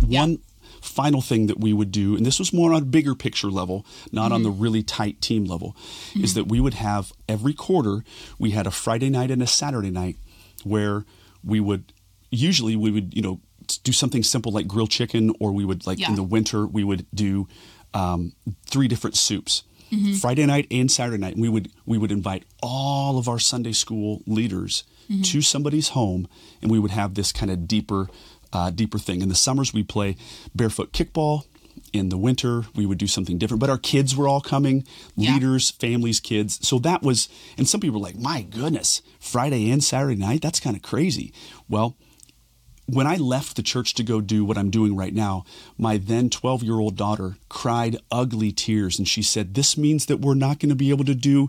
Yeah. 0.01 0.20
One 0.20 0.39
final 0.80 1.22
thing 1.22 1.47
that 1.47 1.59
we 1.59 1.72
would 1.72 1.91
do, 1.91 2.14
and 2.14 2.26
this 2.26 2.39
was 2.39 2.53
more 2.53 2.72
on 2.72 2.82
a 2.82 2.85
bigger 2.85 3.14
picture 3.14 3.51
level, 3.51 3.87
not 4.12 4.32
on 4.32 4.43
the 4.43 4.51
mm-hmm. 4.51 4.62
really 4.62 4.82
tight 4.82 5.20
team 5.20 5.45
level, 5.45 5.74
is 6.14 6.30
mm-hmm. 6.30 6.41
that 6.41 6.49
we 6.49 6.61
would 6.61 6.74
have 6.74 7.12
every 7.28 7.55
quarter, 7.55 8.05
we 8.39 8.51
had 8.51 8.66
a 8.66 8.70
Friday 8.70 9.09
night 9.09 9.30
and 9.30 9.43
a 9.43 9.47
Saturday 9.47 9.91
night 9.91 10.16
where 10.62 11.05
we 11.43 11.59
would 11.59 11.93
usually 12.30 12.76
we 12.76 12.91
would, 12.91 13.14
you 13.14 13.22
know, 13.22 13.41
do 13.82 13.93
something 13.93 14.22
simple 14.22 14.53
like 14.53 14.66
grilled 14.66 14.91
chicken, 14.91 15.32
or 15.41 15.53
we 15.53 15.64
would 15.64 15.87
like 15.87 15.99
Yeah. 15.99 16.11
in 16.11 16.16
the 16.16 16.22
winter 16.22 16.66
we 16.66 16.85
would 16.85 17.07
do 17.14 17.49
um, 17.95 18.32
three 18.66 18.89
different 18.89 19.16
soups. 19.16 19.62
Friday 20.20 20.45
night 20.47 20.66
and 20.70 20.91
Saturday 20.91 21.18
night, 21.18 21.35
and 21.35 21.43
we 21.43 21.49
would 21.49 21.70
we 21.87 21.99
would 21.99 22.11
invite 22.12 22.45
all 22.62 23.18
of 23.18 23.28
our 23.28 23.39
Sunday 23.39 23.72
school 23.72 24.22
leaders 24.26 24.85
to 25.22 25.43
somebody's 25.43 25.89
home, 25.91 26.26
and 26.62 26.70
we 26.70 26.78
would 26.78 26.91
have 26.91 27.14
this 27.14 27.30
kind 27.30 27.51
of 27.51 27.68
deeper, 27.68 28.09
uh, 28.55 28.70
deeper 28.70 28.99
thing. 28.99 29.20
In 29.22 29.28
the 29.28 29.35
summers, 29.35 29.72
we 29.74 29.82
play 29.82 30.16
barefoot 30.55 30.93
kickball. 30.93 31.45
In 31.93 32.09
the 32.09 32.16
winter, 32.16 32.64
we 32.74 32.87
would 32.87 32.99
do 32.99 33.07
something 33.07 33.39
different. 33.39 33.61
But 33.61 33.70
our 33.70 33.78
kids 33.78 34.16
were 34.16 34.26
all 34.26 34.41
coming, 34.41 34.85
Yeah. 35.16 35.35
leaders, 35.35 35.70
families, 35.70 36.18
kids. 36.20 36.59
So 36.66 36.78
that 36.80 37.03
was, 37.03 37.28
and 37.59 37.68
some 37.68 37.80
people 37.80 38.01
were 38.01 38.07
like, 38.07 38.18
"My 38.18 38.43
goodness, 38.43 39.03
Friday 39.20 39.70
and 39.70 39.82
Saturday 39.85 40.16
night, 40.16 40.41
that's 40.43 40.59
kind 40.59 40.74
of 40.74 40.82
crazy." 40.82 41.32
Well, 41.68 41.97
when 42.87 43.07
I 43.07 43.16
left 43.16 43.57
the 43.57 43.62
church 43.62 43.95
to 43.95 44.03
go 44.03 44.20
do 44.20 44.45
what 44.45 44.59
I'm 44.59 44.70
doing 44.70 44.95
right 44.97 45.14
now, 45.14 45.45
my 45.78 45.97
then 45.97 46.28
12 46.30 46.62
year 46.62 46.78
old 46.78 46.97
daughter 46.97 47.37
cried 47.49 47.97
ugly 48.11 48.53
tears 48.53 48.99
and 48.99 49.09
she 49.09 49.22
said, 49.22 49.55
This 49.55 49.76
means 49.78 50.07
that 50.07 50.18
we're 50.20 50.35
not 50.35 50.59
going 50.59 50.68
to 50.70 50.74
be 50.74 50.91
able 50.91 51.05
to 51.07 51.14
do 51.14 51.49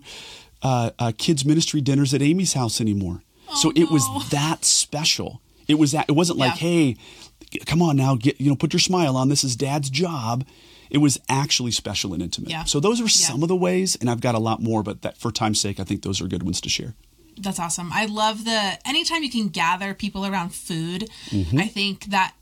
uh, 0.62 0.92
uh, 0.98 1.12
kids' 1.18 1.46
ministry 1.46 1.82
dinners 1.82 2.14
at 2.14 2.22
Amy's 2.22 2.54
house 2.54 2.80
anymore. 2.80 3.22
so 3.56 3.72
it 3.72 3.80
no. 3.86 3.92
was 3.92 4.30
that 4.30 4.64
special. 4.66 5.42
It 5.68 5.76
was 5.80 5.92
that, 5.92 6.06
it 6.08 6.14
wasn't 6.14 6.40
like, 6.40 6.54
hey, 6.54 6.96
come 7.66 7.82
on 7.82 7.98
now, 7.98 8.16
get, 8.16 8.40
you 8.40 8.50
know, 8.50 8.56
put 8.56 8.72
your 8.72 8.80
smile 8.80 9.18
on. 9.18 9.30
This 9.30 9.44
is 9.44 9.56
dad's 9.56 9.90
job. 9.90 10.46
It 10.92 11.00
was 11.00 11.20
actually 11.28 11.72
special 11.72 12.14
and 12.14 12.22
intimate. 12.22 12.52
Yeah. 12.52 12.64
So 12.66 12.80
those 12.80 13.00
are 13.02 13.06
Yeah. 13.06 13.10
some 13.28 13.42
of 13.44 13.50
the 13.50 13.56
ways, 13.56 13.96
and 14.00 14.10
I've 14.10 14.22
got 14.22 14.36
a 14.36 14.40
lot 14.40 14.62
more, 14.62 14.84
but 14.84 15.02
that 15.02 15.18
for 15.18 15.32
time's 15.32 15.60
sake, 15.60 15.80
I 15.80 15.84
think 15.84 16.04
those 16.04 16.22
are 16.22 16.28
good 16.28 16.44
ones 16.44 16.62
to 16.62 16.70
share. 16.70 16.94
That's 17.38 17.60
awesome. 17.60 17.92
I 17.94 18.06
love 18.06 18.46
the 18.46 18.78
anytime 18.88 19.24
you 19.24 19.30
can 19.30 19.50
gather 19.50 19.94
people 19.94 20.26
around 20.26 20.54
food, 20.54 21.10
Mm-hmm. 21.30 21.60
I 21.60 21.68
think 21.68 22.06
that 22.06 22.34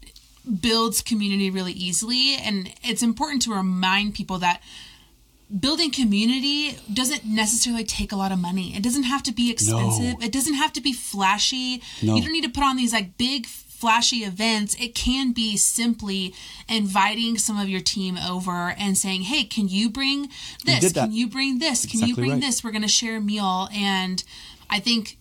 builds 0.62 1.02
community 1.02 1.50
really 1.50 1.72
easily. 1.72 2.36
And 2.36 2.72
it's 2.84 3.02
important 3.02 3.42
to 3.44 3.54
remind 3.54 4.14
people 4.14 4.38
that 4.40 4.62
building 5.60 5.92
community 5.92 6.78
doesn't 6.92 7.26
necessarily 7.26 7.84
take 7.84 8.12
a 8.12 8.16
lot 8.16 8.32
of 8.32 8.40
money. 8.40 8.76
It 8.76 8.84
doesn't 8.84 9.04
have 9.04 9.24
to 9.24 9.32
be 9.32 9.52
expensive. 9.52 10.22
It 10.22 10.32
doesn't 10.32 10.56
have 10.56 10.74
to 10.74 10.82
be 10.82 10.94
flashy. 10.94 11.82
No. 12.02 12.16
You 12.16 12.22
don't 12.22 12.34
need 12.34 12.44
to 12.44 12.50
put 12.50 12.64
on 12.64 12.76
these 12.76 12.94
like 12.94 13.18
big 13.18 13.46
flashy 13.46 14.18
events. 14.18 14.76
It 14.80 14.96
can 14.96 15.34
be 15.34 15.58
simply 15.58 16.34
inviting 16.70 17.38
some 17.38 17.60
of 17.60 17.68
your 17.68 17.82
team 17.82 18.18
over 18.18 18.74
and 18.78 18.98
saying, 18.98 19.24
"Hey, 19.24 19.44
can 19.44 19.68
you 19.68 19.90
bring 19.90 20.30
this? 20.66 20.94
that. 20.94 21.06
Can 21.06 21.12
you 21.12 21.28
bring 21.28 21.60
this? 21.60 21.86
Can 21.86 22.02
you 22.02 22.16
bring 22.16 22.32
right. 22.32 22.42
this? 22.42 22.64
We're 22.64 22.72
going 22.72 22.84
to 22.84 22.88
share 22.88 23.18
a 23.18 23.22
meal." 23.22 23.68
And 23.74 24.24
I 24.74 24.80
think 24.80 25.18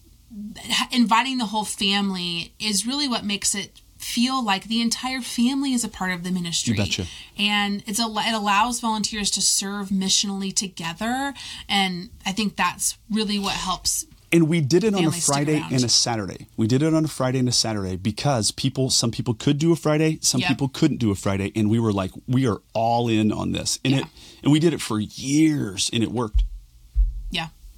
inviting 0.90 1.36
the 1.36 1.44
whole 1.44 1.66
family 1.66 2.54
is 2.58 2.86
really 2.86 3.06
what 3.06 3.22
makes 3.22 3.54
it 3.54 3.82
feel 3.98 4.42
like 4.42 4.64
the 4.64 4.80
entire 4.80 5.20
family 5.20 5.74
is 5.74 5.84
a 5.84 5.88
part 5.88 6.10
of 6.10 6.24
the 6.24 6.30
ministry. 6.30 6.74
You 6.74 6.82
betcha. 6.82 7.06
And 7.38 7.84
it's 7.86 8.00
a, 8.00 8.04
it 8.04 8.34
allows 8.34 8.80
volunteers 8.80 9.30
to 9.32 9.42
serve 9.42 9.90
missionally 9.90 10.54
together, 10.54 11.34
and 11.68 12.08
I 12.24 12.32
think 12.32 12.56
that's 12.56 12.96
really 13.10 13.38
what 13.38 13.52
helps. 13.52 14.06
And 14.32 14.48
we 14.48 14.62
did 14.62 14.84
it 14.84 14.94
on 14.94 15.04
a 15.04 15.12
Friday 15.12 15.62
and 15.70 15.84
a 15.84 15.88
Saturday. 15.90 16.46
We 16.56 16.66
did 16.66 16.82
it 16.82 16.94
on 16.94 17.04
a 17.04 17.08
Friday 17.08 17.38
and 17.38 17.48
a 17.50 17.52
Saturday 17.52 17.96
because 17.96 18.50
people, 18.50 18.88
some 18.88 19.10
people 19.10 19.34
could 19.34 19.58
do 19.58 19.70
a 19.72 19.76
Friday, 19.76 20.18
some 20.22 20.40
Yeah. 20.40 20.48
people 20.48 20.68
couldn't 20.68 20.96
do 20.96 21.10
a 21.10 21.14
Friday, 21.14 21.52
and 21.54 21.68
we 21.68 21.78
were 21.78 21.92
like, 21.92 22.12
we 22.26 22.46
are 22.46 22.62
all 22.72 23.08
in 23.08 23.30
on 23.30 23.52
this, 23.52 23.78
and 23.84 23.92
Yeah. 23.92 24.00
it, 24.00 24.06
and 24.42 24.50
we 24.50 24.58
did 24.58 24.72
it 24.72 24.80
for 24.80 24.98
years, 24.98 25.90
and 25.92 26.02
it 26.02 26.10
worked. 26.10 26.44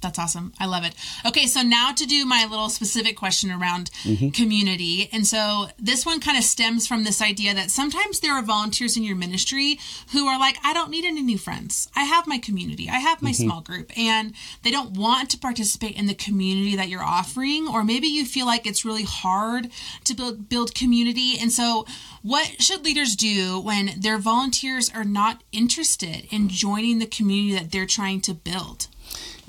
That's 0.01 0.19
awesome. 0.19 0.53
I 0.59 0.67
love 0.67 0.83
it. 0.85 0.93
Okay, 1.25 1.47
so 1.47 1.61
now 1.63 1.91
to 1.91 2.05
do 2.05 2.25
my 2.25 2.45
little 2.49 2.69
specific 2.69 3.15
question 3.17 3.49
around 3.51 3.89
Mm-hmm. 4.03 4.29
community. 4.29 5.09
And 5.11 5.25
so 5.25 5.67
this 5.79 6.05
one 6.05 6.19
kind 6.19 6.37
of 6.37 6.43
stems 6.43 6.85
from 6.85 7.03
this 7.05 7.21
idea 7.23 7.55
that 7.55 7.71
sometimes 7.71 8.19
there 8.19 8.33
are 8.33 8.43
volunteers 8.43 8.95
in 8.97 9.03
your 9.03 9.15
ministry 9.15 9.79
who 10.11 10.27
are 10.27 10.37
like, 10.39 10.57
I 10.63 10.73
don't 10.73 10.91
need 10.91 11.05
any 11.05 11.23
new 11.23 11.37
friends. 11.39 11.89
I 11.95 12.03
have 12.03 12.27
my 12.27 12.37
community, 12.37 12.87
I 12.89 12.99
have 12.99 13.21
my 13.21 13.31
Mm-hmm. 13.31 13.43
small 13.45 13.61
group, 13.61 13.97
and 13.97 14.33
they 14.63 14.69
don't 14.69 14.91
want 14.95 15.31
to 15.31 15.37
participate 15.39 15.95
in 15.97 16.05
the 16.05 16.13
community 16.13 16.75
that 16.75 16.87
you're 16.89 17.01
offering. 17.03 17.67
Or 17.67 17.83
maybe 17.83 18.07
you 18.07 18.25
feel 18.25 18.45
like 18.45 18.67
it's 18.67 18.85
really 18.85 19.03
hard 19.05 19.69
to 20.03 20.13
build, 20.13 20.47
build 20.49 20.75
community. 20.75 21.37
And 21.41 21.51
so, 21.51 21.85
what 22.21 22.61
should 22.61 22.83
leaders 22.85 23.15
do 23.15 23.59
when 23.59 23.91
their 23.99 24.17
volunteers 24.19 24.91
are 24.93 25.03
not 25.03 25.41
interested 25.51 26.27
in 26.31 26.47
joining 26.49 26.99
the 26.99 27.05
community 27.07 27.53
that 27.57 27.71
they're 27.71 27.85
trying 27.87 28.21
to 28.21 28.33
build? 28.35 28.87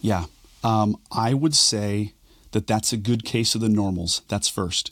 Yeah, 0.01 0.27
um, 0.71 0.97
I 1.29 1.31
would 1.35 1.55
say 1.55 2.13
that 2.53 2.67
that's 2.67 2.93
a 2.93 2.97
good 2.97 3.23
case 3.25 3.55
of 3.55 3.61
the 3.61 3.69
normals. 3.83 4.23
That's 4.29 4.49
first. 4.49 4.91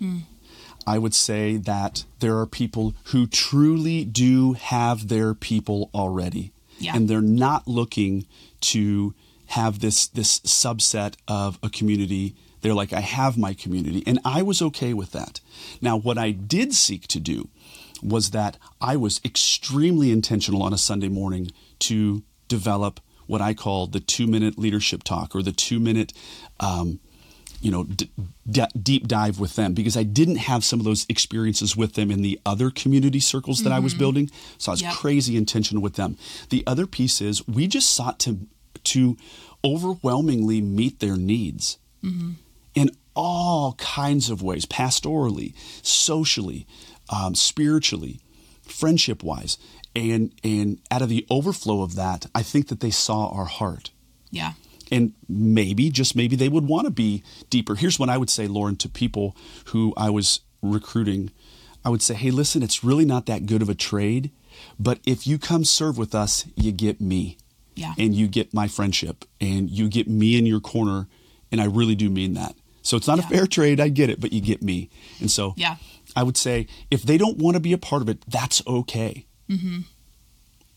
I 0.86 0.98
would 0.98 1.14
say 1.14 1.56
that 1.72 2.04
there 2.20 2.36
are 2.40 2.46
people 2.46 2.94
who 3.10 3.26
truly 3.26 4.04
do 4.04 4.52
have 4.74 5.08
their 5.08 5.32
people 5.34 5.90
already, 5.94 6.52
Yeah. 6.78 6.94
and 6.94 7.08
they're 7.08 7.30
not 7.46 7.66
looking 7.66 8.26
to 8.72 9.14
have 9.46 9.78
this 9.80 10.06
this 10.06 10.40
subset 10.40 11.14
of 11.26 11.58
a 11.62 11.70
community. 11.78 12.34
They're 12.60 12.74
like, 12.82 12.92
I 12.92 13.00
have 13.00 13.36
my 13.46 13.54
community, 13.54 14.02
and 14.06 14.18
I 14.24 14.42
was 14.42 14.60
okay 14.62 14.92
with 14.94 15.10
that. 15.12 15.40
Now, 15.80 15.96
what 16.06 16.18
I 16.18 16.30
did 16.32 16.74
seek 16.74 17.06
to 17.08 17.20
do 17.20 17.48
was 18.02 18.30
that 18.30 18.56
I 18.80 18.96
was 18.96 19.20
extremely 19.24 20.10
intentional 20.10 20.62
on 20.62 20.72
a 20.74 20.78
Sunday 20.78 21.08
morning 21.08 21.50
to 21.80 22.22
develop 22.48 23.00
what 23.26 23.40
I 23.40 23.54
call 23.54 23.86
the 23.86 24.00
two 24.00 24.26
minute 24.26 24.58
leadership 24.58 25.02
talk 25.02 25.34
or 25.34 25.42
the 25.42 25.52
two 25.52 25.78
minute, 25.80 26.12
um, 26.60 27.00
you 27.60 27.70
know, 27.70 27.84
d- 27.84 28.10
d- 28.50 28.62
deep 28.82 29.08
dive 29.08 29.40
with 29.40 29.56
them 29.56 29.72
because 29.72 29.96
I 29.96 30.02
didn't 30.02 30.36
have 30.36 30.64
some 30.64 30.78
of 30.80 30.84
those 30.84 31.06
experiences 31.08 31.74
with 31.76 31.94
them 31.94 32.10
in 32.10 32.20
the 32.22 32.38
other 32.44 32.70
community 32.70 33.20
circles 33.20 33.62
that 33.62 33.72
I 33.72 33.78
was 33.78 33.94
building. 33.94 34.30
So 34.58 34.70
I 34.70 34.74
was 34.74 34.82
Yep. 34.82 34.94
crazy 34.94 35.36
intentional 35.36 35.82
with 35.82 35.94
them. 35.94 36.16
The 36.50 36.62
other 36.66 36.86
piece 36.86 37.22
is 37.22 37.46
we 37.48 37.66
just 37.66 37.90
sought 37.90 38.18
to 38.20 38.46
to 38.84 39.16
overwhelmingly 39.64 40.60
meet 40.60 40.98
their 41.00 41.16
needs 41.16 41.78
in 42.74 42.90
all 43.16 43.72
kinds 43.74 44.28
of 44.28 44.42
ways 44.42 44.66
pastorally, 44.66 45.54
socially, 45.82 46.66
um, 47.08 47.34
spiritually, 47.34 48.20
friendship 48.62 49.22
wise. 49.22 49.56
And, 49.96 50.32
and 50.42 50.80
out 50.90 51.02
of 51.02 51.08
the 51.08 51.24
overflow 51.30 51.82
of 51.82 51.94
that, 51.96 52.26
I 52.34 52.42
think 52.42 52.68
that 52.68 52.80
they 52.80 52.90
saw 52.90 53.28
our 53.28 53.44
heart. 53.44 53.90
Yeah. 54.30 54.54
And 54.90 55.12
maybe, 55.28 55.88
just 55.90 56.16
maybe, 56.16 56.36
they 56.36 56.48
would 56.48 56.66
want 56.66 56.86
to 56.86 56.90
be 56.90 57.22
deeper. 57.48 57.74
Here's 57.76 57.98
what 57.98 58.08
I 58.10 58.18
would 58.18 58.30
say, 58.30 58.46
Lauren, 58.48 58.76
to 58.76 58.88
people 58.88 59.36
who 59.66 59.94
I 59.96 60.10
was 60.10 60.40
recruiting 60.62 61.30
I 61.86 61.90
would 61.90 62.00
say, 62.00 62.14
hey, 62.14 62.30
listen, 62.30 62.62
it's 62.62 62.82
really 62.82 63.04
not 63.04 63.26
that 63.26 63.44
good 63.44 63.60
of 63.60 63.68
a 63.68 63.74
trade, 63.74 64.30
but 64.80 65.00
if 65.04 65.26
you 65.26 65.36
come 65.38 65.66
serve 65.66 65.98
with 65.98 66.14
us, 66.14 66.46
you 66.56 66.72
get 66.72 66.98
me. 66.98 67.36
Yeah. 67.74 67.92
And 67.98 68.14
you 68.14 68.26
get 68.26 68.54
my 68.54 68.68
friendship 68.68 69.26
and 69.38 69.68
you 69.68 69.90
get 69.90 70.08
me 70.08 70.38
in 70.38 70.46
your 70.46 70.60
corner. 70.60 71.08
And 71.52 71.60
I 71.60 71.66
really 71.66 71.94
do 71.94 72.08
mean 72.08 72.32
that. 72.34 72.54
So 72.80 72.96
it's 72.96 73.06
not 73.06 73.18
Yeah. 73.18 73.26
a 73.26 73.28
fair 73.28 73.46
trade. 73.46 73.80
I 73.80 73.88
get 73.88 74.08
it, 74.08 74.18
but 74.18 74.32
you 74.32 74.40
get 74.40 74.62
me. 74.62 74.88
And 75.20 75.30
so 75.30 75.52
Yeah. 75.58 75.76
I 76.16 76.22
would 76.22 76.38
say 76.38 76.68
if 76.90 77.02
they 77.02 77.18
don't 77.18 77.36
want 77.36 77.56
to 77.56 77.60
be 77.60 77.74
a 77.74 77.78
part 77.78 78.00
of 78.00 78.08
it, 78.08 78.22
that's 78.26 78.62
okay. 78.66 79.26
Mm-hmm. 79.50 79.80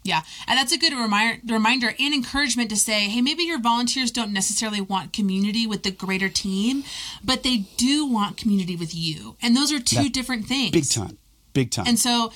Yeah, 0.04 0.22
and 0.48 0.58
that's 0.58 0.72
a 0.72 0.78
good 0.78 0.94
reminder, 0.94 1.42
reminder 1.54 1.94
and 2.00 2.14
encouragement 2.14 2.70
to 2.70 2.78
say, 2.78 3.10
hey, 3.10 3.20
maybe 3.22 3.44
your 3.44 3.60
volunteers 3.60 4.10
don't 4.10 4.32
necessarily 4.32 4.80
want 4.80 5.12
community 5.12 5.68
with 5.68 5.84
the 5.84 5.92
greater 5.92 6.30
team, 6.30 6.84
but 7.24 7.44
they 7.44 7.58
do 7.76 8.06
want 8.06 8.38
community 8.38 8.78
with 8.78 8.96
you, 8.96 9.36
and 9.42 9.56
those 9.56 9.72
are 9.74 9.80
two 9.82 10.04
That- 10.04 10.14
different 10.14 10.46
things. 10.48 10.72
Big 10.72 10.90
time. 10.90 11.18
Big 11.52 11.72
time. 11.72 11.88
And 11.88 12.00
so 12.00 12.32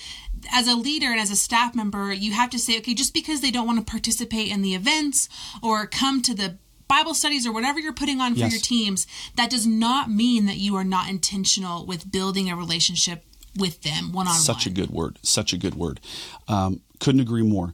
as 0.51 0.67
a 0.67 0.75
leader 0.75 1.07
and 1.11 1.19
as 1.19 1.29
a 1.31 1.35
staff 1.35 1.73
member, 1.75 2.11
you 2.11 2.33
have 2.33 2.49
to 2.49 2.59
say, 2.59 2.77
okay, 2.79 2.93
just 2.95 3.13
because 3.13 3.39
they 3.39 3.51
don't 3.51 3.67
want 3.67 3.79
to 3.79 3.89
participate 3.89 4.51
in 4.51 4.63
the 4.63 4.73
events 4.75 5.29
or 5.61 5.85
come 5.85 6.21
to 6.23 6.33
the 6.33 6.57
Bible 6.87 7.13
studies 7.13 7.45
or 7.47 7.53
whatever 7.53 7.79
you're 7.79 7.93
putting 7.93 8.19
on 8.19 8.33
for 8.33 8.39
Yes. 8.39 8.51
your 8.51 8.59
teams, 8.61 9.05
that 9.35 9.49
does 9.51 9.65
not 9.67 10.09
mean 10.09 10.45
that 10.47 10.57
you 10.57 10.75
are 10.75 10.83
not 10.83 11.07
intentional 11.07 11.85
with 11.85 12.11
building 12.11 12.49
a 12.49 12.55
relationship 12.55 13.23
with 13.57 13.81
them 13.81 14.11
one 14.11 14.27
on 14.27 14.33
one. 14.33 14.39
Such 14.41 14.65
a 14.65 14.69
good 14.69 14.89
word. 14.89 15.19
Such 15.21 15.53
a 15.53 15.57
good 15.57 15.75
word. 15.75 15.99
Um, 16.47 16.81
couldn't 16.99 17.21
agree 17.21 17.43
more. 17.43 17.73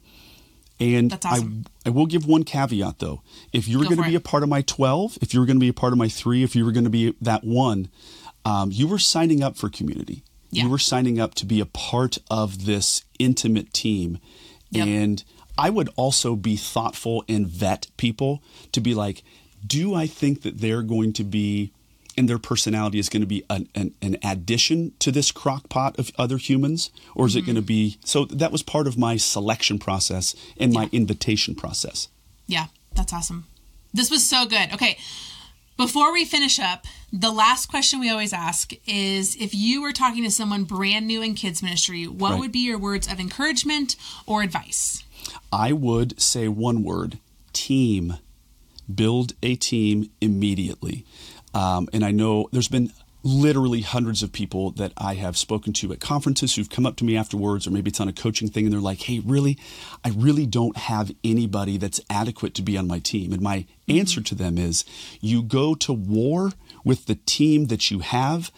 And 0.80 1.14
awesome. 1.26 1.66
I, 1.86 1.90
I 1.90 1.92
will 1.92 2.06
give 2.06 2.28
one 2.28 2.44
caveat 2.44 3.00
though. 3.00 3.22
If 3.52 3.68
you 3.68 3.80
were 3.80 3.86
Go 3.86 3.90
going 3.92 4.04
to 4.04 4.10
be 4.10 4.16
it. 4.16 4.20
a 4.20 4.22
part 4.22 4.44
of 4.44 4.50
my 4.50 4.62
12, 4.62 5.20
if 5.22 5.34
you 5.34 5.40
were 5.40 5.46
going 5.46 5.58
to 5.58 5.62
be 5.64 5.70
a 5.70 5.74
part 5.74 5.94
of 5.94 6.00
my 6.00 6.08
three, 6.08 6.44
if 6.44 6.56
you 6.56 6.66
were 6.66 6.72
going 6.72 6.84
to 6.84 6.90
be 6.90 7.16
that 7.22 7.44
one, 7.44 7.90
um, 8.46 8.72
you 8.72 8.88
were 8.88 9.00
signing 9.00 9.44
up 9.44 9.58
for 9.58 9.70
community. 9.70 10.24
Yeah. 10.52 10.64
You 10.64 10.70
were 10.70 10.78
signing 10.78 11.20
up 11.20 11.36
to 11.36 11.46
be 11.46 11.60
a 11.60 11.66
part 11.66 12.18
of 12.30 12.66
this 12.66 13.04
intimate 13.20 13.74
team. 13.74 14.20
Yep. 14.70 14.88
And 14.88 15.24
I 15.58 15.70
would 15.70 15.90
also 15.96 16.36
be 16.36 16.56
thoughtful 16.56 17.26
and 17.28 17.48
vet 17.48 17.88
people 17.98 18.44
to 18.72 18.80
be 18.80 18.94
like, 18.94 19.24
do 19.66 19.96
I 19.96 20.08
think 20.08 20.44
that 20.44 20.60
they're 20.60 20.84
going 20.84 21.14
to 21.14 21.24
be 21.24 21.74
and 22.18 22.28
their 22.28 22.40
personality 22.40 22.98
is 23.00 23.10
going 23.10 23.22
to 23.22 23.28
be 23.28 23.44
an, 23.50 23.70
an, 23.76 23.94
an 24.02 24.18
addition 24.24 24.92
to 25.00 25.12
this 25.12 25.32
crock 25.32 25.70
pot 25.70 25.98
of 26.00 26.12
other 26.18 26.38
humans 26.38 26.90
or 27.16 27.28
is 27.28 27.36
it 27.36 27.42
going 27.46 27.56
to 27.56 27.62
be 27.62 27.98
so 28.04 28.26
that 28.26 28.52
was 28.52 28.64
part 28.64 28.88
of 28.88 28.98
my 28.98 29.18
selection 29.18 29.78
process 29.80 30.36
and 30.60 30.74
my 30.74 30.90
invitation 30.92 31.54
process 31.56 32.08
Yeah, 32.48 32.68
that's 32.96 33.14
awesome. 33.14 33.46
This 33.94 34.10
was 34.12 34.26
so 34.28 34.46
good. 34.46 34.74
Okay, 34.74 34.98
before 35.78 36.12
we 36.12 36.26
finish 36.26 36.60
up, 36.60 36.86
the 37.14 37.32
last 37.32 37.68
question 37.68 38.00
we 38.00 38.10
always 38.10 38.34
ask 38.34 38.72
is 38.88 39.36
if 39.36 39.54
you 39.54 39.82
were 39.82 39.94
talking 39.94 40.24
to 40.24 40.32
someone 40.32 40.64
brand 40.64 41.06
new 41.08 41.22
in 41.22 41.36
kids 41.36 41.62
ministry, 41.64 42.06
what 42.08 42.32
Right. 42.32 42.40
would 42.40 42.52
be 42.52 42.60
your 42.66 42.78
words 42.80 43.08
of 43.12 43.20
encouragement 43.20 43.96
or 44.26 44.42
advice? 44.44 45.04
i 45.52 45.72
would 45.72 46.20
say 46.22 46.48
one 46.48 46.84
word 46.84 47.20
team 47.54 48.16
build 48.94 49.34
a 49.44 49.56
team 49.56 50.10
immediately 50.22 51.06
um, 51.54 51.88
and 51.94 52.04
i 52.04 52.12
know 52.12 52.48
there's 52.52 52.68
been 52.68 52.92
literally 53.24 53.82
hundreds 53.82 54.24
of 54.24 54.32
people 54.32 54.72
that 54.72 54.94
i 54.98 55.16
have 55.16 55.36
spoken 55.38 55.74
to 55.74 55.92
at 55.92 56.00
conferences 56.00 56.56
who've 56.56 56.70
come 56.70 56.86
up 56.86 56.96
to 56.96 57.04
me 57.04 57.18
afterwards 57.18 57.68
or 57.68 57.72
maybe 57.72 57.90
it's 57.90 58.00
on 58.00 58.08
a 58.08 58.14
coaching 58.14 58.48
thing 58.48 58.66
and 58.66 58.74
they're 58.74 58.80
like 58.80 59.02
hey 59.02 59.20
really? 59.26 59.58
I 60.04 60.10
really 60.10 60.46
don't 60.46 60.78
have 60.78 61.12
anybody 61.24 61.78
that's 61.78 62.00
adequate 62.10 62.54
to 62.56 62.62
be 62.62 62.78
on 62.78 62.88
my 62.88 63.00
team. 63.00 63.34
And 63.34 63.42
my 63.42 63.66
answer 63.88 64.22
to 64.22 64.36
them 64.36 64.58
is 64.58 64.86
you 65.22 65.44
go 65.44 65.76
to 65.76 65.94
war 65.94 66.52
with 66.84 67.06
the 67.06 67.16
team 67.16 67.68
that 67.68 67.92
you 67.92 68.00
have 68.00 68.52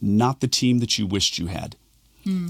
not 0.00 0.40
the 0.40 0.48
team 0.48 0.80
that 0.80 0.98
you 0.98 1.06
wished 1.06 1.38
you 1.38 1.46
had. 1.46 1.76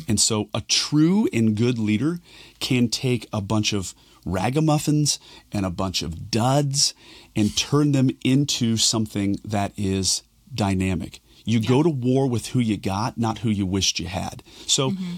And 0.08 0.20
so 0.20 0.48
a 0.52 0.60
true 0.62 1.28
and 1.32 1.56
good 1.56 1.78
leader 1.78 2.18
can 2.60 2.88
take 2.88 3.26
a 3.32 3.40
bunch 3.40 3.72
of 3.72 3.94
ragamuffins 4.24 5.18
and 5.50 5.66
a 5.66 5.70
bunch 5.70 6.02
of 6.02 6.30
duds 6.30 6.94
and 7.34 7.56
turn 7.56 7.92
them 7.92 8.10
into 8.24 8.76
something 8.76 9.36
that 9.44 9.72
is 9.76 10.22
dynamic. 10.54 11.20
You 11.44 11.60
go 11.60 11.82
to 11.82 11.90
war 11.90 12.28
with 12.28 12.48
who 12.48 12.60
you 12.60 12.76
got, 12.76 13.18
not 13.18 13.38
who 13.38 13.50
you 13.50 13.66
wished 13.66 13.98
you 13.98 14.06
had. 14.06 14.42
So 14.66 14.90
mm-hmm. 14.90 15.14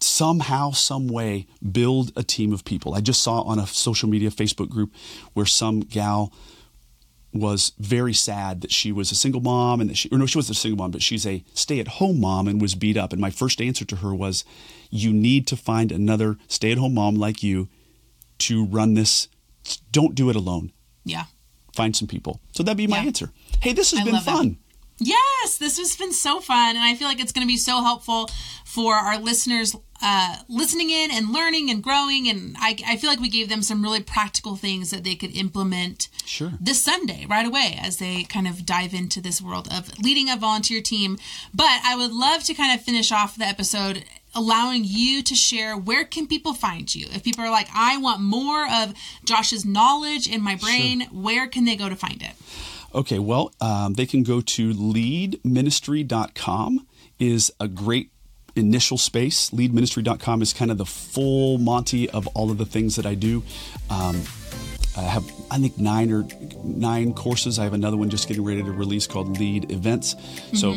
somehow, 0.00 0.70
some 0.70 1.08
way, 1.08 1.46
build 1.72 2.12
a 2.16 2.22
team 2.22 2.52
of 2.52 2.64
people. 2.64 2.94
I 2.94 3.00
just 3.00 3.22
saw 3.22 3.40
on 3.42 3.58
a 3.58 3.66
social 3.66 4.08
media 4.08 4.30
Facebook 4.30 4.68
group 4.68 4.92
where 5.32 5.46
some 5.46 5.80
gal 5.80 6.32
was 7.32 7.72
very 7.78 8.12
sad 8.12 8.60
that 8.60 8.72
she 8.72 8.90
was 8.90 9.12
a 9.12 9.14
single 9.14 9.40
mom 9.40 9.80
and 9.80 9.88
that 9.90 9.96
she, 9.96 10.08
or 10.10 10.18
no, 10.18 10.26
she 10.26 10.38
wasn't 10.38 10.56
a 10.56 10.60
single 10.60 10.76
mom, 10.78 10.90
but 10.90 11.02
she's 11.02 11.26
a 11.26 11.44
stay 11.54 11.78
at 11.78 11.86
home 11.86 12.20
mom 12.20 12.48
and 12.48 12.60
was 12.60 12.74
beat 12.74 12.96
up. 12.96 13.12
And 13.12 13.20
my 13.20 13.30
first 13.30 13.60
answer 13.60 13.84
to 13.84 13.96
her 13.96 14.14
was, 14.14 14.44
you 14.90 15.12
need 15.12 15.46
to 15.46 15.56
find 15.56 15.92
another 15.92 16.36
stay 16.48 16.72
at 16.72 16.78
home 16.78 16.94
mom 16.94 17.14
like 17.14 17.42
you 17.42 17.68
to 18.40 18.64
run 18.66 18.94
this. 18.94 19.28
Don't 19.92 20.14
do 20.14 20.30
it 20.30 20.36
alone. 20.36 20.72
Yeah. 21.04 21.24
Find 21.74 21.94
some 21.94 22.08
people. 22.08 22.40
So 22.52 22.62
that'd 22.62 22.76
be 22.76 22.86
my 22.86 22.98
Yeah. 23.00 23.06
answer. 23.06 23.32
Hey, 23.60 23.72
this 23.72 23.90
has 23.92 24.00
I 24.00 24.04
been 24.04 24.14
love 24.14 24.24
that. 24.24 24.32
fun. 24.36 24.58
Yes, 25.02 25.56
this 25.56 25.78
has 25.78 25.96
been 25.96 26.12
so 26.12 26.40
fun, 26.40 26.76
and 26.76 26.84
I 26.84 26.94
feel 26.94 27.08
like 27.08 27.20
it's 27.20 27.32
going 27.32 27.46
to 27.46 27.50
be 27.50 27.56
so 27.56 27.80
helpful 27.82 28.28
for 28.66 28.96
our 28.96 29.18
listeners 29.18 29.74
uh, 30.02 30.36
listening 30.48 30.88
in 30.90 31.10
and 31.10 31.30
learning 31.32 31.70
and 31.70 31.82
growing. 31.82 32.28
And 32.28 32.54
I, 32.58 32.76
I 32.86 32.96
feel 32.96 33.08
like 33.10 33.20
we 33.20 33.28
gave 33.30 33.48
them 33.50 33.62
some 33.62 33.82
really 33.82 34.02
practical 34.02 34.56
things 34.56 34.90
that 34.90 35.04
they 35.04 35.14
could 35.14 35.34
implement 35.36 36.08
Sure. 36.26 36.52
this 36.60 36.82
Sunday 36.82 37.26
right 37.28 37.46
away 37.46 37.78
as 37.82 37.96
they 37.98 38.24
kind 38.24 38.46
of 38.48 38.64
dive 38.66 38.92
into 38.94 39.20
this 39.22 39.40
world 39.42 39.68
of 39.72 39.98
leading 39.98 40.28
a 40.30 40.36
volunteer 40.36 40.80
team. 40.82 41.18
But 41.54 41.80
I 41.84 41.96
would 41.96 42.12
love 42.12 42.44
to 42.44 42.54
kind 42.54 42.78
of 42.78 42.84
finish 42.84 43.10
off 43.12 43.36
the 43.36 43.44
episode 43.44 44.04
allowing 44.34 44.82
you 44.84 45.22
to 45.22 45.34
share 45.34 45.76
where 45.76 46.04
can 46.04 46.26
people 46.26 46.54
find 46.54 46.94
you 46.94 47.06
if 47.10 47.22
people 47.22 47.44
are 47.44 47.50
like 47.50 47.68
i 47.74 47.96
want 47.96 48.20
more 48.20 48.66
of 48.70 48.94
josh's 49.24 49.64
knowledge 49.64 50.28
in 50.28 50.40
my 50.40 50.56
brain 50.56 51.02
where 51.10 51.46
can 51.46 51.64
they 51.64 51.76
go 51.76 51.88
to 51.88 51.96
find 51.96 52.22
it 52.22 52.32
Okay, 52.94 53.18
well, 53.20 53.52
um, 53.60 53.94
they 53.94 54.06
can 54.06 54.22
go 54.24 54.40
to 54.40 54.72
leadministry.com 54.74 56.86
is 57.18 57.52
a 57.60 57.68
great 57.68 58.10
initial 58.56 58.98
space. 58.98 59.50
Leadministry.com 59.50 60.42
is 60.42 60.52
kind 60.52 60.72
of 60.72 60.78
the 60.78 60.86
full 60.86 61.58
Monty 61.58 62.10
of 62.10 62.26
all 62.28 62.50
of 62.50 62.58
the 62.58 62.66
things 62.66 62.96
that 62.96 63.06
I 63.06 63.14
do. 63.14 63.44
Um, 63.90 64.22
I 64.96 65.02
have, 65.02 65.24
I 65.52 65.58
think, 65.58 65.78
nine 65.78 66.10
or 66.10 66.26
nine 66.64 67.14
courses. 67.14 67.60
I 67.60 67.64
have 67.64 67.74
another 67.74 67.96
one 67.96 68.10
just 68.10 68.26
getting 68.26 68.44
ready 68.44 68.60
to 68.62 68.72
release 68.72 69.06
called 69.06 69.38
Lead 69.38 69.70
Events. 69.70 70.16
So 70.52 70.74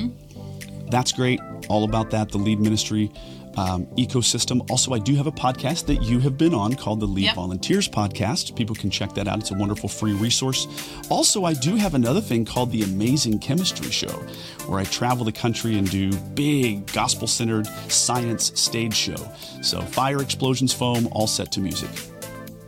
that's 0.91 1.12
great. 1.12 1.39
All 1.68 1.84
about 1.84 2.12
that, 2.12 2.30
the 2.30 2.38
Lead 2.38 2.60
Ministry 2.60 3.12
um, 3.58 3.86
ecosystem. 3.97 4.70
Also, 4.70 4.93
I 4.93 4.99
do 4.99 5.16
have 5.16 5.28
a 5.28 5.32
podcast 5.32 5.86
that 5.88 6.01
you 6.04 6.20
have 6.20 6.38
been 6.38 6.54
on 6.54 6.76
called 6.76 6.99
the 6.99 7.06
Lead 7.06 7.26
Yep. 7.26 7.36
Volunteers 7.36 7.88
Podcast. 7.88 8.56
People 8.56 8.76
can 8.76 8.89
check 8.89 9.14
that 9.14 9.28
out. 9.28 9.39
It's 9.39 9.51
a 9.51 9.56
wonderful 9.56 9.89
free 9.89 10.14
resource. 10.14 10.68
Also, 11.10 11.45
I 11.45 11.54
do 11.54 11.76
have 11.76 11.93
another 11.93 12.22
thing 12.22 12.45
called 12.45 12.72
the 12.72 12.84
Amazing 12.84 13.39
Chemistry 13.39 13.91
Show, 13.91 14.14
where 14.68 14.80
I 14.80 14.84
travel 14.86 15.26
the 15.26 15.32
country 15.32 15.78
and 15.78 15.89
do 15.89 16.12
big 16.36 16.91
gospel 16.93 17.28
centered 17.28 17.68
science 17.89 18.60
stage 18.60 18.95
show. 18.95 19.18
So, 19.62 19.82
fire, 19.82 20.22
explosions, 20.22 20.74
foam, 20.74 21.08
all 21.12 21.28
set 21.28 21.51
to 21.54 21.60
music. 21.60 21.89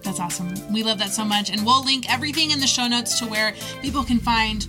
That's 0.03 0.19
awesome. 0.19 0.53
We 0.71 0.83
love 0.83 0.99
that 0.99 1.09
so 1.09 1.25
much. 1.25 1.49
And 1.49 1.65
we'll 1.65 1.83
link 1.83 2.11
everything 2.13 2.51
in 2.51 2.59
the 2.59 2.67
show 2.67 2.87
notes 2.87 3.17
to 3.19 3.25
where 3.25 3.55
people 3.81 4.03
can 4.03 4.19
find 4.19 4.67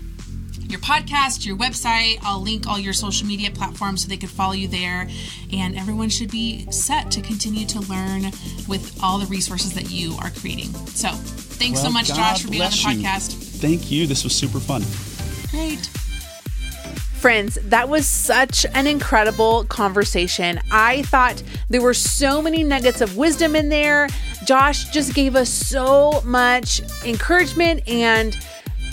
your 0.70 0.80
podcast, 0.80 1.46
your 1.46 1.56
website. 1.56 2.18
I'll 2.22 2.40
link 2.40 2.66
all 2.66 2.78
your 2.78 2.92
social 2.92 3.26
media 3.26 3.50
platforms 3.50 4.02
so 4.02 4.08
they 4.08 4.16
could 4.16 4.30
follow 4.30 4.52
you 4.52 4.68
there. 4.68 5.08
And 5.52 5.76
everyone 5.76 6.08
should 6.08 6.30
be 6.30 6.70
set 6.70 7.10
to 7.12 7.20
continue 7.20 7.66
to 7.66 7.80
learn 7.80 8.24
with 8.68 8.98
all 9.02 9.18
the 9.18 9.26
resources 9.26 9.72
that 9.74 9.90
you 9.90 10.14
are 10.22 10.30
creating. 10.30 10.72
So 10.88 11.08
thanks 11.08 11.80
so 11.80 11.90
much, 11.90 12.08
God 12.08 12.16
Josh, 12.16 12.42
for 12.42 12.50
being 12.50 12.62
on 12.62 12.70
the 12.70 12.76
bless 12.76 12.84
you. 12.84 13.02
podcast. 13.02 13.32
Thank 13.60 13.90
you. 13.90 14.06
This 14.06 14.24
was 14.24 14.34
super 14.34 14.60
fun. 14.60 14.82
Great. 15.50 15.88
Friends, 17.20 17.58
that 17.64 17.88
was 17.88 18.06
such 18.06 18.66
an 18.74 18.86
incredible 18.86 19.64
conversation. 19.64 20.60
I 20.70 21.02
thought 21.02 21.42
there 21.70 21.80
were 21.80 21.94
so 21.94 22.42
many 22.42 22.62
nuggets 22.62 23.00
of 23.00 23.16
wisdom 23.16 23.56
in 23.56 23.68
there. 23.68 24.08
Josh 24.44 24.90
just 24.90 25.14
gave 25.14 25.34
us 25.34 25.48
so 25.48 26.20
much 26.24 26.82
encouragement 27.04 27.88
and 27.88 28.36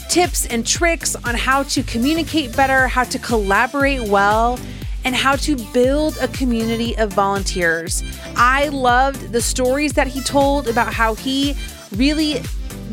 tips 0.09 0.45
and 0.45 0.65
tricks 0.65 1.15
on 1.15 1.35
how 1.35 1.63
to 1.63 1.83
communicate 1.83 2.55
better, 2.55 2.87
how 2.87 3.03
to 3.03 3.19
collaborate 3.19 4.01
well, 4.07 4.59
and 5.05 5.15
how 5.15 5.35
to 5.35 5.55
build 5.73 6.17
a 6.21 6.27
community 6.29 6.97
of 6.97 7.11
volunteers. 7.13 8.03
I 8.35 8.69
loved 8.69 9.31
the 9.31 9.41
stories 9.41 9.93
that 9.93 10.07
he 10.07 10.21
told 10.21 10.67
about 10.67 10.93
how 10.93 11.15
he 11.15 11.55
really 11.95 12.41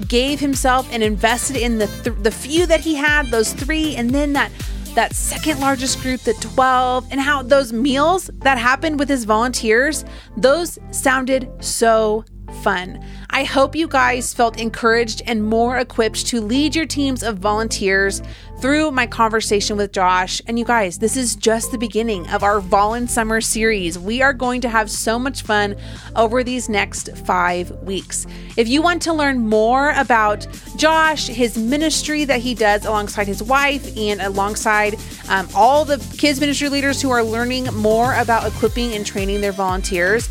gave 0.09 0.41
himself 0.41 0.89
and 0.93 1.03
invested 1.03 1.57
in 1.57 1.79
the 1.79 1.87
th- 1.87 2.17
the 2.23 2.31
few 2.31 2.67
that 2.67 2.81
he 2.81 2.95
had, 2.95 3.27
those 3.27 3.53
3 3.53 3.97
and 3.97 4.11
then 4.11 4.33
that 4.33 4.51
that 4.95 5.15
second 5.15 5.61
largest 5.61 6.01
group, 6.01 6.21
the 6.23 6.35
12, 6.35 7.07
and 7.13 7.21
how 7.21 7.43
those 7.43 7.73
meals 7.73 8.29
that 8.41 8.59
happened 8.59 8.99
with 8.99 9.09
his 9.09 9.25
volunteers, 9.25 10.05
those 10.37 10.81
sounded 10.91 11.49
so 11.61 12.25
fun. 12.63 13.05
I 13.31 13.45
hope 13.45 13.77
you 13.77 13.89
guys 13.89 14.35
felt 14.35 14.61
encouraged 14.61 15.23
and 15.27 15.45
more 15.45 15.79
equipped 15.79 16.27
to 16.27 16.41
lead 16.41 16.75
your 16.75 16.87
teams 16.87 17.23
of 17.23 17.39
volunteers 17.39 18.23
through 18.61 18.91
my 18.91 19.07
conversation 19.07 19.77
with 19.77 19.93
Josh. 19.93 20.43
And 20.47 20.59
you 20.59 20.65
guys, 20.65 20.99
this 20.99 21.17
is 21.17 21.35
just 21.35 21.73
the 21.73 21.79
beginning 21.79 22.29
of 22.29 22.43
our 22.43 22.61
Volun 22.61 23.09
Summer 23.09 23.41
series. 23.41 23.99
We 23.99 24.21
are 24.21 24.33
going 24.33 24.61
to 24.61 24.69
have 24.69 24.91
so 24.91 25.19
much 25.19 25.43
fun 25.43 25.77
over 26.15 26.45
these 26.45 26.69
next 26.69 27.17
five 27.19 27.71
weeks. 27.83 28.27
If 28.57 28.69
you 28.69 28.83
want 28.83 29.01
to 29.03 29.13
learn 29.13 29.39
more 29.49 29.93
about 29.97 30.47
Josh, 30.77 31.27
his 31.29 31.57
ministry 31.57 32.25
that 32.25 32.41
he 32.41 32.55
does 32.55 32.85
alongside 32.85 33.27
his 33.27 33.43
wife 33.43 33.97
and 33.97 34.21
alongside 34.21 34.99
um, 35.29 35.49
all 35.55 35.85
the 35.85 35.99
kids 36.19 36.41
ministry 36.41 36.69
leaders 36.69 37.01
who 37.01 37.11
are 37.11 37.23
learning 37.23 37.65
more 37.75 38.15
about 38.17 38.47
equipping 38.47 38.93
and 38.93 39.07
training 39.07 39.41
their 39.41 39.53
volunteers, 39.53 40.29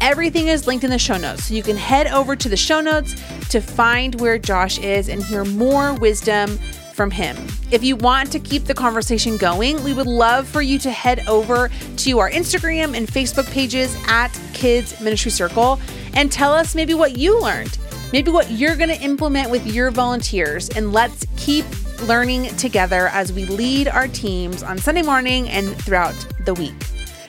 Everything 0.00 0.48
is 0.48 0.66
linked 0.66 0.84
in 0.84 0.90
the 0.90 0.98
show 0.98 1.16
notes. 1.16 1.44
So 1.44 1.54
you 1.54 1.62
can 1.62 1.76
head 1.76 2.06
over 2.08 2.36
to 2.36 2.48
the 2.48 2.56
show 2.56 2.80
notes 2.80 3.14
to 3.48 3.60
find 3.60 4.20
where 4.20 4.38
Josh 4.38 4.78
is 4.78 5.08
and 5.08 5.22
hear 5.22 5.44
more 5.44 5.94
wisdom 5.94 6.58
from 6.96 7.10
him. 7.10 7.36
If 7.70 7.84
you 7.84 7.94
want 7.94 8.32
to 8.32 8.38
keep 8.38 8.64
the 8.64 8.74
conversation 8.74 9.36
going, 9.36 9.82
we 9.84 9.92
would 9.92 10.06
love 10.06 10.48
for 10.48 10.62
you 10.62 10.78
to 10.78 10.90
head 10.90 11.26
over 11.28 11.70
to 11.98 12.18
our 12.18 12.30
Instagram 12.30 12.96
and 12.96 13.06
Facebook 13.06 13.50
pages 13.50 13.96
at 14.08 14.28
Kids 14.54 14.98
Ministry 15.00 15.30
Circle 15.30 15.78
and 16.14 16.32
tell 16.32 16.52
us 16.52 16.74
maybe 16.74 16.94
what 16.94 17.18
you 17.18 17.38
learned, 17.40 17.78
maybe 18.12 18.30
what 18.30 18.50
you're 18.50 18.76
going 18.76 18.88
to 18.88 19.00
implement 19.02 19.50
with 19.50 19.66
your 19.66 19.90
volunteers, 19.90 20.70
and 20.70 20.92
let's 20.92 21.26
keep 21.36 21.66
learning 22.02 22.44
together 22.56 23.08
as 23.08 23.32
we 23.32 23.44
lead 23.46 23.88
our 23.88 24.08
teams 24.08 24.62
on 24.62 24.78
Sunday 24.78 25.02
morning 25.02 25.48
and 25.50 25.76
throughout 25.82 26.14
the 26.46 26.54
week. 26.54 26.74